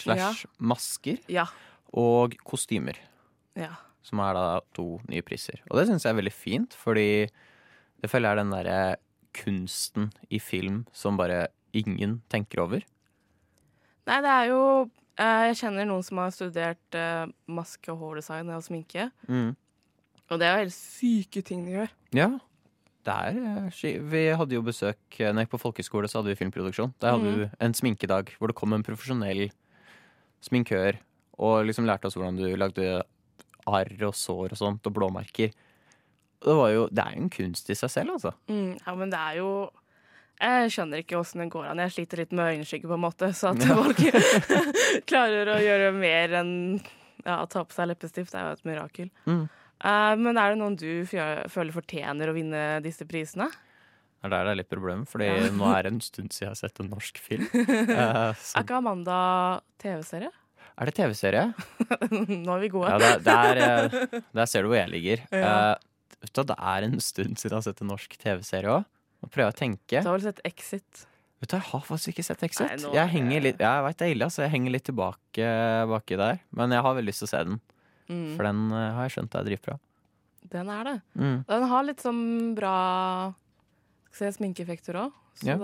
slash 0.00 0.46
masker 0.56 1.18
Ja. 1.28 1.44
og 1.92 2.32
kostymer. 2.48 2.96
ja. 3.60 3.74
Som 4.00 4.22
er 4.24 4.32
da 4.32 4.44
to 4.72 5.02
nye 5.12 5.20
priser. 5.20 5.60
Og 5.68 5.76
det 5.76 5.90
syns 5.90 6.06
jeg 6.08 6.14
er 6.14 6.20
veldig 6.22 6.32
fint, 6.32 6.72
fordi 6.72 7.28
det 8.00 8.08
føler 8.08 8.30
jeg 8.30 8.32
er 8.32 8.40
den 8.40 8.54
derre 8.56 8.78
kunsten 9.36 10.06
i 10.32 10.38
film 10.40 10.86
som 10.96 11.18
bare 11.20 11.48
ingen 11.76 12.20
tenker 12.32 12.64
over. 12.64 12.84
Nei, 14.08 14.18
det 14.24 14.30
er 14.32 14.46
jo 14.50 14.60
eh, 15.20 15.48
Jeg 15.50 15.58
kjenner 15.62 15.88
noen 15.88 16.04
som 16.06 16.20
har 16.22 16.32
studert 16.34 16.98
eh, 16.98 17.26
maske- 17.50 17.92
og 17.92 18.00
hårdesign 18.02 18.52
og 18.54 18.64
sminke. 18.66 19.10
Mm. 19.28 19.52
Og 20.30 20.38
det 20.40 20.46
er 20.46 20.54
jo 20.54 20.64
helt 20.64 20.76
syke 20.76 21.42
ting 21.46 21.66
de 21.66 21.76
gjør. 21.78 21.92
Ja. 22.16 22.30
Det 23.06 23.14
er 23.16 23.38
eh, 23.40 24.00
Vi 24.12 24.24
hadde 24.36 24.54
jo 24.58 24.60
besøk 24.62 24.98
Når 25.16 25.38
jeg 25.40 25.46
gikk 25.46 25.54
på 25.54 25.62
folkehøyskole, 25.62 26.08
så 26.10 26.20
hadde 26.20 26.34
vi 26.34 26.40
filmproduksjon. 26.42 26.94
Der 27.00 27.16
hadde 27.16 27.30
mm. 27.30 27.38
vi 27.38 27.48
en 27.66 27.76
sminkedag 27.76 28.34
hvor 28.38 28.50
det 28.50 28.58
kom 28.58 28.76
en 28.76 28.86
profesjonell 28.86 29.48
sminkør 30.44 30.98
og 31.40 31.64
liksom 31.68 31.86
lærte 31.88 32.08
oss 32.08 32.16
hvordan 32.18 32.36
du 32.36 32.46
lagde 32.58 33.00
arr 33.68 34.06
og 34.06 34.16
sår 34.16 34.54
og 34.54 34.60
sånt, 34.60 34.86
og 34.88 34.96
blåmerker. 34.96 35.52
Det, 36.40 36.54
var 36.56 36.70
jo, 36.72 36.86
det 36.88 37.04
er 37.04 37.16
jo 37.16 37.24
en 37.24 37.32
kunst 37.32 37.70
i 37.72 37.76
seg 37.76 37.92
selv, 37.92 38.16
altså. 38.16 38.32
Mm, 38.48 38.76
ja, 38.80 38.94
men 38.96 39.12
det 39.12 39.20
er 39.20 39.38
jo 39.40 39.50
Jeg 40.40 40.70
skjønner 40.72 41.02
ikke 41.02 41.18
åssen 41.20 41.42
det 41.44 41.50
går 41.52 41.66
an. 41.70 41.82
Jeg 41.84 41.92
sliter 41.94 42.22
litt 42.22 42.30
med 42.32 42.54
øyenskygge, 42.54 42.88
på 42.88 42.96
en 42.96 43.02
måte, 43.04 43.28
så 43.36 43.50
at 43.52 43.60
Ja. 43.66 43.76
folk 43.76 44.00
klarer 45.10 45.50
å 45.52 45.58
gjøre 45.60 45.90
mer 45.96 46.36
enn 46.40 46.52
ja, 47.26 47.42
å 47.42 47.48
ta 47.52 47.64
på 47.68 47.76
seg 47.76 47.90
leppestift, 47.90 48.32
er 48.34 48.46
jo 48.48 48.54
et 48.56 48.64
mirakel. 48.68 49.10
Mm. 49.28 49.42
Uh, 49.80 50.14
men 50.20 50.36
er 50.40 50.52
det 50.54 50.60
noen 50.60 50.76
du 50.80 51.04
føler 51.08 51.72
fortjener 51.72 52.30
å 52.32 52.36
vinne 52.36 52.62
disse 52.84 53.04
prisene? 53.08 53.48
Det 54.20 54.28
er 54.28 54.32
der 54.34 54.44
det 54.48 54.52
er 54.52 54.58
litt 54.60 54.68
problem, 54.72 55.06
fordi 55.08 55.28
Ja. 55.30 55.48
nå 55.56 55.68
er 55.72 55.82
det 55.86 55.92
en 55.94 56.00
stund 56.04 56.32
siden 56.32 56.48
jeg 56.48 56.52
har 56.52 56.58
sett 56.60 56.80
en 56.82 56.90
norsk 56.92 57.20
film. 57.24 57.46
Uh, 57.52 58.32
så, 58.40 58.58
Er 58.60 58.64
ikke 58.66 58.76
Amanda 58.80 59.18
TV-serie? 59.80 60.32
er 60.80 60.88
det 60.88 60.94
TV-serie? 60.96 61.44
Nå 62.40 62.54
er 62.54 62.60
vi 62.62 62.68
gode. 62.72 62.88
Ja, 62.88 62.98
der, 63.00 63.18
der, 63.20 63.58
eh, 63.60 64.20
der 64.32 64.46
ser 64.48 64.64
du 64.64 64.70
hvor 64.70 64.78
jeg 64.78 64.88
ligger. 64.92 65.24
Ja. 65.28 65.50
Eh, 65.76 66.22
hva, 66.30 66.44
det 66.48 66.56
er 66.56 66.86
en 66.86 67.00
stund 67.04 67.36
siden 67.36 67.52
jeg 67.52 67.58
har 67.58 67.66
sett 67.66 67.82
en 67.84 67.90
norsk 67.92 68.16
TV-serie 68.22 68.78
òg. 68.78 68.86
Nå 69.20 69.28
prøve 69.30 69.52
å 69.52 69.56
tenke. 69.56 70.00
Du 70.00 70.08
har 70.08 70.16
vel 70.18 70.22
sett 70.26 70.40
Exit? 70.44 71.06
Vet 71.40 71.48
du, 71.52 71.56
Jeg 71.56 71.66
har 71.70 71.80
faktisk 71.80 72.12
ikke 72.14 72.24
sett 72.24 72.42
Exit. 72.44 72.66
Nei, 72.68 72.76
nå- 72.82 72.94
Jeg 72.94 73.08
henger 73.14 73.40
litt, 73.42 73.58
jeg 73.60 73.84
vet 73.84 73.96
det 73.98 74.06
er 74.08 74.14
ille, 74.14 74.24
altså. 74.28 74.42
Jeg 74.44 74.50
henger 74.50 74.70
litt 74.72 74.84
tilbake 74.84 75.46
baki 75.88 76.16
der. 76.20 76.40
Men 76.52 76.70
jeg 76.70 76.82
har 76.82 76.94
veldig 76.94 77.08
lyst 77.12 77.18
til 77.24 77.28
å 77.28 77.34
se 77.34 77.44
den, 77.44 77.60
Mm, 78.10 78.36
for 78.36 78.42
den 78.42 78.72
eh, 78.72 78.92
har 78.96 79.08
jeg 79.08 79.12
skjønt 79.16 79.34
er 79.38 79.44
dritbra. 79.46 79.78
den 80.50 80.68
er 80.68 80.84
det. 80.84 81.02
Mm. 81.16 81.44
Den 81.46 81.62
har 81.68 81.82
litt 81.84 81.98
sånn 82.02 82.54
bra 82.56 83.32
skal 84.10 84.32
se, 84.32 84.38
sminkeeffekter 84.38 84.96
òg. 84.98 85.12
Ja. 85.46 85.56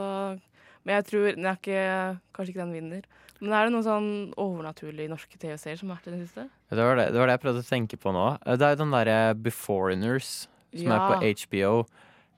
Men 0.87 0.95
jeg 1.03 1.05
tror 1.09 1.35
den 1.35 1.45
er 1.51 1.57
ikke, 1.59 2.21
kanskje 2.33 2.53
ikke 2.55 2.63
den 2.63 2.73
vinner. 2.77 3.03
Men 3.41 3.53
er 3.53 3.67
det 3.67 3.73
noen 3.75 3.85
sånn 3.85 4.35
overnaturlige 4.39 5.11
norske 5.11 5.37
TV-serier 5.43 5.77
som 5.81 5.91
har 5.91 5.99
vært 5.99 6.07
i 6.07 6.15
det 6.15 6.21
siste? 6.29 6.49
Det, 6.71 6.79
var 6.79 6.95
det, 6.97 7.09
det 7.13 7.19
var 7.19 7.27
det 7.27 7.35
jeg 7.37 7.43
prøvde 7.43 7.65
å 7.65 7.69
tenke 7.69 7.99
på 8.01 8.13
nå. 8.15 8.39
Eh, 8.47 8.57
Det 8.57 8.63
er 8.69 8.77
jo 8.77 8.85
den 8.85 8.95
derre 8.95 9.35
Beforeigners 9.35 10.47
som 10.77 10.93
er 10.93 11.03
på 11.11 11.35
HBO. 11.51 11.87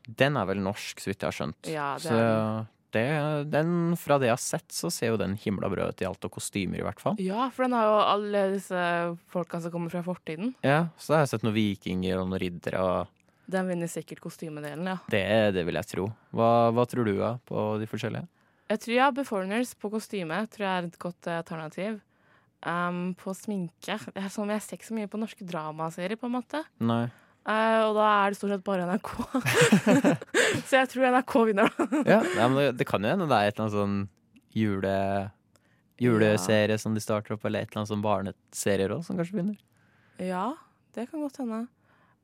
Den 0.08 0.40
er 0.40 0.48
vel 0.48 0.62
norsk, 0.64 1.00
så 1.02 1.10
vidt 1.10 1.20
jeg 1.20 1.28
har 1.28 1.36
skjønt. 1.36 1.70
Ja, 1.70 1.92
det 2.00 2.08
så 2.08 2.66
det, 2.90 3.04
den, 3.52 3.96
fra 4.00 4.16
det 4.18 4.30
jeg 4.30 4.36
har 4.36 4.40
sett, 4.40 4.70
så 4.72 4.88
ser 4.92 5.12
jo 5.12 5.18
den 5.20 5.34
himla 5.36 5.68
brød 5.68 5.92
ut 5.92 6.02
i 6.02 6.06
alt, 6.08 6.24
og 6.24 6.38
kostymer 6.38 6.80
i 6.80 6.86
hvert 6.86 7.02
fall. 7.02 7.18
Ja, 7.20 7.50
for 7.52 7.66
den 7.66 7.76
har 7.76 7.84
jo 7.84 7.98
alle 8.14 8.44
disse 8.54 8.80
folka 9.32 9.60
som 9.60 9.74
kommer 9.74 9.92
fra 9.92 10.00
fortiden. 10.06 10.54
Ja, 10.64 10.88
Så 10.96 11.14
har 11.14 11.26
jeg 11.26 11.34
sett 11.34 11.44
noen 11.44 11.56
vikinger 11.58 12.22
og 12.22 12.30
noen 12.30 12.40
riddere, 12.40 12.80
og 12.80 13.14
Den 13.48 13.68
vinner 13.68 13.88
sikkert 13.88 14.20
kostymedelen, 14.20 14.88
ja. 14.88 14.98
det, 15.12 15.54
det 15.56 15.64
vil 15.68 15.78
jeg 15.80 15.88
tro. 15.92 16.10
Hva, 16.36 16.50
hva 16.72 16.84
tror 16.88 17.08
du 17.08 17.14
da, 17.16 17.36
på 17.48 17.70
de 17.80 17.88
forskjellige? 17.88 18.28
Jeg 18.68 18.82
tror 18.84 18.94
ja, 18.98 19.06
Beforeigners 19.16 19.72
på 19.80 19.88
kostyme 19.92 20.42
tror 20.52 20.66
jeg 20.66 20.80
er 20.80 20.88
et 20.90 20.98
godt 21.00 21.28
eh, 21.28 21.40
alternativ. 21.40 22.02
Um, 22.58 23.12
på 23.14 23.30
sminke 23.38 23.94
Det 24.10 24.18
er 24.18 24.32
sånn 24.34 24.50
Jeg 24.50 24.64
ser 24.64 24.74
ikke 24.80 24.88
så 24.88 24.94
mye 24.96 25.06
på 25.06 25.20
norske 25.20 25.46
dramaserier, 25.46 26.18
på 26.20 26.26
en 26.26 26.34
måte. 26.34 26.64
Nei. 26.82 27.06
Eh, 27.48 27.80
og 27.86 27.96
da 27.96 28.06
er 28.12 28.34
det 28.34 28.38
stort 28.38 28.52
sett 28.52 28.66
bare 28.66 28.84
NRK. 28.88 29.10
så 30.68 30.82
jeg 30.82 30.90
tror 30.92 31.08
NRK 31.14 31.34
vinner, 31.48 31.72
da. 31.72 31.88
Ja, 32.04 32.20
nei, 32.20 32.44
men 32.44 32.58
det, 32.60 32.68
det 32.82 32.88
kan 32.90 33.04
jo 33.04 33.12
hende 33.14 33.28
det 33.30 33.38
er 33.38 33.48
et 33.48 33.56
eller 33.56 33.66
annet 33.66 33.78
sånn 33.78 33.98
jule, 34.58 34.94
juleserie 36.02 36.76
som 36.80 36.96
de 36.96 37.02
starter 37.04 37.36
opp, 37.36 37.46
eller 37.48 37.64
et 37.64 37.70
eller 37.70 37.82
annet 37.82 37.92
sånn 37.94 38.04
barneserier 38.04 38.92
òg, 38.92 39.04
som 39.06 39.20
kanskje 39.20 39.40
vinner. 39.40 39.58
Ja, 40.20 40.50
det 40.96 41.08
kan 41.08 41.24
godt 41.24 41.40
hende. 41.40 41.64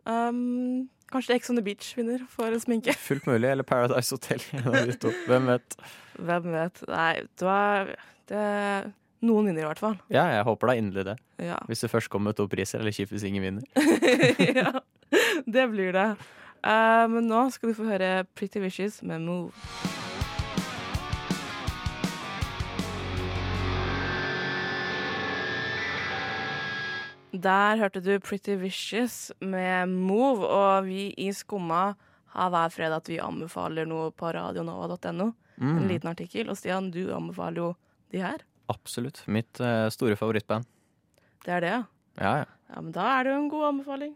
Um, 0.05 0.91
kanskje 1.13 1.39
Ex 1.39 1.49
on 1.49 1.57
the 1.57 1.65
Beach 1.65 1.95
vinner 1.97 2.27
for 2.29 2.53
en 2.53 2.61
sminke. 2.61 2.93
Fullt 3.07 3.25
mulig. 3.31 3.49
Eller 3.49 3.65
Paradise 3.65 4.13
Hotel. 4.13 4.43
Hvem 5.31 5.49
vet. 5.49 5.79
Hvem 6.19 6.51
vet. 6.53 6.85
Nei, 6.91 7.15
det 7.25 7.49
var 7.49 7.95
det, 8.29 8.45
Noen 9.25 9.49
vinner 9.49 9.65
i 9.65 9.69
hvert 9.71 9.81
fall. 9.81 9.97
Ja, 10.13 10.27
jeg 10.35 10.45
håper 10.45 10.69
da 10.69 10.77
inderlig 10.77 11.07
det. 11.09 11.15
Ja. 11.47 11.57
Hvis 11.71 11.85
det 11.85 11.89
først 11.93 12.11
kommer 12.13 12.37
to 12.37 12.45
priser, 12.51 12.83
eller 12.83 12.93
kjipt 12.93 13.15
hvis 13.15 13.25
ingen 13.25 13.47
vinner. 13.47 13.65
ja, 14.61 14.75
det 15.57 15.66
blir 15.72 15.92
det. 15.96 16.09
Uh, 16.64 17.05
men 17.12 17.29
nå 17.29 17.44
skal 17.53 17.70
du 17.72 17.77
få 17.77 17.85
høre 17.90 18.24
Pretty 18.35 18.62
Vicious 18.62 19.03
med 19.05 19.20
Move. 19.27 19.53
Der 27.35 27.77
hørte 27.81 28.00
du 28.00 28.12
Pretty 28.22 28.55
Vicious 28.61 29.33
med 29.42 29.88
Move, 29.90 30.46
og 30.46 30.85
vi 30.87 31.09
i 31.18 31.33
Skumma 31.35 31.94
har 32.35 32.50
hver 32.50 32.70
fredag 32.70 33.00
at 33.03 33.11
vi 33.11 33.18
anbefaler 33.22 33.88
noe 33.90 34.12
på 34.14 34.31
radionova.no. 34.35 35.33
En 35.61 35.77
Mm, 35.79 35.85
liten 35.87 36.11
artikkel. 36.11 36.48
Og 36.50 36.57
Stian, 36.59 36.88
du 36.90 37.12
anbefaler 37.14 37.61
jo 37.61 37.68
de 38.11 38.18
her. 38.22 38.42
absolutt. 38.68 39.22
Mitt 39.29 39.61
uh, 39.61 39.88
store 39.90 40.16
favorittband. 40.16 40.64
Det 41.44 41.53
er 41.53 41.61
det, 41.61 41.68
ja. 41.70 41.83
Ja, 42.18 42.33
ja. 42.38 42.44
Ja, 42.74 42.81
men 42.81 42.92
da 42.92 43.05
er 43.20 43.24
det 43.24 43.31
jo 43.35 43.38
en 43.42 43.48
god 43.53 43.64
anbefaling. 43.68 44.14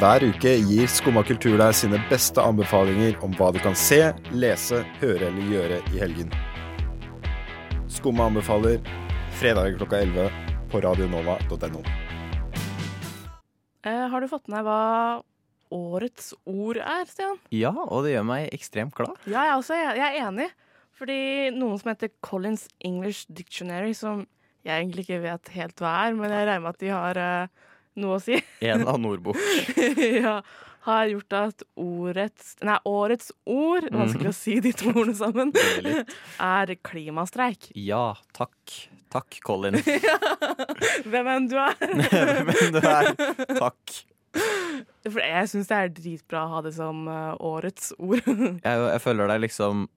Hver 0.00 0.22
uke 0.24 0.52
gir 0.64 0.86
Skumma 0.88 1.20
kultur 1.28 1.58
deg 1.60 1.74
sine 1.76 1.98
beste 2.08 2.40
anbefalinger 2.40 3.18
om 3.20 3.34
hva 3.36 3.50
du 3.52 3.58
kan 3.60 3.74
se, 3.76 3.98
lese, 4.32 4.78
høre 4.96 5.26
eller 5.28 5.50
gjøre 5.52 5.80
i 5.92 6.00
helgen. 6.00 6.32
Skumma 7.84 8.30
anbefaler 8.30 8.80
fredag 9.36 9.76
klokka 9.76 10.00
11 10.00 10.32
på 10.72 10.80
radionova.no. 10.86 11.84
Eh, 13.84 14.06
har 14.14 14.24
du 14.24 14.30
fått 14.32 14.48
med 14.48 14.62
deg 14.62 14.70
hva 14.70 15.20
årets 15.68 16.32
ord 16.48 16.80
er, 16.80 17.04
Stian? 17.04 17.36
ja, 17.52 17.76
og 17.76 18.08
det 18.08 18.16
gjør 18.16 18.28
meg 18.32 18.48
ekstremt 18.56 18.96
glad. 18.96 19.20
Ja, 19.28 19.50
jeg, 19.50 19.60
også, 19.60 19.76
jeg, 19.76 20.00
jeg 20.00 20.08
er 20.16 20.30
enig. 20.30 20.50
Fordi 20.96 21.22
noen 21.60 21.76
som 21.76 21.92
heter 21.92 22.16
Collins 22.24 22.70
English 22.80 23.28
Dictionary, 23.28 23.92
som 23.92 24.24
jeg 24.64 24.80
egentlig 24.80 25.04
ikke 25.04 25.26
vet 25.28 25.58
helt 25.60 25.84
hva 25.84 25.98
er, 26.06 26.16
men 26.16 26.32
jeg 26.32 26.48
regner 26.48 26.64
med 26.64 26.72
at 26.72 26.86
de 26.86 26.96
har 26.96 27.20
eh, 27.20 27.68
noe 28.00 28.18
å 28.18 28.22
si, 28.22 28.38
En 28.62 28.86
av 28.88 29.00
Nordbok. 29.02 29.36
ja, 29.98 30.40
har 30.86 31.10
gjort 31.10 31.36
at 31.36 31.64
årets 31.76 32.54
Nei, 32.64 32.78
årets 32.88 33.32
ord, 33.44 33.88
vanskelig 33.92 34.30
å 34.30 34.36
si 34.36 34.58
de 34.64 34.72
to 34.76 34.92
ordene 34.94 35.16
sammen, 35.18 35.52
er 36.54 36.74
klimastreik. 36.86 37.70
Ja, 37.74 38.14
takk. 38.36 38.56
Takk, 39.10 39.40
Colin. 39.42 39.74
Hvem 41.10 41.28
enn 41.34 41.48
du 41.50 41.56
er. 41.58 41.74
Men 42.46 42.76
du 42.76 42.78
er 42.78 43.10
Takk. 43.58 43.96
For 45.02 45.18
jeg 45.18 45.48
syns 45.50 45.66
det 45.66 45.78
er 45.80 45.88
dritbra 45.96 46.44
å 46.46 46.50
ha 46.52 46.60
det 46.62 46.70
som 46.76 47.08
eh, 47.10 47.32
årets 47.42 47.90
ord. 47.98 48.20
Jeg, 48.30 48.62
jeg 48.62 49.02
føler 49.02 49.32
er 49.34 49.42
liksom 49.42 49.88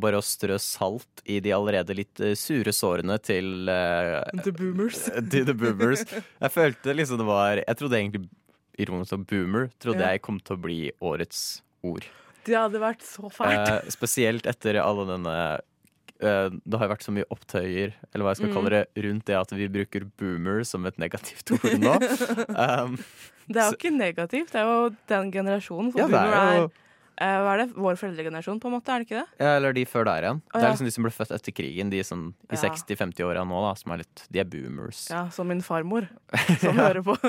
bare 0.00 0.18
å 0.20 0.24
strø 0.24 0.56
salt 0.62 1.22
i 1.26 1.38
de 1.44 1.50
allerede 1.56 1.94
litt 1.96 2.20
eh, 2.20 2.34
sure 2.38 2.72
sårene 2.74 3.16
til 3.22 3.68
uh, 3.68 4.22
The 4.44 4.52
boomers. 4.52 5.04
til 5.32 5.44
the 5.48 5.54
boomers. 5.54 6.04
Jeg 6.40 6.50
følte 6.54 6.94
liksom 6.96 7.18
det 7.22 7.26
var 7.28 7.62
Jeg 7.64 7.76
trodde 7.80 7.98
egentlig 8.00 8.28
ironisk 8.78 9.10
som 9.10 9.24
boomer 9.24 9.70
trodde 9.82 10.04
Ja. 10.04 10.12
jeg 10.14 10.22
kom 10.22 10.38
til 10.40 10.56
å 10.56 10.62
bli 10.62 10.80
årets 11.02 11.62
ord. 11.82 12.04
Det 12.46 12.54
hadde 12.56 12.78
vært 12.80 13.02
så 13.04 13.28
fælt. 13.28 13.68
Eh, 13.84 13.90
spesielt 13.92 14.46
etter 14.48 14.78
alle 14.80 15.04
denne 15.10 15.34
eh, 16.20 16.48
Det 16.64 16.78
har 16.80 16.88
vært 16.90 17.04
så 17.04 17.12
mye 17.14 17.26
opptøyer, 17.30 17.92
eller 18.12 18.24
hva 18.24 18.32
jeg 18.32 18.40
skal 18.40 18.48
Mm. 18.50 18.54
kalle 18.56 18.70
det, 18.74 18.84
rundt 19.04 19.24
det 19.26 19.36
at 19.38 19.50
vi 19.54 19.68
bruker 19.68 20.06
boomer 20.18 20.64
som 20.64 20.86
et 20.86 20.96
negativt 20.98 21.52
ord 21.58 21.76
nå. 21.78 21.94
Um, 22.58 22.96
Det 23.48 23.56
er 23.56 23.68
så- 23.68 23.72
jo 23.72 23.76
ikke 23.78 23.92
negativt, 23.96 24.50
det 24.52 24.60
er 24.60 24.66
jo 24.66 24.88
den 25.08 25.30
generasjonen. 25.32 25.92
ja, 25.96 26.06
det 26.06 26.18
er 26.18 26.56
jo 26.58 26.64
eh, 26.64 26.70
Hva 27.18 27.52
er 27.56 27.58
det? 27.64 27.66
Vår 27.74 27.96
foreldregenerasjon, 27.98 28.60
på 28.62 28.68
en 28.70 28.74
måte, 28.76 28.94
er 28.94 29.02
det 29.02 29.08
ikke 29.08 29.18
det? 29.22 29.28
ja, 29.42 29.54
Eller 29.58 29.72
de 29.74 29.82
før 29.90 30.04
der 30.06 30.22
igjen. 30.28 30.40
Å, 30.52 30.54
Det 30.54 30.62
er 30.62 30.70
liksom 30.74 30.86
de 30.88 30.94
som 30.94 31.06
ble 31.08 31.10
født 31.16 31.32
etter 31.34 31.54
krigen, 31.56 31.90
de 31.90 32.02
som 32.06 32.20
i 32.46 32.54
Ja. 32.54 32.60
60-50-åra 32.68 33.42
nå, 33.48 33.58
da, 33.66 33.72
som 33.80 33.92
er 33.96 34.04
litt 34.04 34.22
De 34.30 34.38
er 34.42 34.46
boomers. 34.52 35.00
Ja, 35.10 35.24
som 35.34 35.48
min 35.50 35.60
farmor, 35.66 36.06
som 36.62 36.78
hører 36.78 37.02
på. 37.02 37.16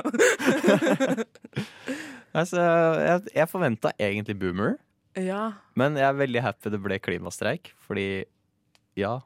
Altså, 2.30 2.62
jeg, 2.62 3.22
jeg 3.34 3.50
forventa 3.50 3.90
egentlig 3.98 4.36
boomer, 4.38 4.76
ja. 5.18 5.48
men 5.74 5.96
jeg 5.98 6.06
er 6.06 6.14
veldig 6.20 6.42
happy 6.44 6.70
det 6.70 6.78
ble 6.84 6.98
klimastreik, 7.02 7.72
fordi 7.82 8.04
ja, 8.94 9.16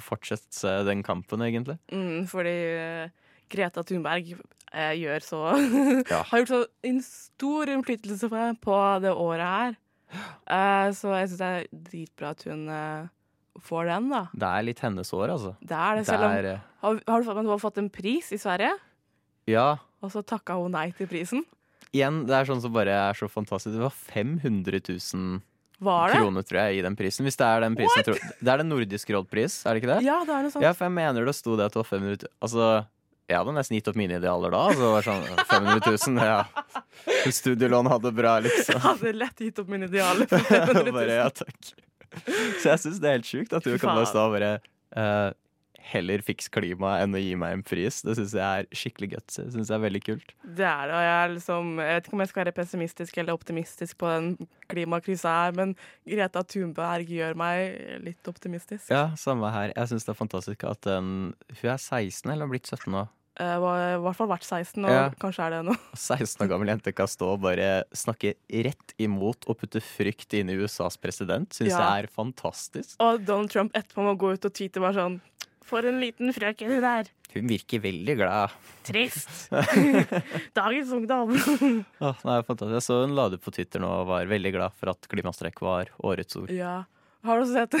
fortsett 0.00 0.48
eh, 0.64 0.78
den 0.88 1.02
kampen, 1.04 1.44
egentlig. 1.44 1.76
Mm, 1.92 2.24
fordi 2.30 2.54
eh, 2.80 3.10
Greta 3.52 3.84
Thunberg 3.84 4.32
eh, 4.72 4.94
gjør 4.96 5.26
så 5.26 5.42
Ja. 6.08 6.22
Har 6.30 6.40
gjort 6.40 6.54
så 6.54 6.62
en 6.88 7.02
stor 7.04 7.74
innflytelse 7.76 8.30
på, 8.32 8.46
på 8.64 8.78
det 9.04 9.12
året 9.12 9.44
her. 9.52 9.76
Eh, 10.14 10.88
så 10.94 11.12
jeg 11.16 11.30
syns 11.32 11.40
det 11.40 11.46
er 11.50 11.64
dritbra 11.90 12.32
at 12.36 12.44
hun 12.46 12.66
uh, 12.70 13.08
får 13.66 13.88
den, 13.90 14.10
da. 14.12 14.22
Det 14.30 14.50
er 14.50 14.66
litt 14.68 14.82
hennes 14.84 15.10
år, 15.16 15.32
altså. 15.34 15.56
Det 15.60 15.80
er 15.88 15.98
det, 15.98 16.04
selv 16.08 16.28
om 16.28 16.36
er, 16.36 16.48
eh, 16.52 16.68
har, 16.84 17.00
har 17.08 17.24
du 17.24 17.32
men 17.34 17.48
du 17.48 17.52
har 17.54 17.62
fått 17.62 17.80
en 17.82 17.90
pris 17.92 18.30
i 18.36 18.38
Sverige, 18.40 18.70
ja, 19.50 19.66
og 20.02 20.12
så 20.12 20.22
takka 20.26 20.58
hun 20.60 20.74
nei 20.74 20.88
til 20.96 21.08
prisen. 21.10 21.44
igjen, 21.94 22.24
det 22.28 22.34
er 22.36 22.48
sånn 22.48 22.62
som 22.62 22.72
bare 22.74 22.94
er 23.08 23.18
så 23.18 23.28
fantastisk. 23.30 23.76
Det 23.76 23.84
var 23.84 23.94
500 23.94 24.80
000 24.84 25.40
Var 25.86 26.10
det? 26.12 26.18
kroner, 26.18 26.44
tror 26.46 26.60
jeg, 26.62 26.78
i 26.78 26.82
den 26.84 26.96
prisen. 26.98 27.24
Hvis 27.24 27.38
det 27.40 27.46
er 27.46 27.64
den 27.64 27.76
prisen 27.78 28.04
tror, 28.04 28.20
Det 28.20 28.52
er 28.52 28.62
den 28.62 28.68
nordisk 28.70 29.10
rådpris, 29.10 29.64
er 29.64 29.74
det 29.74 29.82
ikke 29.82 29.92
det? 29.94 30.02
Ja, 30.06 30.18
det 30.26 30.34
er 30.34 30.46
noe 30.46 30.52
sånt. 30.54 30.66
Ja, 30.66 30.74
for 30.76 30.88
jeg 30.88 30.96
mener 30.98 31.24
det 31.26 31.36
sto 31.36 31.56
det 31.56 31.68
at 31.70 31.76
det 31.76 31.82
var 31.82 31.88
500 31.88 32.26
000 32.26 32.32
Altså, 32.44 32.68
jeg 33.26 33.38
hadde 33.40 33.54
nesten 33.56 33.74
gitt 33.78 33.88
opp 33.90 33.96
mine 33.98 34.20
idealer 34.20 34.52
da. 34.54 34.60
Så 34.70 34.82
det 34.82 34.90
var 34.94 35.06
sånn 35.06 35.24
500 35.50 35.96
000, 36.14 36.20
ja. 36.22 36.44
Studielån 37.34 37.90
hadde 37.90 38.12
bra, 38.14 38.36
liksom. 38.44 38.76
Jeg 38.76 38.84
hadde 38.84 39.14
lett 39.16 39.42
gitt 39.48 39.58
opp 39.62 39.72
mine 39.72 39.88
idealer 39.90 40.30
for 40.30 40.46
500 40.52 40.84
000. 40.84 40.94
bare, 41.00 41.18
ja, 41.24 41.32
takk. 41.34 41.72
Så 42.62 42.70
jeg 42.70 42.78
syns 42.84 43.02
det 43.02 43.10
er 43.10 43.18
helt 43.18 43.26
sjukt 43.28 43.56
at 43.58 43.66
du 43.66 43.74
kan 43.82 43.96
bare 43.98 44.06
stå 44.08 44.28
og 44.28 44.36
bare 44.38 44.52
uh, 44.96 45.34
Heller 45.86 46.18
fiks 46.24 46.48
klimaet 46.50 47.04
enn 47.04 47.14
å 47.14 47.20
gi 47.20 47.34
meg 47.38 47.52
en 47.54 47.60
pris. 47.62 48.00
Det 48.02 48.16
syns 48.18 48.32
jeg 48.34 48.42
er 48.42 48.66
skikkelig 48.74 49.08
gutsy. 49.12 49.44
Synes 49.54 49.68
jeg 49.70 49.76
er 49.76 49.82
veldig 49.84 50.00
kult. 50.02 50.32
Det 50.42 50.64
er 50.66 50.88
det, 50.90 50.96
og 50.96 51.04
jeg 51.04 51.28
liksom 51.36 51.68
Jeg 51.78 51.92
vet 51.98 52.08
ikke 52.08 52.16
om 52.16 52.22
jeg 52.24 52.30
skal 52.32 52.40
være 52.42 52.54
pessimistisk 52.56 53.20
eller 53.22 53.36
optimistisk 53.38 53.98
på 54.02 54.10
den 54.10 54.48
klimakrisa 54.72 55.34
her, 55.44 55.54
men 55.54 55.76
Greta 56.10 56.42
Thunberg 56.42 57.12
gjør 57.14 57.38
meg 57.38 58.00
litt 58.02 58.30
optimistisk. 58.32 58.88
Ja, 58.90 59.12
samme 59.20 59.52
her. 59.54 59.70
Jeg 59.76 59.92
syns 59.92 60.08
det 60.08 60.14
er 60.16 60.18
fantastisk 60.24 60.66
at 60.66 60.82
den 60.88 61.12
Hun 61.60 61.70
er 61.70 61.78
16 61.78 62.32
eller 62.32 62.48
har 62.48 62.54
blitt 62.56 62.66
17 62.72 62.90
nå. 62.96 63.04
Jeg 63.36 63.60
var 63.60 63.80
i 63.84 64.00
hvert 64.00 64.16
fall 64.16 64.28
vært 64.30 64.46
16, 64.48 64.84
og 64.86 64.90
Ja. 64.90 65.10
kanskje 65.20 65.44
er 65.46 65.50
det 65.56 65.62
nå. 65.68 65.74
16 65.94 66.44
år 66.46 66.48
gammel 66.54 66.68
jente 66.72 66.92
kan 66.96 67.06
stå 67.10 67.34
og 67.34 67.42
bare 67.44 67.84
snakke 67.92 68.34
rett 68.64 68.94
imot 68.98 69.44
og 69.50 69.58
putte 69.60 69.82
frykt 69.84 70.32
inn 70.38 70.48
i 70.48 70.56
USAs 70.56 70.96
president. 70.96 71.50
Syns 71.52 71.74
Ja. 71.74 71.82
jeg 71.96 72.04
er 72.04 72.08
fantastisk. 72.08 72.96
Og 73.04 73.20
Donald 73.28 73.50
Trump 73.52 73.72
etterpå 73.76 74.02
må 74.06 74.16
gå 74.16 74.32
ut 74.32 74.44
og 74.48 74.52
tweete 74.56 74.80
bare 74.80 74.94
sånn 74.96 75.20
For 75.66 75.82
en 75.82 75.98
liten 75.98 76.30
frøken 76.32 76.68
hun 76.70 76.84
er. 76.86 77.08
Hun 77.34 77.48
virker 77.50 77.80
veldig 77.82 78.14
glad. 78.20 78.52
Trist. 78.86 79.48
Dagens 80.54 80.92
ungdom. 80.94 81.32
ah, 82.00 82.14
fantastisk. 82.46 82.76
Jeg 82.76 82.84
så 82.86 83.00
hun 83.02 83.16
la 83.18 83.28
det 83.32 83.40
på 83.42 83.50
Twitter 83.54 83.82
nå 83.82 83.88
og 83.90 84.06
var 84.12 84.28
veldig 84.30 84.52
glad 84.54 84.76
for 84.78 84.92
at 84.92 85.08
klimastreik 85.10 85.58
var 85.60 85.90
årets 86.06 86.38
ord. 86.38 86.52
ja. 86.54 86.84
Har 87.26 87.40
du 87.40 87.42
også 87.42 87.56
sett 87.58 87.72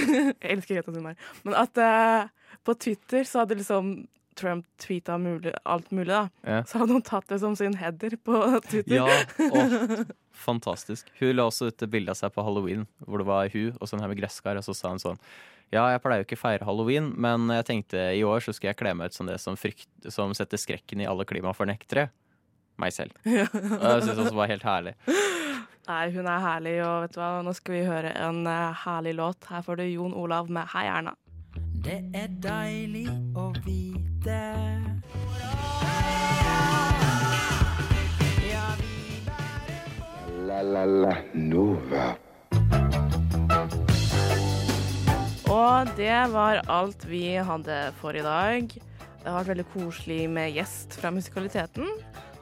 Jeg 0.42 0.56
elsker 0.56 0.74
Greta 0.80 0.90
Thunberg. 0.90 1.18
Men 1.46 1.54
at 1.60 1.78
uh, 1.78 2.26
på 2.66 2.74
Twitter 2.82 3.22
så 3.28 3.44
hadde 3.44 3.60
liksom 3.60 3.92
Trump 4.36 4.66
tweeta 4.82 5.16
mulig, 5.20 5.52
alt 5.64 5.90
mulig, 5.90 6.10
da. 6.12 6.22
Ja. 6.46 6.60
Så 6.68 6.80
hadde 6.82 6.96
hun 6.96 7.04
tatt 7.04 7.28
det 7.30 7.40
som 7.42 7.56
sin 7.58 7.76
header 7.80 8.16
på 8.20 8.40
Twitter. 8.68 8.98
Ja, 8.98 9.06
fantastisk. 10.46 11.08
Hun 11.20 11.34
la 11.36 11.48
også 11.48 11.70
ut 11.70 11.86
bilde 11.90 12.12
av 12.12 12.18
seg 12.20 12.34
på 12.34 12.44
halloween, 12.46 12.86
hvor 13.06 13.22
det 13.22 13.28
var 13.28 13.50
hun 13.52 13.76
og 13.80 13.90
sånn 13.90 14.04
her 14.04 14.12
med 14.12 14.20
gresskar, 14.20 14.60
og 14.60 14.66
så 14.66 14.76
sa 14.76 14.92
hun 14.92 15.02
sånn 15.02 15.20
Ja, 15.74 15.88
jeg 15.90 16.02
pleier 16.04 16.22
jo 16.22 16.28
ikke 16.28 16.38
å 16.38 16.44
feire 16.44 16.68
halloween, 16.68 17.10
men 17.18 17.48
jeg 17.56 17.66
tenkte 17.72 18.04
i 18.14 18.22
år 18.26 18.44
så 18.44 18.54
skal 18.54 18.70
jeg 18.70 18.80
kle 18.82 18.94
meg 18.94 19.10
ut 19.10 19.16
som 19.18 19.26
det 19.26 19.40
som, 19.42 19.58
frykt, 19.58 19.88
som 20.12 20.34
setter 20.36 20.60
skrekken 20.60 21.02
i 21.02 21.08
alle 21.10 21.26
klimafornektere. 21.26 22.10
Meg 22.78 22.92
selv. 22.92 23.16
Ja. 23.26 23.48
Og 23.50 23.88
jeg 23.88 24.04
syns 24.04 24.18
også 24.20 24.30
det 24.34 24.40
var 24.42 24.52
helt 24.52 24.66
herlig. 24.68 24.96
Nei, 25.86 26.02
hun 26.10 26.26
er 26.26 26.42
herlig, 26.42 26.74
og 26.82 27.04
vet 27.04 27.14
du 27.14 27.20
hva, 27.20 27.30
nå 27.46 27.52
skal 27.54 27.76
vi 27.76 27.84
høre 27.86 28.10
en 28.18 28.42
eh, 28.50 28.80
herlig 28.82 29.14
låt. 29.20 29.46
Her 29.50 29.62
får 29.62 29.78
du 29.80 29.86
Jon 29.86 30.16
Olav 30.18 30.50
med 30.50 30.66
Hei 30.74 30.88
Erna. 30.90 31.14
Det 31.86 32.00
er 32.18 32.34
deilig 32.42 33.06
å 33.38 33.52
vite. 33.62 34.05
La 34.26 34.42
la 40.62 40.84
la 40.84 41.14
Nova. 41.34 42.16
Og 45.46 45.92
det 45.94 46.18
var 46.32 46.64
alt 46.66 47.06
vi 47.06 47.36
hadde 47.38 47.92
for 48.00 48.18
i 48.18 48.24
dag. 48.26 48.66
Det 48.66 49.30
har 49.30 49.38
vært 49.38 49.52
veldig 49.52 49.68
koselig 49.76 50.26
med 50.30 50.58
gjest 50.58 50.98
fra 50.98 51.14
Musikaliteten. 51.14 51.86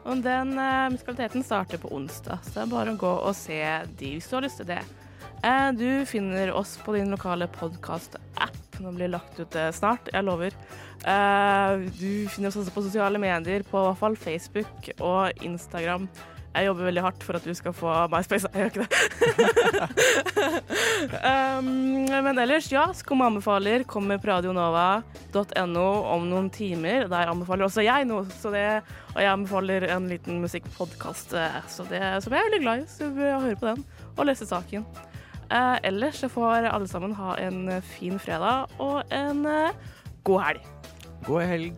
Og 0.04 0.24
den 0.24 0.56
uh, 0.56 0.88
musikaliteten 0.92 1.44
starter 1.44 1.80
på 1.80 1.92
onsdag, 1.96 2.40
så 2.44 2.52
det 2.54 2.62
er 2.64 2.72
bare 2.72 2.92
å 2.92 3.00
gå 3.00 3.12
og 3.28 3.36
se 3.36 3.60
de 4.00 4.16
hvis 4.16 4.28
du 4.28 4.36
har 4.38 4.44
lyst 4.44 4.60
til 4.60 4.68
det. 4.72 4.80
Uh, 5.44 5.68
du 5.76 6.04
finner 6.08 6.52
oss 6.56 6.78
på 6.80 6.96
din 6.96 7.12
lokale 7.12 7.48
podkast-app. 7.52 8.56
Den 8.78 8.96
blir 8.96 9.12
lagt 9.12 9.36
ut 9.36 9.52
uh, 9.56 9.68
snart, 9.72 10.08
jeg 10.12 10.24
lover. 10.24 10.56
Eh, 11.04 11.82
du 11.98 12.28
finner 12.32 12.48
oss 12.48 12.60
også 12.62 12.72
på 12.72 12.84
sosiale 12.86 13.20
medier, 13.20 13.64
på 13.68 13.80
i 13.80 13.88
hvert 13.88 14.00
fall 14.00 14.16
Facebook 14.16 14.88
og 14.98 15.44
Instagram. 15.44 16.08
Jeg 16.54 16.68
jobber 16.68 16.86
veldig 16.86 17.02
hardt 17.02 17.24
for 17.26 17.34
at 17.34 17.46
du 17.48 17.54
skal 17.58 17.72
få 17.74 17.92
MySpace. 18.12 18.46
Jeg 18.54 18.60
gjør 18.62 18.68
ikke 18.70 18.84
det. 18.86 18.90
um, 21.58 21.66
men 22.28 22.38
ellers, 22.38 22.68
ja. 22.70 22.84
Skum 22.94 23.24
anbefaler 23.26 23.82
kommer 23.90 24.20
på 24.22 24.30
radionova.no 24.30 25.86
om 26.14 26.28
noen 26.30 26.52
timer. 26.54 27.08
Der 27.10 27.32
anbefaler 27.32 27.66
også 27.66 27.82
jeg 27.82 28.06
noe, 28.06 28.28
det, 28.54 28.68
og 29.16 29.18
jeg 29.18 29.32
anbefaler 29.32 29.88
en 29.96 30.06
liten 30.12 30.38
musikkpodkast. 30.44 31.34
Det 31.34 31.50
som 31.74 31.90
jeg 31.90 32.38
er 32.38 32.46
veldig 32.46 32.62
glad 32.62 32.84
i, 32.84 32.86
så 32.92 33.10
du 33.10 33.18
bør 33.18 33.42
høre 33.48 33.58
på 33.58 33.72
den 33.72 33.82
og 34.14 34.30
lese 34.30 34.46
saken. 34.46 34.86
Uh, 35.50 35.76
ellers 35.82 36.22
så 36.22 36.30
får 36.30 36.70
alle 36.70 36.86
sammen 36.88 37.18
ha 37.18 37.34
en 37.42 37.66
fin 37.96 38.14
fredag 38.22 38.78
og 38.78 39.02
en 39.10 39.42
uh, 39.42 39.98
god 40.22 40.46
helg. 40.46 40.73
God 41.26 41.42
helg. 41.42 41.72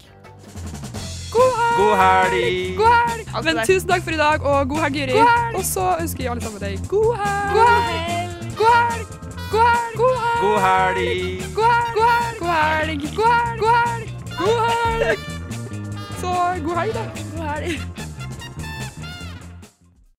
God 1.32 1.96
helg! 1.96 2.76
God 2.76 2.92
helg! 3.08 3.44
Men 3.44 3.60
tusen 3.66 3.88
takk 3.88 4.02
for 4.02 4.10
i 4.10 4.18
dag, 4.20 4.42
og 4.42 4.68
god 4.68 4.78
helg, 4.86 4.96
Jyri. 4.96 5.18
Og 5.54 5.64
så 5.64 5.96
ønsker 6.00 6.24
vi 6.24 6.28
alle 6.32 6.42
sammen 6.42 6.60
deg. 6.62 6.80
God 6.88 7.16
helg! 7.20 7.54
God 7.54 7.68
helg! 7.76 9.06
God 9.50 9.66
helg! 9.70 9.96
God 9.98 10.16
helg! 10.22 10.40
God 10.40 10.58
helg! 10.64 11.54
God 11.54 11.70
helg! 11.70 12.40
God 12.40 12.52
helg! 12.56 13.00
God 13.16 13.30
helg! 13.32 13.60
God 13.60 13.74
helg! 13.84 14.10
God 14.38 14.58
helg! 15.04 15.18
Så 16.20 16.32
god 16.64 16.76
helg, 16.80 16.94
da. 16.94 17.04
God 17.36 17.48
helg. 17.48 18.05